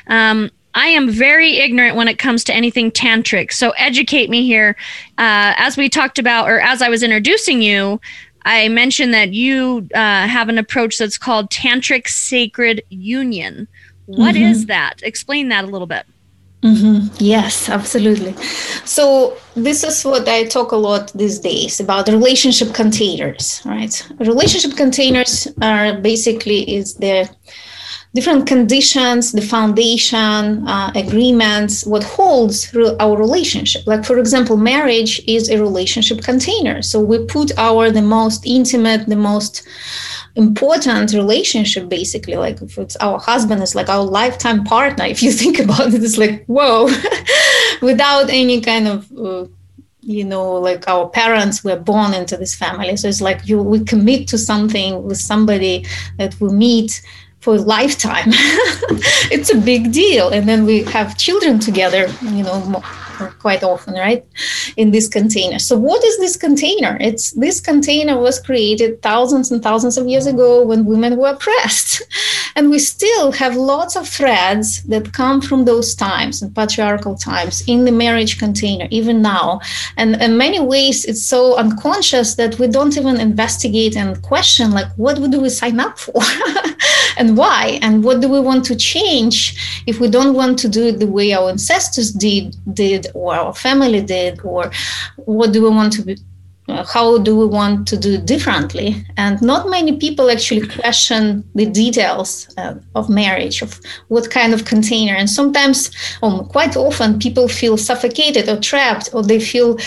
Um, 0.08 0.50
I 0.74 0.88
am 0.88 1.08
very 1.08 1.58
ignorant 1.58 1.96
when 1.96 2.08
it 2.08 2.18
comes 2.18 2.44
to 2.44 2.54
anything 2.54 2.90
tantric. 2.90 3.52
So 3.52 3.70
educate 3.70 4.28
me 4.28 4.44
here. 4.44 4.76
Uh, 5.18 5.54
as 5.56 5.76
we 5.76 5.88
talked 5.88 6.18
about, 6.18 6.48
or 6.48 6.60
as 6.60 6.82
I 6.82 6.88
was 6.88 7.02
introducing 7.02 7.62
you, 7.62 8.00
I 8.44 8.68
mentioned 8.68 9.14
that 9.14 9.32
you 9.32 9.88
uh, 9.94 10.26
have 10.26 10.48
an 10.48 10.58
approach 10.58 10.98
that's 10.98 11.16
called 11.16 11.50
Tantric 11.50 12.08
Sacred 12.08 12.82
Union. 12.90 13.68
What 14.06 14.34
mm-hmm. 14.34 14.44
is 14.44 14.66
that? 14.66 15.00
Explain 15.02 15.48
that 15.48 15.64
a 15.64 15.68
little 15.68 15.86
bit. 15.86 16.06
Mm-hmm. 16.62 17.14
Yes, 17.18 17.68
absolutely. 17.68 18.32
So 18.86 19.36
this 19.54 19.84
is 19.84 20.02
what 20.04 20.26
I 20.26 20.44
talk 20.44 20.72
a 20.72 20.76
lot 20.76 21.12
these 21.12 21.38
days 21.38 21.78
about 21.78 22.08
relationship 22.08 22.72
containers, 22.72 23.60
right? 23.66 24.06
Relationship 24.18 24.74
containers 24.74 25.46
are 25.60 25.98
basically 26.00 26.74
is 26.74 26.94
the 26.94 27.28
different 28.14 28.46
conditions, 28.46 29.32
the 29.32 29.40
foundation, 29.40 30.66
uh, 30.68 30.92
agreements, 30.94 31.84
what 31.84 32.04
holds 32.04 32.74
our 33.00 33.16
relationship. 33.16 33.86
Like, 33.86 34.04
for 34.04 34.18
example, 34.18 34.56
marriage 34.56 35.20
is 35.26 35.50
a 35.50 35.60
relationship 35.60 36.22
container. 36.22 36.80
So 36.80 37.00
we 37.00 37.24
put 37.26 37.50
our 37.58 37.90
the 37.90 38.02
most 38.02 38.46
intimate, 38.46 39.06
the 39.06 39.16
most 39.16 39.66
important 40.36 41.12
relationship 41.12 41.88
basically 41.88 42.34
like 42.34 42.60
if 42.60 42.76
it's 42.76 42.96
our 42.96 43.20
husband 43.20 43.62
it's 43.62 43.76
like 43.76 43.88
our 43.88 44.02
lifetime 44.02 44.64
partner 44.64 45.04
if 45.04 45.22
you 45.22 45.30
think 45.42 45.60
about 45.60 45.94
it 45.94 46.02
it's 46.02 46.18
like 46.18 46.44
whoa 46.46 46.88
without 47.82 48.28
any 48.30 48.60
kind 48.60 48.88
of 48.88 49.08
uh, 49.16 49.46
you 50.00 50.24
know 50.24 50.54
like 50.54 50.88
our 50.88 51.08
parents 51.08 51.62
were 51.62 51.78
born 51.78 52.12
into 52.12 52.36
this 52.36 52.54
family 52.54 52.96
so 52.96 53.06
it's 53.06 53.20
like 53.20 53.46
you 53.46 53.62
we 53.62 53.82
commit 53.84 54.26
to 54.26 54.36
something 54.36 55.02
with 55.04 55.18
somebody 55.18 55.86
that 56.18 56.38
we 56.40 56.48
meet 56.50 57.00
for 57.44 57.56
a 57.56 57.58
lifetime. 57.58 58.28
it's 59.30 59.52
a 59.52 59.58
big 59.58 59.92
deal. 59.92 60.30
And 60.30 60.48
then 60.48 60.64
we 60.64 60.82
have 60.84 61.18
children 61.18 61.58
together, 61.58 62.08
you 62.22 62.42
know, 62.42 62.82
quite 63.38 63.62
often, 63.62 63.94
right? 63.94 64.24
In 64.78 64.90
this 64.92 65.08
container. 65.08 65.58
So, 65.58 65.76
what 65.76 66.02
is 66.02 66.18
this 66.18 66.36
container? 66.36 66.96
It's 67.00 67.32
this 67.32 67.60
container 67.60 68.18
was 68.18 68.40
created 68.40 69.02
thousands 69.02 69.52
and 69.52 69.62
thousands 69.62 69.98
of 69.98 70.06
years 70.06 70.26
ago 70.26 70.64
when 70.64 70.86
women 70.86 71.18
were 71.18 71.28
oppressed. 71.28 72.02
And 72.56 72.70
we 72.70 72.78
still 72.78 73.32
have 73.32 73.56
lots 73.56 73.96
of 73.96 74.08
threads 74.08 74.82
that 74.84 75.12
come 75.12 75.40
from 75.40 75.64
those 75.64 75.94
times 75.94 76.42
and 76.42 76.54
patriarchal 76.54 77.16
times 77.16 77.66
in 77.66 77.84
the 77.84 77.92
marriage 77.92 78.38
container, 78.38 78.86
even 78.90 79.22
now. 79.22 79.60
And 79.96 80.16
in 80.22 80.36
many 80.36 80.60
ways, 80.60 81.04
it's 81.04 81.24
so 81.24 81.56
unconscious 81.56 82.36
that 82.36 82.58
we 82.58 82.68
don't 82.68 82.96
even 82.96 83.20
investigate 83.20 83.96
and 83.96 84.20
question, 84.22 84.70
like, 84.70 84.88
what 84.96 85.16
do 85.30 85.40
we 85.40 85.48
sign 85.48 85.80
up 85.80 85.98
for? 85.98 86.22
and 87.16 87.36
why? 87.36 87.78
And 87.82 88.04
what 88.04 88.20
do 88.20 88.28
we 88.28 88.40
want 88.40 88.64
to 88.66 88.76
change 88.76 89.82
if 89.86 90.00
we 90.00 90.08
don't 90.08 90.34
want 90.34 90.58
to 90.60 90.68
do 90.68 90.88
it 90.88 90.98
the 90.98 91.06
way 91.06 91.32
our 91.32 91.48
ancestors 91.50 92.12
did, 92.12 92.56
did 92.72 93.08
or 93.14 93.34
our 93.34 93.54
family 93.54 94.00
did 94.00 94.40
or 94.44 94.70
what 95.16 95.52
do 95.52 95.62
we 95.62 95.70
want 95.70 95.92
to 95.94 96.02
be 96.02 96.16
how 96.68 97.18
do 97.18 97.36
we 97.36 97.46
want 97.46 97.86
to 97.88 97.96
do 97.96 98.18
differently? 98.18 99.04
And 99.16 99.40
not 99.42 99.68
many 99.68 99.96
people 99.96 100.30
actually 100.30 100.66
question 100.66 101.44
the 101.54 101.66
details 101.66 102.48
uh, 102.56 102.74
of 102.94 103.10
marriage 103.10 103.60
of 103.62 103.80
what 104.08 104.30
kind 104.30 104.54
of 104.54 104.64
container. 104.64 105.14
And 105.14 105.28
sometimes 105.28 105.90
um, 106.22 106.46
quite 106.46 106.76
often 106.76 107.18
people 107.18 107.48
feel 107.48 107.76
suffocated 107.76 108.48
or 108.48 108.58
trapped 108.60 109.10
or 109.12 109.22
they 109.22 109.40
feel 109.40 109.78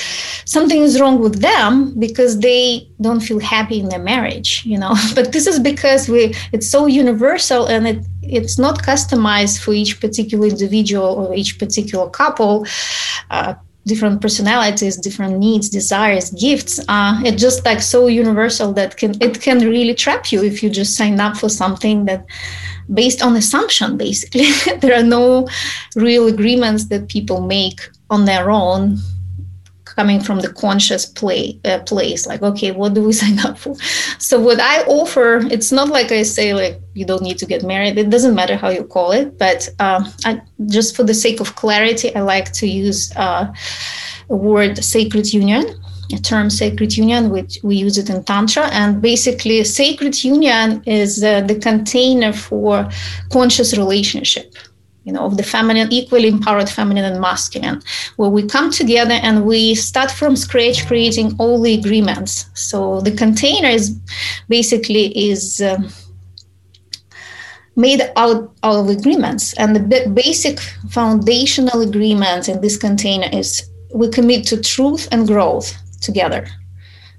something 0.46 0.82
is 0.82 1.00
wrong 1.00 1.20
with 1.20 1.42
them 1.42 1.98
because 2.00 2.40
they 2.40 2.88
don't 3.02 3.22
feel 3.22 3.40
happy 3.40 3.80
in 3.80 3.90
their 3.90 4.00
marriage 4.00 4.48
you 4.66 4.78
know? 4.78 4.96
But 5.16 5.32
this 5.32 5.48
is 5.48 5.60
because 5.60 6.10
we 6.10 6.36
it's 6.52 6.70
so 6.70 6.86
universal 6.86 7.66
and 7.66 7.88
it 7.88 8.06
it's 8.30 8.60
not 8.60 8.84
customized 8.84 9.60
for 9.64 9.74
each 9.74 10.02
particular 10.02 10.48
individual 10.48 11.08
or 11.20 11.34
each 11.34 11.58
particular 11.58 12.10
couple 12.10 12.66
uh, 13.32 13.54
different 13.88 14.22
personalities 14.22 14.98
different 14.98 15.38
needs 15.40 15.70
desires 15.70 16.30
gifts 16.32 16.80
uh, 16.88 17.14
it's 17.24 17.42
just 17.42 17.66
like 17.66 17.82
so 17.82 18.08
universal 18.08 18.74
that 18.74 18.98
can 18.98 19.12
it 19.22 19.42
can 19.42 19.60
really 19.60 19.94
trap 19.94 20.32
you 20.32 20.44
if 20.44 20.62
you 20.62 20.70
just 20.70 20.96
sign 20.96 21.20
up 21.20 21.36
for 21.38 21.50
something 21.50 22.06
that 22.06 22.26
based 22.94 23.22
on 23.22 23.36
assumption 23.36 23.98
basically. 23.98 24.48
There 24.80 24.98
are 24.98 25.04
no 25.04 25.48
real 25.96 26.28
agreements 26.28 26.86
that 26.86 27.10
people 27.10 27.42
make 27.42 27.82
on 28.10 28.26
their 28.26 28.50
own 28.50 28.98
coming 29.98 30.20
from 30.22 30.40
the 30.40 30.52
conscious 30.54 31.06
play 31.06 31.60
uh, 31.66 31.80
place 31.80 32.28
like 32.28 32.42
okay 32.42 32.72
what 32.72 32.94
do 32.94 33.02
we 33.04 33.14
sign 33.24 33.38
up 33.40 33.58
for? 33.58 33.76
So 34.20 34.40
what 34.40 34.60
i 34.60 34.84
offer 34.84 35.30
it's 35.56 35.72
not 35.72 35.90
like 35.90 36.12
i 36.12 36.24
say 36.24 36.54
like 36.54 36.80
you 36.94 37.06
don't 37.06 37.24
need 37.24 37.40
to 37.40 37.48
get 37.54 37.64
married 37.64 37.98
it 37.98 38.10
doesn't 38.10 38.36
matter 38.36 38.56
how 38.56 38.70
you 38.70 38.84
call 38.84 39.12
it 39.12 39.38
but 39.38 39.70
uh, 39.80 40.02
I, 40.26 40.42
just 40.68 40.96
for 40.96 41.04
the 41.04 41.14
sake 41.14 41.40
of 41.40 41.56
clarity 41.56 42.16
i 42.16 42.22
like 42.22 42.52
to 42.54 42.68
use 42.68 43.12
uh, 43.16 43.52
a 44.30 44.36
word 44.36 44.84
sacred 44.84 45.34
union 45.34 45.64
a 46.14 46.18
term 46.18 46.50
sacred 46.50 46.96
union 46.96 47.30
which 47.30 47.60
we 47.64 47.76
use 47.76 47.98
it 47.98 48.10
in 48.10 48.24
tantra 48.24 48.66
and 48.80 49.02
basically 49.02 49.64
sacred 49.64 50.24
union 50.24 50.82
is 50.86 51.24
uh, 51.24 51.42
the 51.42 51.56
container 51.56 52.32
for 52.32 52.90
conscious 53.32 53.76
relationship 53.78 54.56
you 55.08 55.14
know, 55.14 55.22
of 55.22 55.38
the 55.38 55.44
feminine, 55.44 55.88
equally 55.90 56.28
empowered 56.28 56.70
feminine 56.70 57.06
and 57.06 57.22
masculine, 57.22 57.82
where 58.18 58.30
we 58.30 58.46
come 58.46 58.70
together 58.70 59.14
and 59.24 59.46
we 59.46 59.74
start 59.74 60.12
from 60.12 60.36
scratch 60.36 60.86
creating 60.86 61.34
all 61.40 61.62
the 61.62 61.74
agreements. 61.76 62.46
So 62.56 63.00
the 63.00 63.12
container 63.12 63.70
is 63.70 63.92
basically 64.50 65.18
is 65.18 65.62
um, 65.62 65.88
made 67.78 68.02
out, 68.18 68.52
out 68.64 68.80
of 68.80 68.90
agreements. 68.90 69.54
And 69.54 69.78
the 69.78 70.12
basic 70.14 70.60
foundational 70.90 71.80
agreement 71.80 72.50
in 72.50 72.60
this 72.60 72.76
container 72.76 73.30
is 73.32 73.70
we 73.96 74.10
commit 74.10 74.46
to 74.48 74.62
truth 74.62 75.08
and 75.14 75.26
growth 75.26 75.74
together. 76.02 76.46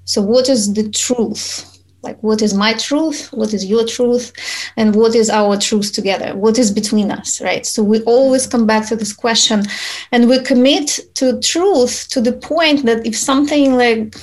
So 0.05 0.21
what 0.21 0.47
is 0.47 0.73
the 0.73 0.87
truth? 0.91 1.68
Like 2.01 2.21
what 2.21 2.41
is 2.41 2.53
my 2.53 2.73
truth? 2.73 3.27
What 3.33 3.53
is 3.53 3.65
your 3.65 3.85
truth? 3.85 4.31
And 4.77 4.95
what 4.95 5.15
is 5.15 5.29
our 5.29 5.57
truth 5.57 5.91
together? 5.93 6.35
What 6.35 6.57
is 6.57 6.71
between 6.71 7.11
us 7.11 7.41
right? 7.41 7.65
So 7.65 7.83
we 7.83 8.01
always 8.03 8.47
come 8.47 8.65
back 8.65 8.87
to 8.89 8.95
this 8.95 9.13
question 9.13 9.63
and 10.11 10.29
we 10.29 10.41
commit 10.41 10.99
to 11.15 11.39
truth 11.41 12.07
to 12.09 12.21
the 12.21 12.33
point 12.33 12.85
that 12.85 13.05
if 13.05 13.17
something 13.17 13.75
like 13.75 14.15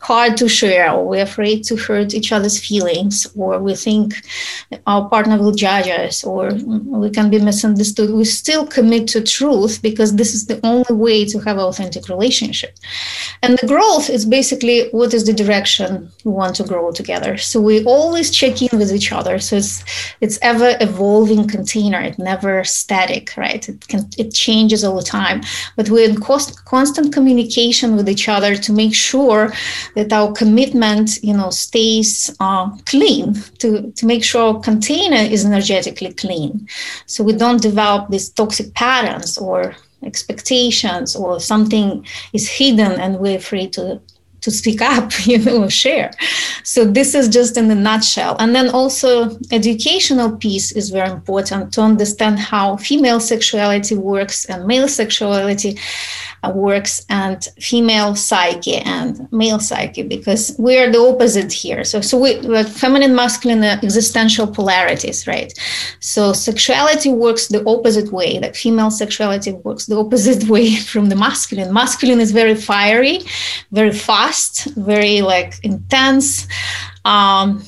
hard 0.00 0.36
to 0.38 0.48
share. 0.48 0.90
Or 0.92 1.06
we're 1.06 1.22
afraid 1.22 1.64
to 1.64 1.76
hurt 1.76 2.14
each 2.14 2.32
other's 2.32 2.58
feelings 2.58 3.26
or 3.36 3.58
we 3.58 3.74
think 3.74 4.14
our 4.86 5.08
partner 5.08 5.38
will 5.38 5.52
judge 5.52 5.88
us 5.88 6.24
or 6.24 6.50
we 6.52 7.10
can 7.10 7.30
be 7.30 7.38
misunderstood. 7.38 8.10
We 8.10 8.24
still 8.24 8.66
commit 8.66 9.08
to 9.08 9.22
truth 9.22 9.80
because 9.82 10.16
this 10.16 10.34
is 10.34 10.46
the 10.46 10.60
only 10.64 10.94
way 10.94 11.24
to 11.26 11.38
have 11.40 11.58
authentic 11.58 12.08
relationship. 12.08 12.76
And 13.42 13.58
the 13.58 13.66
growth 13.66 14.10
is 14.10 14.24
basically 14.26 14.88
what 14.90 15.14
is 15.14 15.24
the 15.24 15.32
direction 15.32 16.10
we 16.24 16.32
want 16.32 16.56
to 16.56 16.64
grow 16.64 16.90
together. 16.90 17.36
So 17.36 17.60
we 17.60 17.84
always 17.84 18.30
check 18.30 18.62
in 18.62 18.78
with 18.78 18.92
each 18.92 19.12
other. 19.12 19.38
So 19.38 19.56
it's 19.56 19.84
it's 20.20 20.38
ever 20.42 20.76
evolving 20.80 21.46
container. 21.48 22.00
It 22.00 22.18
never 22.18 22.64
static 22.64 23.30
right? 23.36 23.68
It 23.68 23.86
can 23.88 24.08
it 24.18 24.32
changes 24.32 24.84
all 24.84 24.96
the 24.96 25.02
time. 25.02 25.42
But 25.76 25.90
we're 25.90 26.08
in 26.08 26.20
cost, 26.20 26.64
constant 26.64 27.12
communication 27.12 27.96
with 27.96 28.08
each 28.08 28.28
other 28.28 28.56
to 28.56 28.72
make 28.72 28.94
sure 28.94 29.52
that 29.94 30.12
our 30.12 30.32
commitment, 30.32 31.22
you 31.22 31.36
know, 31.36 31.50
stays 31.50 32.34
uh, 32.40 32.70
clean 32.86 33.34
to, 33.58 33.90
to 33.92 34.06
make 34.06 34.24
sure 34.24 34.54
our 34.54 34.60
container 34.60 35.16
is 35.16 35.44
energetically 35.44 36.12
clean. 36.12 36.68
So 37.06 37.24
we 37.24 37.32
don't 37.32 37.62
develop 37.62 38.10
these 38.10 38.28
toxic 38.30 38.74
patterns 38.74 39.38
or 39.38 39.76
expectations 40.02 41.14
or 41.14 41.40
something 41.40 42.04
is 42.32 42.48
hidden 42.48 42.92
and 42.92 43.18
we're 43.18 43.36
afraid 43.36 43.72
to 43.74 44.00
to 44.40 44.50
speak 44.50 44.80
up 44.80 45.10
you 45.26 45.38
know 45.38 45.68
share 45.68 46.10
so 46.62 46.84
this 46.84 47.14
is 47.14 47.28
just 47.28 47.56
in 47.56 47.70
a 47.70 47.74
nutshell 47.74 48.36
and 48.38 48.54
then 48.54 48.70
also 48.70 49.38
educational 49.50 50.36
piece 50.36 50.72
is 50.72 50.90
very 50.90 51.10
important 51.10 51.72
to 51.72 51.82
understand 51.82 52.38
how 52.38 52.76
female 52.78 53.20
sexuality 53.20 53.94
works 53.94 54.46
and 54.46 54.66
male 54.66 54.88
sexuality 54.88 55.78
works 56.54 57.04
and 57.08 57.48
female 57.60 58.14
psyche 58.14 58.76
and 58.76 59.30
male 59.32 59.58
psyche 59.58 60.02
because 60.02 60.54
we're 60.58 60.90
the 60.90 60.98
opposite 60.98 61.52
here. 61.52 61.84
So 61.84 62.00
so 62.00 62.18
we 62.18 62.36
like 62.40 62.66
feminine 62.66 63.14
masculine 63.14 63.62
uh, 63.62 63.78
existential 63.82 64.46
polarities 64.46 65.26
right? 65.26 65.52
So 66.00 66.32
sexuality 66.32 67.10
works 67.10 67.48
the 67.48 67.64
opposite 67.66 68.10
way 68.12 68.38
that 68.38 68.56
female 68.56 68.90
sexuality 68.90 69.52
works 69.52 69.86
the 69.86 69.96
opposite 69.96 70.48
way 70.48 70.76
from 70.92 71.08
the 71.08 71.16
masculine. 71.16 71.72
Masculine 71.72 72.20
is 72.20 72.32
very 72.32 72.54
fiery 72.54 73.20
very 73.72 73.92
fast 73.92 74.64
very 74.76 75.22
like 75.22 75.54
intense 75.62 76.46
um, 77.04 77.62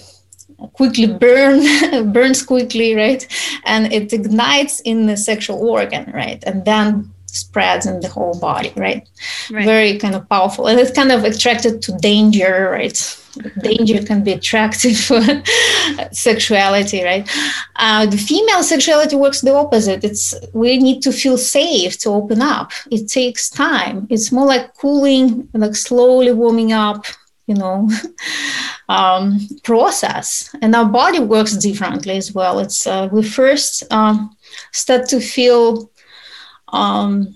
quickly 0.72 1.06
burn 1.06 2.12
burns 2.12 2.42
quickly 2.42 2.94
right? 2.94 3.26
And 3.64 3.92
it 3.92 4.12
ignites 4.12 4.80
in 4.80 5.06
the 5.06 5.16
sexual 5.16 5.58
organ 5.68 6.10
right? 6.12 6.42
And 6.44 6.64
then 6.64 7.11
spreads 7.32 7.86
in 7.86 8.00
the 8.00 8.08
whole 8.08 8.38
body, 8.38 8.72
right? 8.76 9.08
right? 9.50 9.64
Very 9.64 9.98
kind 9.98 10.14
of 10.14 10.28
powerful. 10.28 10.66
And 10.66 10.78
it's 10.78 10.92
kind 10.92 11.10
of 11.10 11.24
attracted 11.24 11.82
to 11.82 11.92
danger, 11.98 12.70
right? 12.70 13.18
danger 13.62 14.02
can 14.02 14.22
be 14.22 14.32
attractive 14.32 14.98
for 15.08 15.22
sexuality, 16.12 17.02
right? 17.02 17.28
Uh, 17.76 18.06
the 18.06 18.18
female 18.18 18.62
sexuality 18.62 19.16
works 19.16 19.40
the 19.40 19.54
opposite. 19.54 20.04
It's 20.04 20.34
we 20.52 20.78
need 20.78 21.02
to 21.02 21.12
feel 21.12 21.38
safe 21.38 21.98
to 22.00 22.10
open 22.10 22.42
up. 22.42 22.72
It 22.90 23.08
takes 23.08 23.48
time. 23.48 24.06
It's 24.10 24.32
more 24.32 24.46
like 24.46 24.74
cooling, 24.76 25.48
like 25.54 25.74
slowly 25.74 26.32
warming 26.32 26.72
up, 26.72 27.06
you 27.46 27.54
know, 27.54 27.88
um, 28.88 29.40
process. 29.62 30.54
And 30.60 30.74
our 30.74 30.86
body 30.86 31.20
works 31.20 31.56
differently 31.56 32.16
as 32.16 32.32
well. 32.34 32.58
It's 32.58 32.86
uh, 32.86 33.08
we 33.10 33.22
first 33.22 33.90
um, 33.92 34.36
start 34.72 35.08
to 35.08 35.20
feel 35.20 35.90
um, 36.72 37.34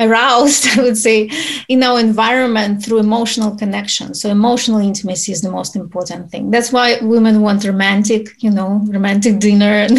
aroused, 0.00 0.66
I 0.78 0.82
would 0.82 0.96
say, 0.96 1.30
in 1.68 1.82
our 1.82 2.00
environment 2.00 2.84
through 2.84 2.98
emotional 2.98 3.56
connection. 3.56 4.14
So 4.14 4.28
emotional 4.28 4.80
intimacy 4.80 5.32
is 5.32 5.42
the 5.42 5.50
most 5.50 5.76
important 5.76 6.30
thing. 6.30 6.50
That's 6.50 6.72
why 6.72 6.98
women 7.02 7.42
want 7.42 7.64
romantic, 7.64 8.42
you 8.42 8.50
know, 8.50 8.80
romantic 8.86 9.38
dinner. 9.38 9.86
And 9.86 9.98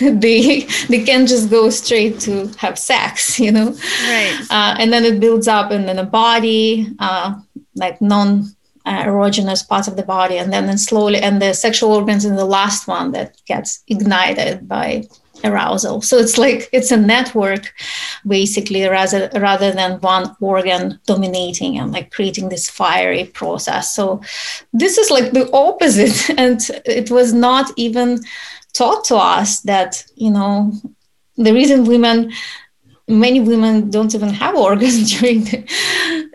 they 0.22 0.66
they 0.88 1.04
can't 1.04 1.28
just 1.28 1.50
go 1.50 1.70
straight 1.70 2.20
to 2.20 2.48
have 2.58 2.78
sex, 2.78 3.38
you 3.44 3.52
know. 3.52 3.70
Right. 4.06 4.38
Uh, 4.50 4.76
and 4.78 4.92
then 4.92 5.04
it 5.04 5.20
builds 5.20 5.48
up 5.48 5.70
and 5.70 5.88
then 5.88 5.96
the 5.96 6.04
body, 6.04 6.88
uh, 6.98 7.34
like 7.74 8.00
non 8.00 8.44
uh, 8.86 9.04
erogenous 9.04 9.66
parts 9.66 9.88
of 9.88 9.96
the 9.96 10.02
body, 10.02 10.36
and 10.36 10.52
then, 10.52 10.66
then 10.66 10.78
slowly, 10.78 11.18
and 11.18 11.40
the 11.40 11.54
sexual 11.54 11.92
organs 11.92 12.24
in 12.24 12.36
the 12.36 12.44
last 12.44 12.86
one 12.86 13.12
that 13.12 13.40
gets 13.46 13.82
ignited 13.88 14.68
by 14.68 15.02
arousal. 15.42 16.00
So 16.00 16.18
it's 16.18 16.38
like 16.38 16.68
it's 16.72 16.90
a 16.90 16.96
network, 16.96 17.72
basically, 18.26 18.84
rather 18.84 19.30
rather 19.34 19.72
than 19.72 20.00
one 20.00 20.36
organ 20.40 21.00
dominating 21.06 21.78
and 21.78 21.92
like 21.92 22.10
creating 22.12 22.48
this 22.48 22.70
fiery 22.70 23.24
process. 23.24 23.94
So 23.94 24.20
this 24.72 24.98
is 24.98 25.10
like 25.10 25.32
the 25.32 25.50
opposite, 25.52 26.30
and 26.38 26.60
it 26.84 27.10
was 27.10 27.32
not 27.32 27.72
even 27.76 28.20
taught 28.72 29.04
to 29.04 29.16
us 29.16 29.60
that 29.60 30.04
you 30.16 30.30
know 30.30 30.72
the 31.36 31.52
reason 31.52 31.84
women 31.84 32.30
many 33.06 33.38
women 33.38 33.90
don't 33.90 34.14
even 34.14 34.30
have 34.30 34.56
organs 34.56 35.10
during 35.18 35.46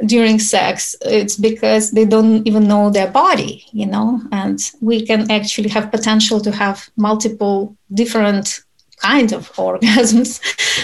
during 0.05 0.37
sex 0.37 0.95
it's 1.01 1.35
because 1.35 1.91
they 1.91 2.05
don't 2.05 2.47
even 2.47 2.67
know 2.67 2.89
their 2.89 3.09
body 3.09 3.65
you 3.71 3.85
know 3.85 4.21
and 4.31 4.71
we 4.79 5.03
can 5.05 5.29
actually 5.31 5.67
have 5.67 5.91
potential 5.91 6.39
to 6.39 6.51
have 6.51 6.89
multiple 6.95 7.75
different 7.93 8.61
kind 9.01 9.31
of 9.31 9.51
orgasms 9.53 10.39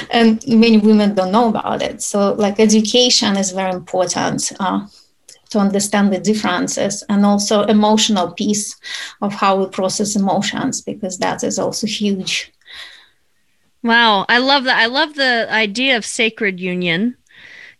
and 0.11 0.45
many 0.47 0.77
women 0.77 1.13
don't 1.15 1.31
know 1.31 1.49
about 1.49 1.81
it. 1.81 2.01
So 2.01 2.33
like 2.33 2.59
education 2.59 3.37
is 3.37 3.51
very 3.51 3.71
important 3.71 4.51
uh, 4.59 4.87
to 5.49 5.59
understand 5.59 6.11
the 6.11 6.19
differences 6.19 7.03
and 7.09 7.25
also 7.25 7.63
emotional 7.63 8.31
piece 8.31 8.75
of 9.21 9.33
how 9.33 9.57
we 9.57 9.67
process 9.67 10.15
emotions 10.15 10.81
because 10.81 11.17
that 11.19 11.43
is 11.43 11.59
also 11.59 11.87
huge. 11.87 12.51
Wow. 13.83 14.25
I 14.29 14.39
love 14.39 14.63
that 14.63 14.79
i 14.79 14.87
love 14.87 15.13
the 15.13 15.47
idea 15.51 15.95
of 15.95 16.03
sacred 16.05 16.59
union 16.59 17.15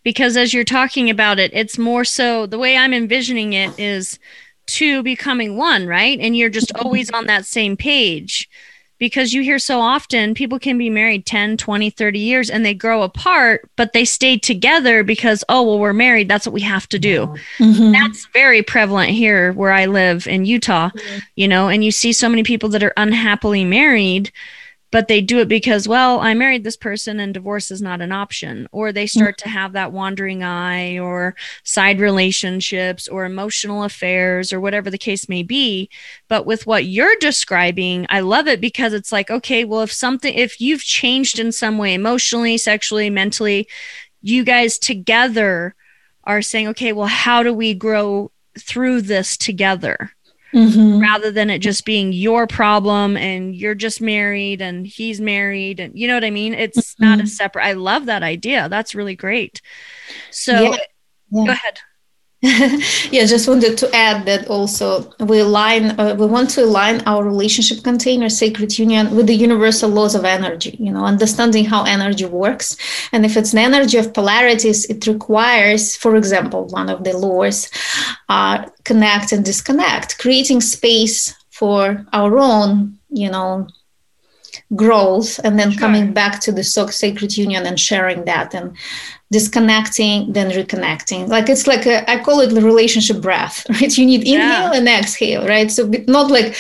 because 0.04 0.38
as 0.38 0.54
you're 0.54 0.64
talking 0.64 1.10
about 1.10 1.40
it 1.40 1.52
it's 1.52 1.80
more 1.80 2.06
so 2.06 2.46
the 2.46 2.60
way 2.60 2.78
i'm 2.78 2.94
envisioning 2.94 3.54
it 3.54 3.72
is 3.80 4.20
two 4.66 5.04
becoming 5.04 5.58
one 5.58 5.88
right? 5.88 6.20
And 6.20 6.36
you're 6.36 6.50
just 6.50 6.76
always 6.76 7.10
on 7.12 7.26
that 7.28 7.46
same 7.46 7.78
page 7.78 8.50
because 8.98 9.34
you 9.34 9.42
hear 9.42 9.60
so 9.60 9.80
often 9.80 10.34
people 10.34 10.60
can 10.60 10.78
be 10.78 10.90
married 10.90 11.26
10, 11.26 11.58
20, 11.58 11.90
30 11.90 12.20
years 12.20 12.50
and 12.50 12.66
they 12.66 12.74
grow 12.74 13.04
apart, 13.04 13.70
but 13.76 13.94
they 13.94 14.06
stay 14.06 14.38
together 14.38 15.04
because, 15.04 15.44
oh, 15.50 15.64
well, 15.64 15.80
we're 15.80 15.94
married. 15.94 16.30
That's 16.30 16.46
what 16.46 16.54
we 16.54 16.62
have 16.62 16.88
to 16.90 17.00
do. 17.00 17.34
Mm-hmm. 17.58 17.92
That's 17.92 18.26
very 18.28 18.62
prevalent 18.62 19.12
here 19.12 19.52
where 19.54 19.72
I 19.72 19.86
live 19.86 20.28
in 20.28 20.46
Utah, 20.46 20.90
mm-hmm. 20.90 21.20
you 21.36 21.48
know, 21.48 21.68
and 21.68 21.84
you 21.84 21.92
see 21.92 22.14
so 22.14 22.30
many 22.30 22.44
people 22.44 22.70
that 22.70 22.84
are 22.84 22.94
unhappily 22.98 23.66
married 23.66 24.32
but 24.92 25.08
they 25.08 25.22
do 25.22 25.40
it 25.40 25.48
because 25.48 25.88
well 25.88 26.20
i 26.20 26.34
married 26.34 26.64
this 26.64 26.78
person 26.78 27.20
and 27.20 27.34
divorce 27.34 27.72
is 27.72 27.82
not 27.82 28.02
an 28.02 28.12
option. 28.12 28.68
Or 28.72 28.92
they 28.92 29.06
mm-hmm. 29.06 29.20
start 29.20 29.38
to 29.40 29.50
have 29.50 29.74
that 29.74 29.92
wandering 29.92 30.44
eye 30.44 30.98
or 30.98 31.36
side 31.64 32.00
relationships 32.00 33.08
or 33.08 33.26
emotional 33.26 33.84
affairs 33.84 34.52
or 34.52 34.60
whatever 34.60 34.90
the 34.90 34.98
case 34.98 35.30
may 35.30 35.44
be. 35.44 35.90
But 36.28 36.46
with 36.46 36.66
what 36.66 36.86
you're 36.86 37.16
describing 37.20 38.06
i 38.10 38.20
love 38.20 38.48
it 38.48 38.62
because 38.62 38.94
it's 38.94 39.12
like 39.12 39.30
okay 39.30 39.64
well 39.64 39.82
if 39.82 39.92
something 39.92 40.34
if 40.34 40.60
you've 40.60 40.84
changed 40.84 41.40
in 41.40 41.52
some 41.52 41.78
way 41.78 41.94
emotionally 41.94 42.58
sexually 42.58 43.10
mentally 43.10 43.68
you 44.22 44.44
guys 44.44 44.78
together 44.78 45.76
are 46.24 46.42
saying 46.42 46.68
okay 46.68 46.94
well 46.94 47.08
how 47.08 47.44
do 47.44 47.54
we 47.54 47.74
grow 47.74 48.32
through 48.58 49.02
this 49.02 49.38
together 49.38 50.12
mm-hmm. 50.54 51.00
rather 51.00 51.32
than 51.32 51.50
it 51.50 51.60
just 51.60 51.86
being 51.86 52.14
your 52.14 52.48
problem 52.48 53.18
and 53.18 53.56
you're 53.56 53.76
just 53.76 54.02
married 54.02 54.62
and 54.62 54.86
he's 54.86 55.20
married 55.22 55.80
and 55.80 55.98
you 55.98 56.08
know 56.08 56.16
what 56.16 56.24
I 56.24 56.32
mean? 56.32 56.54
It's 56.54 56.94
mm-hmm. 56.96 57.06
not 57.06 57.22
a 57.22 57.28
separate. 57.28 57.66
I 57.66 57.74
love 57.74 58.06
that 58.06 58.24
idea. 58.24 58.70
That's 58.70 58.96
really 58.96 59.16
great. 59.16 59.62
So 60.32 60.54
yeah. 60.54 60.78
Yeah. 61.32 61.46
go 61.46 61.52
ahead. 61.52 61.80
yeah, 63.12 63.26
just 63.26 63.48
wanted 63.48 63.78
to 63.78 63.96
add 63.96 64.26
that 64.26 64.48
also 64.48 65.12
we 65.20 65.40
align, 65.40 66.00
uh, 66.00 66.16
we 66.20 66.28
want 66.28 66.50
to 66.52 66.64
align 66.64 67.02
our 67.08 67.24
relationship 67.24 67.84
container, 67.84 68.30
sacred 68.30 68.78
union, 68.78 69.16
with 69.16 69.26
the 69.28 69.34
universal 69.34 69.90
laws 69.90 70.14
of 70.14 70.26
energy. 70.26 70.76
You 70.80 70.92
know, 70.92 71.06
understanding 71.06 71.66
how 71.66 71.86
energy 71.86 72.26
works, 72.26 72.78
and 73.12 73.26
if 73.26 73.36
it's 73.36 73.54
an 73.54 73.60
energy 73.60 73.98
of 73.98 74.14
polarities, 74.14 74.86
it 74.86 75.08
requires, 75.08 75.96
for 75.96 76.16
example, 76.16 76.66
one 76.68 76.90
of 76.90 77.04
the 77.04 77.18
laws, 77.18 77.72
uh, 78.30 78.66
connect 78.84 79.32
and 79.32 79.44
disconnect, 79.44 80.20
creating 80.20 80.62
space 80.62 81.34
for 81.50 82.06
our 82.14 82.38
own, 82.38 83.00
you 83.10 83.32
know, 83.32 83.68
growth 84.76 85.40
and 85.44 85.58
then 85.60 85.72
sure. 85.72 85.80
coming 85.80 86.14
back 86.14 86.40
to 86.42 86.52
the 86.52 86.64
sacred 86.64 87.36
union 87.38 87.66
and 87.66 87.80
sharing 87.80 88.26
that 88.26 88.54
and 88.54 88.76
disconnecting 89.32 90.32
then 90.34 90.52
reconnecting. 90.52 91.28
Like 91.28 91.50
it's 91.50 91.68
like 91.68 91.86
a, 91.86 92.10
I 92.10 92.24
call 92.24 92.40
it 92.42 92.52
the 92.54 92.62
relationship 92.62 93.22
breath 93.22 93.66
right? 93.70 93.98
You 93.98 94.06
need 94.06 94.22
inhale 94.22 94.72
yeah. 94.72 94.74
and 94.74 94.88
exhale 94.88 95.48
right? 95.48 95.72
So 95.72 95.90
not 96.08 96.30
like 96.32 96.56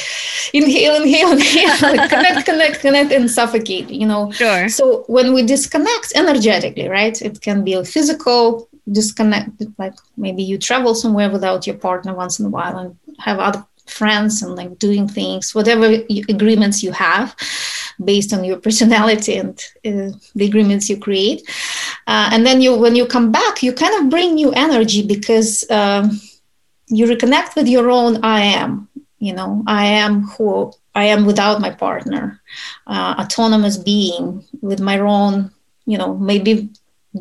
inhale 0.53 0.95
inhale 1.01 1.32
inhale 1.38 1.78
like 1.82 2.09
connect 2.09 2.45
connect 2.45 2.80
connect 2.80 3.11
and 3.11 3.30
suffocate 3.30 3.89
you 3.89 4.07
know? 4.07 4.32
Sure. 4.32 4.68
So 4.70 5.03
when 5.07 5.34
we 5.34 5.43
disconnect 5.43 6.13
energetically 6.16 6.88
right? 6.88 7.22
It 7.22 7.41
can 7.41 7.63
be 7.63 7.74
a 7.74 7.86
physical 7.86 8.68
disconnect 8.91 9.49
like 9.78 9.95
maybe 10.18 10.43
you 10.43 10.57
travel 10.57 10.93
somewhere 10.93 11.30
without 11.32 11.66
your 11.66 11.78
partner 11.78 12.13
once 12.13 12.39
in 12.39 12.45
a 12.45 12.49
while 12.49 12.78
and 12.78 12.95
have 13.20 13.39
other 13.39 13.66
friends 13.88 14.41
and 14.41 14.55
like 14.55 14.78
doing 14.80 15.07
things 15.07 15.53
whatever 15.53 15.86
agreements 16.30 16.84
you 16.84 16.91
have 16.91 17.36
based 18.04 18.34
on 18.34 18.43
your 18.43 18.58
personality 18.68 19.38
and 19.38 19.60
uh, 19.86 20.16
the 20.36 20.46
agreements 20.46 20.89
you 20.89 20.98
create. 20.98 21.41
Uh, 22.08 22.30
and 22.32 22.46
then 22.46 22.62
you 22.62 22.76
when 22.76 22.96
you 22.96 23.06
come 23.06 23.32
back 23.32 23.64
you 23.64 23.74
kind 23.74 23.96
of 24.00 24.10
bring 24.10 24.36
new 24.36 24.52
energy 24.52 25.06
because 25.06 25.70
um, 25.72 26.20
you 26.88 27.06
reconnect 27.08 27.56
with 27.56 27.68
your 27.68 27.89
own 27.89 28.24
i 28.24 28.41
am 28.41 28.88
you 29.20 29.34
know 29.34 29.64
i 29.66 29.86
am 29.86 30.24
who 30.24 30.72
i 30.93 31.04
am 31.06 31.26
without 31.26 31.60
my 31.60 31.72
partner 31.72 32.41
uh, 32.88 33.16
autonomous 33.18 33.78
being 33.78 34.43
with 34.62 34.80
my 34.80 35.00
own 35.00 35.52
you 35.86 35.98
know 35.98 36.16
maybe 36.16 36.70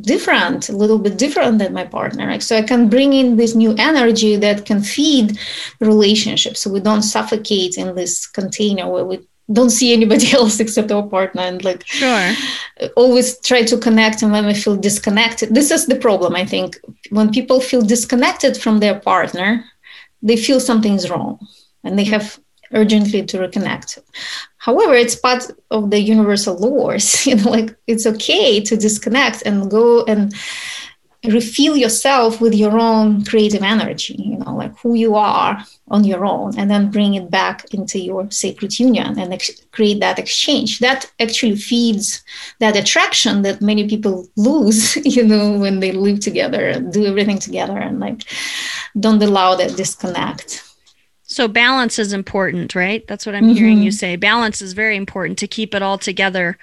different 0.00 0.68
a 0.68 0.76
little 0.76 0.98
bit 0.98 1.16
different 1.16 1.60
than 1.60 1.72
my 1.72 1.84
partner. 1.84 2.40
So 2.40 2.56
i 2.56 2.62
can 2.62 2.88
bring 2.88 3.12
in 3.12 3.36
this 3.36 3.54
new 3.54 3.74
energy 3.78 4.36
that 4.36 4.66
can 4.66 4.82
feed 4.82 5.38
the 5.78 5.86
relationship 5.86 6.56
so 6.56 6.68
we 6.68 6.80
don't 6.80 7.02
suffocate 7.02 7.78
in 7.78 7.94
this 7.94 8.26
container 8.26 8.88
where 8.88 9.04
we 9.04 9.20
don't 9.52 9.70
see 9.70 9.92
anybody 9.92 10.32
else 10.38 10.60
except 10.60 10.90
our 10.90 11.02
partner 11.02 11.42
and 11.42 11.64
like 11.64 11.86
sure. 11.86 12.32
always 12.96 13.38
try 13.40 13.62
to 13.62 13.76
connect 13.76 14.22
and 14.22 14.32
when 14.32 14.46
we 14.46 14.54
feel 14.54 14.76
disconnected 14.76 15.54
this 15.54 15.70
is 15.70 15.86
the 15.86 15.96
problem 15.96 16.34
i 16.34 16.44
think. 16.44 16.78
When 17.10 17.30
people 17.30 17.60
feel 17.60 17.82
disconnected 17.82 18.56
from 18.56 18.80
their 18.80 18.98
partner 18.98 19.64
they 20.22 20.36
feel 20.36 20.60
something's 20.60 21.10
wrong 21.10 21.38
and 21.82 21.98
they 21.98 22.04
have 22.04 22.40
urgently 22.72 23.22
to 23.24 23.38
reconnect. 23.38 23.98
However 24.56 24.94
it's 24.94 25.14
part 25.14 25.44
of 25.70 25.90
the 25.90 26.00
universal 26.00 26.56
laws 26.56 27.26
you 27.28 27.36
know 27.36 27.50
like 27.50 27.76
it's 27.86 28.06
okay 28.06 28.60
to 28.60 28.76
disconnect 28.76 29.42
and 29.44 29.70
go 29.70 30.04
and 30.04 30.34
refill 31.24 31.76
yourself 31.76 32.40
with 32.40 32.54
your 32.54 32.78
own 32.78 33.24
creative 33.24 33.62
energy 33.62 34.14
you 34.18 34.36
know 34.38 34.54
like 34.54 34.76
who 34.78 34.94
you 34.94 35.14
are 35.14 35.64
on 35.88 36.04
your 36.04 36.24
own 36.24 36.58
and 36.58 36.70
then 36.70 36.90
bring 36.90 37.14
it 37.14 37.30
back 37.30 37.72
into 37.74 37.98
your 37.98 38.30
sacred 38.30 38.78
union 38.78 39.18
and 39.18 39.34
ex- 39.34 39.60
create 39.72 40.00
that 40.00 40.18
exchange. 40.18 40.78
That 40.78 41.10
actually 41.20 41.56
feeds 41.56 42.24
that 42.58 42.76
attraction 42.76 43.42
that 43.42 43.60
many 43.60 43.86
people 43.86 44.26
lose 44.36 44.96
you 45.16 45.24
know 45.24 45.58
when 45.58 45.80
they 45.80 45.92
live 45.92 46.20
together 46.20 46.68
and 46.68 46.92
do 46.92 47.04
everything 47.04 47.38
together 47.38 47.76
and 47.76 48.00
like 48.00 48.24
don't 48.98 49.22
allow 49.22 49.54
that 49.56 49.76
disconnect. 49.76 50.62
So 51.24 51.48
balance 51.48 51.98
is 51.98 52.12
important 52.12 52.74
right? 52.74 53.06
That's 53.06 53.26
what 53.26 53.34
i'm 53.34 53.44
mm-hmm. 53.44 53.54
hearing 53.54 53.82
you 53.82 53.90
say. 53.90 54.16
Balance 54.16 54.62
is 54.62 54.72
very 54.72 54.96
important 54.96 55.38
to 55.38 55.46
keep 55.46 55.74
it 55.74 55.82
all 55.82 55.98
together 55.98 56.58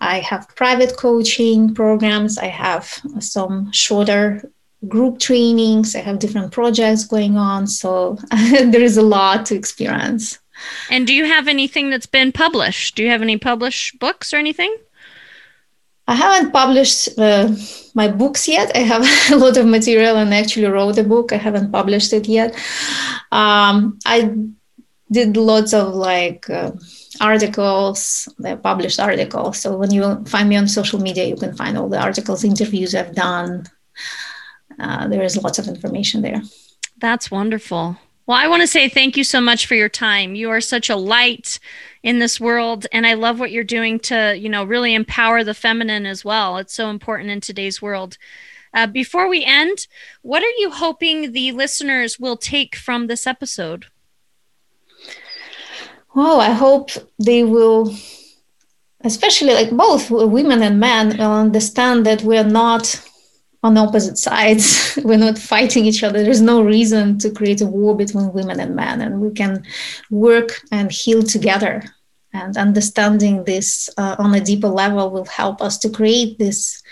I 0.00 0.20
have 0.20 0.48
private 0.56 0.96
coaching 0.96 1.74
programs. 1.74 2.38
I 2.38 2.46
have 2.46 2.86
some 3.20 3.70
shorter 3.72 4.50
group 4.88 5.18
trainings. 5.18 5.94
I 5.94 6.00
have 6.00 6.18
different 6.18 6.52
projects 6.52 7.04
going 7.04 7.36
on. 7.36 7.66
So 7.66 8.18
there 8.30 8.82
is 8.82 8.96
a 8.96 9.02
lot 9.02 9.46
to 9.46 9.54
experience. 9.54 10.38
And 10.90 11.06
do 11.06 11.14
you 11.14 11.24
have 11.24 11.48
anything 11.48 11.90
that's 11.90 12.06
been 12.06 12.32
published? 12.32 12.96
Do 12.96 13.02
you 13.02 13.10
have 13.10 13.22
any 13.22 13.36
published 13.36 13.98
books 13.98 14.32
or 14.32 14.36
anything? 14.36 14.74
I 16.06 16.14
haven't 16.14 16.52
published 16.52 17.18
uh, 17.18 17.50
my 17.94 18.08
books 18.08 18.46
yet. 18.46 18.70
I 18.74 18.80
have 18.80 19.06
a 19.32 19.36
lot 19.36 19.56
of 19.56 19.66
material 19.66 20.16
and 20.16 20.32
I 20.32 20.38
actually 20.38 20.66
wrote 20.66 20.98
a 20.98 21.04
book. 21.04 21.32
I 21.32 21.36
haven't 21.36 21.72
published 21.72 22.12
it 22.12 22.28
yet. 22.28 22.54
Um, 23.32 23.98
I 24.06 24.34
did 25.10 25.36
lots 25.36 25.72
of 25.72 25.94
like 25.94 26.48
uh, 26.50 26.72
articles, 27.20 28.28
the 28.38 28.56
published 28.56 29.00
articles. 29.00 29.60
So 29.60 29.76
when 29.76 29.92
you 29.92 30.24
find 30.26 30.48
me 30.48 30.56
on 30.56 30.68
social 30.68 31.00
media, 31.00 31.24
you 31.24 31.36
can 31.36 31.56
find 31.56 31.78
all 31.78 31.88
the 31.88 32.00
articles, 32.00 32.44
interviews 32.44 32.94
I've 32.94 33.14
done, 33.14 33.64
uh, 34.78 35.08
there 35.08 35.22
is 35.22 35.36
lots 35.42 35.58
of 35.58 35.68
information 35.68 36.22
there. 36.22 36.42
That's 36.98 37.30
wonderful. 37.30 37.98
Well, 38.26 38.38
I 38.38 38.48
want 38.48 38.62
to 38.62 38.66
say 38.66 38.88
thank 38.88 39.18
you 39.18 39.24
so 39.24 39.40
much 39.40 39.66
for 39.66 39.74
your 39.74 39.90
time. 39.90 40.34
You 40.34 40.48
are 40.48 40.60
such 40.60 40.88
a 40.88 40.96
light 40.96 41.58
in 42.02 42.20
this 42.20 42.40
world 42.40 42.86
and 42.90 43.06
I 43.06 43.14
love 43.14 43.38
what 43.38 43.50
you're 43.50 43.64
doing 43.64 43.98
to, 44.00 44.34
you 44.36 44.48
know, 44.48 44.64
really 44.64 44.94
empower 44.94 45.44
the 45.44 45.52
feminine 45.52 46.06
as 46.06 46.24
well. 46.24 46.56
It's 46.56 46.72
so 46.72 46.88
important 46.88 47.28
in 47.28 47.42
today's 47.42 47.82
world. 47.82 48.16
Uh, 48.72 48.86
before 48.86 49.28
we 49.28 49.44
end, 49.44 49.86
what 50.22 50.42
are 50.42 50.56
you 50.58 50.70
hoping 50.70 51.32
the 51.32 51.52
listeners 51.52 52.18
will 52.18 52.36
take 52.36 52.74
from 52.74 53.06
this 53.06 53.26
episode? 53.26 53.86
Well, 56.14 56.40
I 56.40 56.50
hope 56.50 56.90
they 57.18 57.44
will, 57.44 57.94
especially 59.02 59.52
like 59.52 59.70
both 59.70 60.10
women 60.10 60.62
and 60.62 60.80
men, 60.80 61.20
understand 61.20 62.06
that 62.06 62.22
we're 62.22 62.44
not 62.44 63.00
on 63.64 63.78
opposite 63.78 64.18
sides. 64.18 64.98
We're 65.04 65.16
not 65.16 65.38
fighting 65.38 65.86
each 65.86 66.04
other. 66.04 66.22
There's 66.22 66.42
no 66.42 66.62
reason 66.62 67.18
to 67.20 67.30
create 67.30 67.62
a 67.62 67.66
war 67.66 67.96
between 67.96 68.32
women 68.32 68.60
and 68.60 68.76
men, 68.76 69.00
and 69.00 69.20
we 69.20 69.30
can 69.32 69.64
work 70.10 70.60
and 70.70 70.92
heal 70.92 71.22
together. 71.22 71.82
And 72.34 72.56
understanding 72.56 73.44
this 73.44 73.88
uh, 73.96 74.16
on 74.18 74.34
a 74.34 74.40
deeper 74.40 74.68
level 74.68 75.10
will 75.10 75.24
help 75.24 75.62
us 75.62 75.78
to 75.78 75.88
create 75.88 76.38
this 76.38 76.82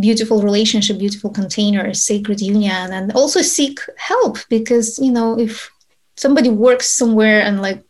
beautiful 0.00 0.42
relationship, 0.42 0.98
beautiful 0.98 1.30
container, 1.30 1.94
sacred 1.94 2.40
union, 2.40 2.92
and 2.92 3.12
also 3.12 3.40
seek 3.40 3.78
help 3.96 4.38
because 4.48 4.98
you 4.98 5.12
know 5.12 5.38
if 5.38 5.70
somebody 6.16 6.48
works 6.48 6.88
somewhere 6.88 7.42
and 7.42 7.62
like 7.62 7.84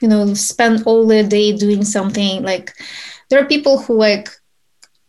you 0.00 0.08
know 0.08 0.34
spend 0.34 0.82
all 0.86 1.06
their 1.06 1.22
day 1.22 1.52
doing 1.52 1.84
something 1.84 2.42
like 2.42 2.74
there 3.28 3.40
are 3.40 3.46
people 3.46 3.78
who 3.78 3.94
like 3.94 4.28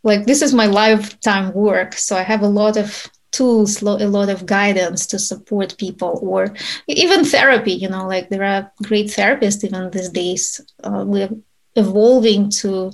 like 0.03 0.25
this 0.25 0.41
is 0.41 0.53
my 0.53 0.65
lifetime 0.65 1.53
work 1.53 1.93
so 1.93 2.15
i 2.15 2.21
have 2.21 2.41
a 2.41 2.47
lot 2.47 2.77
of 2.77 3.09
tools 3.31 3.81
a 3.81 3.85
lot 3.85 4.29
of 4.29 4.45
guidance 4.45 5.07
to 5.07 5.17
support 5.17 5.77
people 5.77 6.19
or 6.21 6.53
even 6.87 7.23
therapy 7.23 7.71
you 7.71 7.87
know 7.87 8.05
like 8.05 8.29
there 8.29 8.43
are 8.43 8.71
great 8.83 9.07
therapists 9.07 9.63
even 9.63 9.89
these 9.89 10.09
days. 10.09 10.61
Uh, 10.83 11.03
we're 11.07 11.29
evolving 11.75 12.49
to 12.49 12.91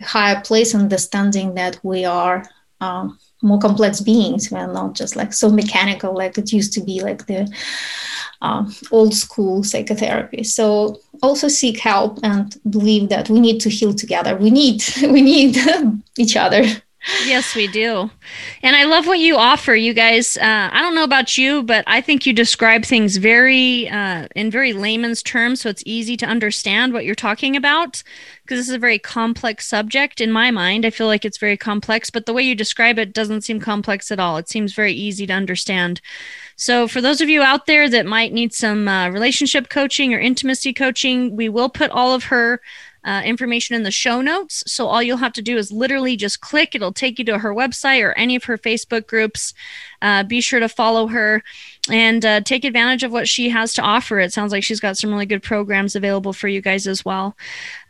a 0.00 0.04
higher 0.04 0.40
place 0.40 0.74
understanding 0.74 1.54
that 1.54 1.78
we 1.82 2.04
are 2.04 2.42
um, 2.80 3.18
more 3.46 3.58
complex 3.58 4.00
beings 4.00 4.50
we're 4.50 4.72
not 4.72 4.94
just 4.94 5.16
like 5.16 5.32
so 5.32 5.48
mechanical 5.48 6.14
like 6.14 6.36
it 6.38 6.52
used 6.52 6.72
to 6.72 6.82
be 6.82 7.00
like 7.00 7.26
the 7.26 7.48
uh, 8.42 8.64
old 8.90 9.14
school 9.14 9.62
psychotherapy. 9.62 10.44
So 10.44 11.00
also 11.22 11.48
seek 11.48 11.78
help 11.78 12.18
and 12.22 12.54
believe 12.68 13.08
that 13.08 13.30
we 13.30 13.40
need 13.40 13.60
to 13.60 13.70
heal 13.70 13.94
together. 13.94 14.36
We 14.36 14.50
need 14.50 14.82
we 15.02 15.22
need 15.22 15.56
each 16.18 16.36
other. 16.36 16.64
Yes, 17.24 17.54
we 17.54 17.68
do. 17.68 18.10
And 18.62 18.74
I 18.74 18.84
love 18.84 19.06
what 19.06 19.20
you 19.20 19.36
offer, 19.36 19.74
you 19.74 19.94
guys. 19.94 20.36
Uh, 20.36 20.68
I 20.72 20.82
don't 20.82 20.94
know 20.94 21.04
about 21.04 21.38
you, 21.38 21.62
but 21.62 21.84
I 21.86 22.00
think 22.00 22.26
you 22.26 22.32
describe 22.32 22.84
things 22.84 23.16
very, 23.16 23.88
uh, 23.88 24.26
in 24.34 24.50
very 24.50 24.72
layman's 24.72 25.22
terms, 25.22 25.60
so 25.60 25.68
it's 25.68 25.82
easy 25.86 26.16
to 26.16 26.26
understand 26.26 26.92
what 26.92 27.04
you're 27.04 27.14
talking 27.14 27.54
about. 27.56 28.02
Because 28.42 28.58
this 28.58 28.68
is 28.68 28.74
a 28.74 28.78
very 28.78 28.98
complex 28.98 29.66
subject 29.66 30.20
in 30.20 30.32
my 30.32 30.50
mind. 30.50 30.84
I 30.84 30.90
feel 30.90 31.06
like 31.06 31.24
it's 31.24 31.38
very 31.38 31.56
complex, 31.56 32.10
but 32.10 32.26
the 32.26 32.32
way 32.32 32.42
you 32.42 32.54
describe 32.54 32.98
it 32.98 33.12
doesn't 33.12 33.42
seem 33.42 33.60
complex 33.60 34.10
at 34.10 34.20
all. 34.20 34.36
It 34.36 34.48
seems 34.48 34.72
very 34.72 34.92
easy 34.92 35.26
to 35.26 35.32
understand. 35.32 36.00
So, 36.56 36.88
for 36.88 37.00
those 37.00 37.20
of 37.20 37.28
you 37.28 37.42
out 37.42 37.66
there 37.66 37.88
that 37.90 38.06
might 38.06 38.32
need 38.32 38.54
some 38.54 38.88
uh, 38.88 39.10
relationship 39.10 39.68
coaching 39.68 40.14
or 40.14 40.18
intimacy 40.18 40.72
coaching, 40.72 41.36
we 41.36 41.48
will 41.48 41.68
put 41.68 41.90
all 41.90 42.14
of 42.14 42.24
her 42.24 42.60
uh, 43.06 43.22
information 43.24 43.76
in 43.76 43.84
the 43.84 43.90
show 43.90 44.20
notes. 44.20 44.64
So 44.66 44.88
all 44.88 45.02
you'll 45.02 45.16
have 45.18 45.32
to 45.34 45.42
do 45.42 45.56
is 45.56 45.70
literally 45.70 46.16
just 46.16 46.40
click. 46.40 46.74
It'll 46.74 46.92
take 46.92 47.18
you 47.18 47.24
to 47.26 47.38
her 47.38 47.54
website 47.54 48.02
or 48.02 48.12
any 48.14 48.34
of 48.34 48.44
her 48.44 48.58
Facebook 48.58 49.06
groups. 49.06 49.54
Uh, 50.02 50.24
be 50.24 50.40
sure 50.40 50.60
to 50.60 50.68
follow 50.68 51.06
her 51.06 51.42
and 51.88 52.24
uh, 52.24 52.40
take 52.40 52.64
advantage 52.64 53.04
of 53.04 53.12
what 53.12 53.28
she 53.28 53.48
has 53.48 53.72
to 53.74 53.82
offer. 53.82 54.18
It 54.18 54.32
sounds 54.32 54.52
like 54.52 54.64
she's 54.64 54.80
got 54.80 54.98
some 54.98 55.10
really 55.10 55.24
good 55.24 55.42
programs 55.42 55.94
available 55.94 56.32
for 56.32 56.48
you 56.48 56.60
guys 56.60 56.86
as 56.86 57.04
well. 57.04 57.36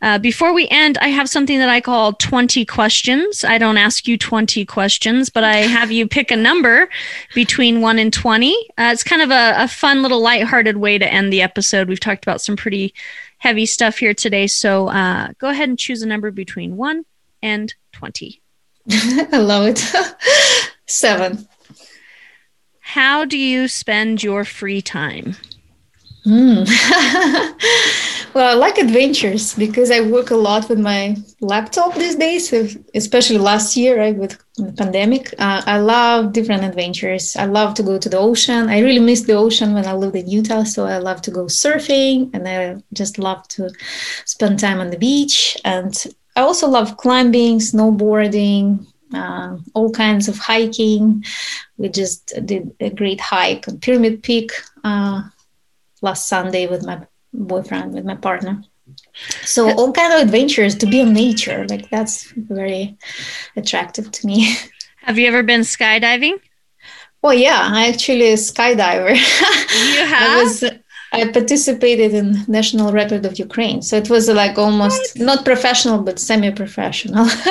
Uh, 0.01 0.19
before 0.19 0.53
we 0.53 0.67
end, 0.69 0.97
I 0.99 1.07
have 1.07 1.29
something 1.29 1.57
that 1.57 1.69
I 1.69 1.81
call 1.81 2.13
20 2.13 2.63
questions. 2.65 3.43
I 3.43 3.57
don't 3.57 3.77
ask 3.77 4.07
you 4.07 4.17
20 4.17 4.65
questions, 4.65 5.29
but 5.29 5.43
I 5.43 5.57
have 5.57 5.91
you 5.91 6.07
pick 6.07 6.29
a 6.29 6.35
number 6.35 6.89
between 7.33 7.81
1 7.81 7.97
and 7.99 8.13
20. 8.13 8.53
Uh, 8.77 8.91
it's 8.93 9.03
kind 9.03 9.23
of 9.23 9.31
a, 9.31 9.63
a 9.63 9.67
fun 9.67 10.03
little 10.03 10.21
lighthearted 10.21 10.77
way 10.77 10.99
to 10.99 11.11
end 11.11 11.33
the 11.33 11.41
episode. 11.41 11.89
We've 11.89 11.99
talked 11.99 12.23
about 12.23 12.41
some 12.41 12.55
pretty 12.55 12.93
heavy 13.37 13.65
stuff 13.65 13.97
here 13.97 14.13
today. 14.13 14.47
So 14.47 14.89
uh, 14.89 15.29
go 15.39 15.49
ahead 15.49 15.69
and 15.69 15.79
choose 15.79 16.01
a 16.01 16.07
number 16.07 16.31
between 16.31 16.77
1 16.77 17.05
and 17.41 17.73
20. 17.93 18.41
I 18.91 19.37
love 19.37 19.67
it. 19.67 19.83
Seven. 20.87 21.47
How 22.79 23.25
do 23.25 23.37
you 23.37 23.67
spend 23.67 24.23
your 24.23 24.45
free 24.45 24.81
time? 24.81 25.35
Mm. 26.27 26.67
well, 28.33 28.49
I 28.51 28.53
like 28.53 28.77
adventures 28.77 29.55
because 29.55 29.91
I 29.91 30.01
work 30.01 30.31
a 30.31 30.35
lot 30.35 30.67
with 30.67 30.77
my 30.77 31.15
laptop 31.39 31.95
these 31.95 32.17
days, 32.17 32.51
especially 32.93 33.37
last 33.37 33.77
year, 33.77 33.97
right, 33.97 34.15
with 34.15 34.37
the 34.57 34.73
pandemic. 34.73 35.33
Uh, 35.39 35.61
I 35.65 35.77
love 35.77 36.33
different 36.33 36.65
adventures. 36.65 37.37
I 37.37 37.45
love 37.45 37.75
to 37.75 37.83
go 37.83 37.97
to 37.97 38.09
the 38.09 38.17
ocean. 38.17 38.67
I 38.67 38.79
really 38.79 38.99
miss 38.99 39.21
the 39.21 39.35
ocean 39.35 39.73
when 39.73 39.85
I 39.85 39.93
lived 39.93 40.17
in 40.17 40.29
Utah, 40.29 40.63
so 40.63 40.85
I 40.85 40.97
love 40.97 41.21
to 41.21 41.31
go 41.31 41.45
surfing 41.45 42.29
and 42.33 42.45
I 42.45 42.83
just 42.91 43.17
love 43.19 43.47
to 43.49 43.69
spend 44.25 44.59
time 44.59 44.81
on 44.81 44.89
the 44.89 44.97
beach. 44.97 45.55
And 45.63 45.95
I 46.35 46.41
also 46.41 46.67
love 46.67 46.97
climbing, 46.97 47.59
snowboarding, 47.59 48.85
uh, 49.13 49.57
all 49.73 49.91
kinds 49.91 50.27
of 50.27 50.37
hiking. 50.37 51.23
We 51.77 51.87
just 51.87 52.33
did 52.45 52.75
a 52.81 52.89
great 52.89 53.21
hike 53.21 53.65
on 53.69 53.79
Pyramid 53.79 54.23
Peak. 54.23 54.51
Uh, 54.83 55.23
last 56.01 56.27
Sunday 56.27 56.67
with 56.67 56.85
my 56.85 57.05
boyfriend, 57.33 57.93
with 57.93 58.05
my 58.05 58.15
partner. 58.15 58.63
So 59.43 59.71
all 59.71 59.91
kind 59.91 60.13
of 60.13 60.21
adventures 60.21 60.75
to 60.75 60.85
be 60.85 61.01
in 61.01 61.13
nature, 61.13 61.65
like 61.67 61.89
that's 61.89 62.31
very 62.31 62.97
attractive 63.55 64.11
to 64.11 64.27
me. 64.27 64.55
Have 64.97 65.17
you 65.17 65.27
ever 65.27 65.43
been 65.43 65.61
skydiving? 65.61 66.39
Oh 67.23 67.31
yeah, 67.31 67.69
I 67.71 67.87
actually 67.87 68.31
a 68.31 68.35
skydiver. 68.35 69.09
You 69.77 70.05
have. 70.05 70.39
I 70.39 70.43
was 70.43 70.63
I 71.17 71.31
participated 71.31 72.13
in 72.13 72.43
National 72.47 72.91
Record 72.91 73.25
of 73.25 73.39
Ukraine. 73.39 73.81
So 73.81 73.97
it 73.97 74.09
was 74.09 74.29
like 74.29 74.57
almost 74.57 75.19
not 75.19 75.43
professional, 75.43 75.99
but 76.01 76.19
semi 76.19 76.51
professional. 76.51 77.25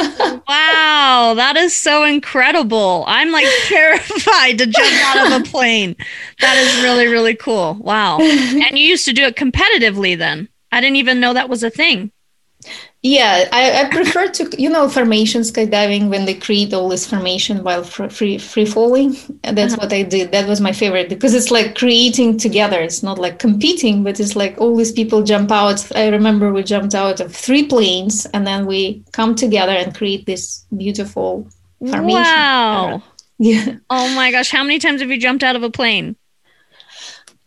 wow, 0.49 1.35
that 1.37 1.55
is 1.57 1.75
so 1.75 2.05
incredible. 2.05 3.05
I'm 3.07 3.33
like 3.33 3.49
terrified 3.67 4.59
to 4.59 4.67
jump 4.67 4.95
out 5.07 5.27
of 5.27 5.41
a 5.41 5.45
plane. 5.51 5.97
That 6.41 6.57
is 6.59 6.83
really, 6.83 7.07
really 7.07 7.35
cool. 7.35 7.75
Wow. 7.81 8.19
And 8.67 8.79
you 8.79 8.85
used 8.85 9.05
to 9.07 9.13
do 9.13 9.25
it 9.25 9.37
competitively 9.37 10.17
then? 10.17 10.49
I 10.73 10.81
didn't 10.81 10.97
even 10.97 11.21
know 11.21 11.33
that 11.33 11.49
was 11.49 11.63
a 11.63 11.71
thing. 11.71 12.11
Yeah, 13.07 13.49
I, 13.53 13.83
I, 13.83 13.89
prefer 13.89 14.27
to, 14.27 14.51
you 14.61 14.69
know, 14.69 14.89
formation 14.89 15.43
skydiving 15.43 16.09
when 16.09 16.25
they 16.25 16.35
create 16.35 16.75
all 16.75 16.89
this 16.89 17.07
formation 17.07 17.63
while 17.63 17.85
free 17.85 18.37
free 18.37 18.67
falling. 18.67 19.17
And 19.45 19.57
that's 19.57 19.75
uh-huh. 19.75 19.83
what 19.83 19.93
I 19.93 20.03
did. 20.03 20.33
That 20.33 20.49
was 20.49 20.61
my 20.61 20.73
favorite 20.73 21.09
because 21.09 21.33
it's 21.33 21.53
like 21.53 21.77
creating 21.77 22.37
together. 22.39 22.81
It's 22.81 23.05
not 23.05 23.21
like 23.21 23.39
competing, 23.39 24.03
but 24.03 24.19
it's 24.19 24.35
like 24.35 24.61
all 24.61 24.75
these 24.75 24.91
people 24.91 25.23
jump 25.23 25.53
out. 25.53 25.87
I 25.95 26.09
remember 26.09 26.53
we 26.53 26.65
jumped 26.65 26.97
out 26.97 27.21
of 27.21 27.33
three 27.33 27.65
planes 27.69 28.27
and 28.35 28.45
then 28.45 28.67
we 28.67 29.05
come 29.13 29.37
together 29.37 29.71
and 29.71 29.95
create 29.95 30.27
this 30.27 30.67
beautiful 30.77 31.49
formation. 31.79 32.23
Wow. 32.23 33.05
Yeah. 33.39 33.77
Oh 33.89 34.13
my 34.17 34.33
gosh. 34.33 34.51
How 34.51 34.65
many 34.65 34.81
times 34.81 35.01
have 35.01 35.11
you 35.13 35.21
jumped 35.21 35.45
out 35.45 35.55
of 35.55 35.63
a 35.63 35.71
plane? 35.71 36.17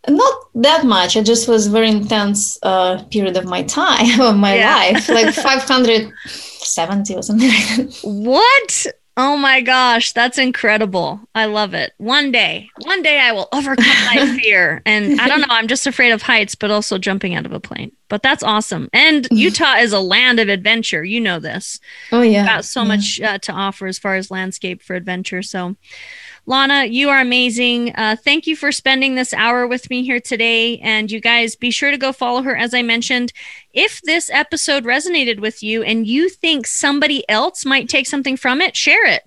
Not 0.07 0.33
that 0.55 0.85
much. 0.85 1.15
It 1.15 1.25
just 1.25 1.47
was 1.47 1.67
very 1.67 1.89
intense 1.89 2.57
uh, 2.63 3.03
period 3.05 3.37
of 3.37 3.45
my 3.45 3.63
time 3.63 4.21
of 4.21 4.37
my 4.37 4.55
yeah. 4.55 4.75
life 4.75 5.09
like 5.09 5.33
570 5.35 7.15
or 7.15 7.21
something 7.21 7.49
like 7.49 7.75
that. 7.75 7.99
What? 8.03 8.87
Oh 9.17 9.35
my 9.35 9.59
gosh 9.59 10.13
that's 10.13 10.37
incredible. 10.37 11.19
I 11.35 11.45
love 11.45 11.73
it. 11.73 11.91
One 11.97 12.31
day 12.31 12.69
one 12.85 13.01
day 13.01 13.19
i 13.19 13.33
will 13.33 13.49
overcome 13.51 13.85
my 14.15 14.37
fear. 14.41 14.81
And 14.85 15.19
i 15.19 15.27
don't 15.27 15.41
know 15.41 15.47
i'm 15.49 15.67
just 15.67 15.85
afraid 15.85 16.11
of 16.11 16.21
heights 16.21 16.55
but 16.55 16.71
also 16.71 16.97
jumping 16.97 17.35
out 17.35 17.45
of 17.45 17.51
a 17.51 17.59
plane. 17.59 17.91
But 18.07 18.23
that's 18.23 18.43
awesome. 18.43 18.87
And 18.93 19.27
utah 19.29 19.75
is 19.75 19.91
a 19.91 19.99
land 19.99 20.39
of 20.39 20.47
adventure. 20.47 21.03
You 21.03 21.19
know 21.19 21.39
this. 21.39 21.81
Oh 22.13 22.21
yeah. 22.21 22.45
Got 22.45 22.65
so 22.65 22.81
yeah. 22.83 22.87
much 22.87 23.21
uh, 23.21 23.37
to 23.39 23.51
offer 23.51 23.87
as 23.87 23.99
far 23.99 24.15
as 24.15 24.31
landscape 24.31 24.81
for 24.81 24.95
adventure. 24.95 25.41
So 25.41 25.75
Lana, 26.49 26.85
you 26.85 27.09
are 27.09 27.19
amazing. 27.19 27.93
Uh, 27.95 28.15
thank 28.15 28.47
you 28.47 28.55
for 28.55 28.71
spending 28.71 29.13
this 29.13 29.35
hour 29.35 29.67
with 29.67 29.87
me 29.91 30.03
here 30.03 30.19
today. 30.19 30.79
And 30.79 31.11
you 31.11 31.21
guys, 31.21 31.55
be 31.55 31.69
sure 31.69 31.91
to 31.91 31.97
go 31.97 32.11
follow 32.11 32.41
her, 32.41 32.57
as 32.57 32.73
I 32.73 32.81
mentioned. 32.81 33.31
If 33.71 34.01
this 34.01 34.31
episode 34.33 34.83
resonated 34.83 35.41
with 35.41 35.61
you 35.61 35.83
and 35.83 36.07
you 36.07 36.27
think 36.27 36.65
somebody 36.65 37.23
else 37.29 37.65
might 37.65 37.87
take 37.87 38.07
something 38.07 38.35
from 38.35 38.61
it, 38.61 38.75
share 38.75 39.05
it. 39.05 39.21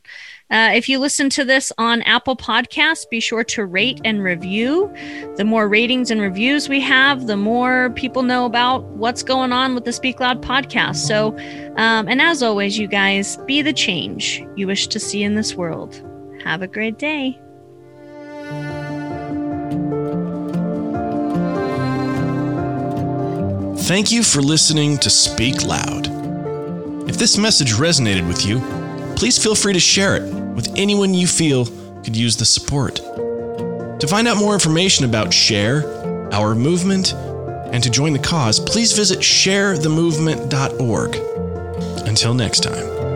Uh, 0.50 0.72
if 0.74 0.88
you 0.88 0.98
listen 0.98 1.30
to 1.30 1.44
this 1.44 1.70
on 1.78 2.02
Apple 2.02 2.36
Podcasts, 2.36 3.08
be 3.08 3.20
sure 3.20 3.44
to 3.44 3.66
rate 3.66 4.00
and 4.04 4.20
review. 4.20 4.92
The 5.36 5.44
more 5.44 5.68
ratings 5.68 6.10
and 6.10 6.20
reviews 6.20 6.68
we 6.68 6.80
have, 6.80 7.28
the 7.28 7.36
more 7.36 7.90
people 7.90 8.24
know 8.24 8.46
about 8.46 8.82
what's 8.96 9.22
going 9.22 9.52
on 9.52 9.76
with 9.76 9.84
the 9.84 9.92
Speak 9.92 10.18
Loud 10.18 10.42
podcast. 10.42 10.96
So, 10.96 11.38
um, 11.76 12.08
and 12.08 12.20
as 12.20 12.42
always, 12.42 12.76
you 12.78 12.88
guys, 12.88 13.36
be 13.46 13.62
the 13.62 13.72
change 13.72 14.44
you 14.56 14.66
wish 14.66 14.88
to 14.88 14.98
see 14.98 15.22
in 15.22 15.36
this 15.36 15.54
world. 15.54 16.02
Have 16.44 16.62
a 16.62 16.66
great 16.66 16.98
day. 16.98 17.38
Thank 23.82 24.10
you 24.12 24.22
for 24.22 24.40
listening 24.40 24.96
to 24.98 25.10
Speak 25.10 25.64
Loud. 25.64 26.08
If 27.08 27.18
this 27.18 27.36
message 27.36 27.74
resonated 27.74 28.26
with 28.26 28.46
you, 28.46 28.60
please 29.16 29.36
feel 29.42 29.54
free 29.54 29.72
to 29.72 29.80
share 29.80 30.16
it 30.16 30.22
with 30.54 30.72
anyone 30.76 31.14
you 31.14 31.26
feel 31.26 31.66
could 32.02 32.16
use 32.16 32.36
the 32.36 32.44
support. 32.44 32.96
To 32.96 34.06
find 34.08 34.26
out 34.26 34.36
more 34.36 34.54
information 34.54 35.04
about 35.04 35.32
Share, 35.32 35.84
our 36.32 36.54
movement, 36.54 37.12
and 37.72 37.82
to 37.82 37.90
join 37.90 38.12
the 38.12 38.18
cause, 38.18 38.58
please 38.58 38.92
visit 38.92 39.18
sharethemovement.org. 39.18 41.16
Until 42.08 42.34
next 42.34 42.62
time. 42.62 43.11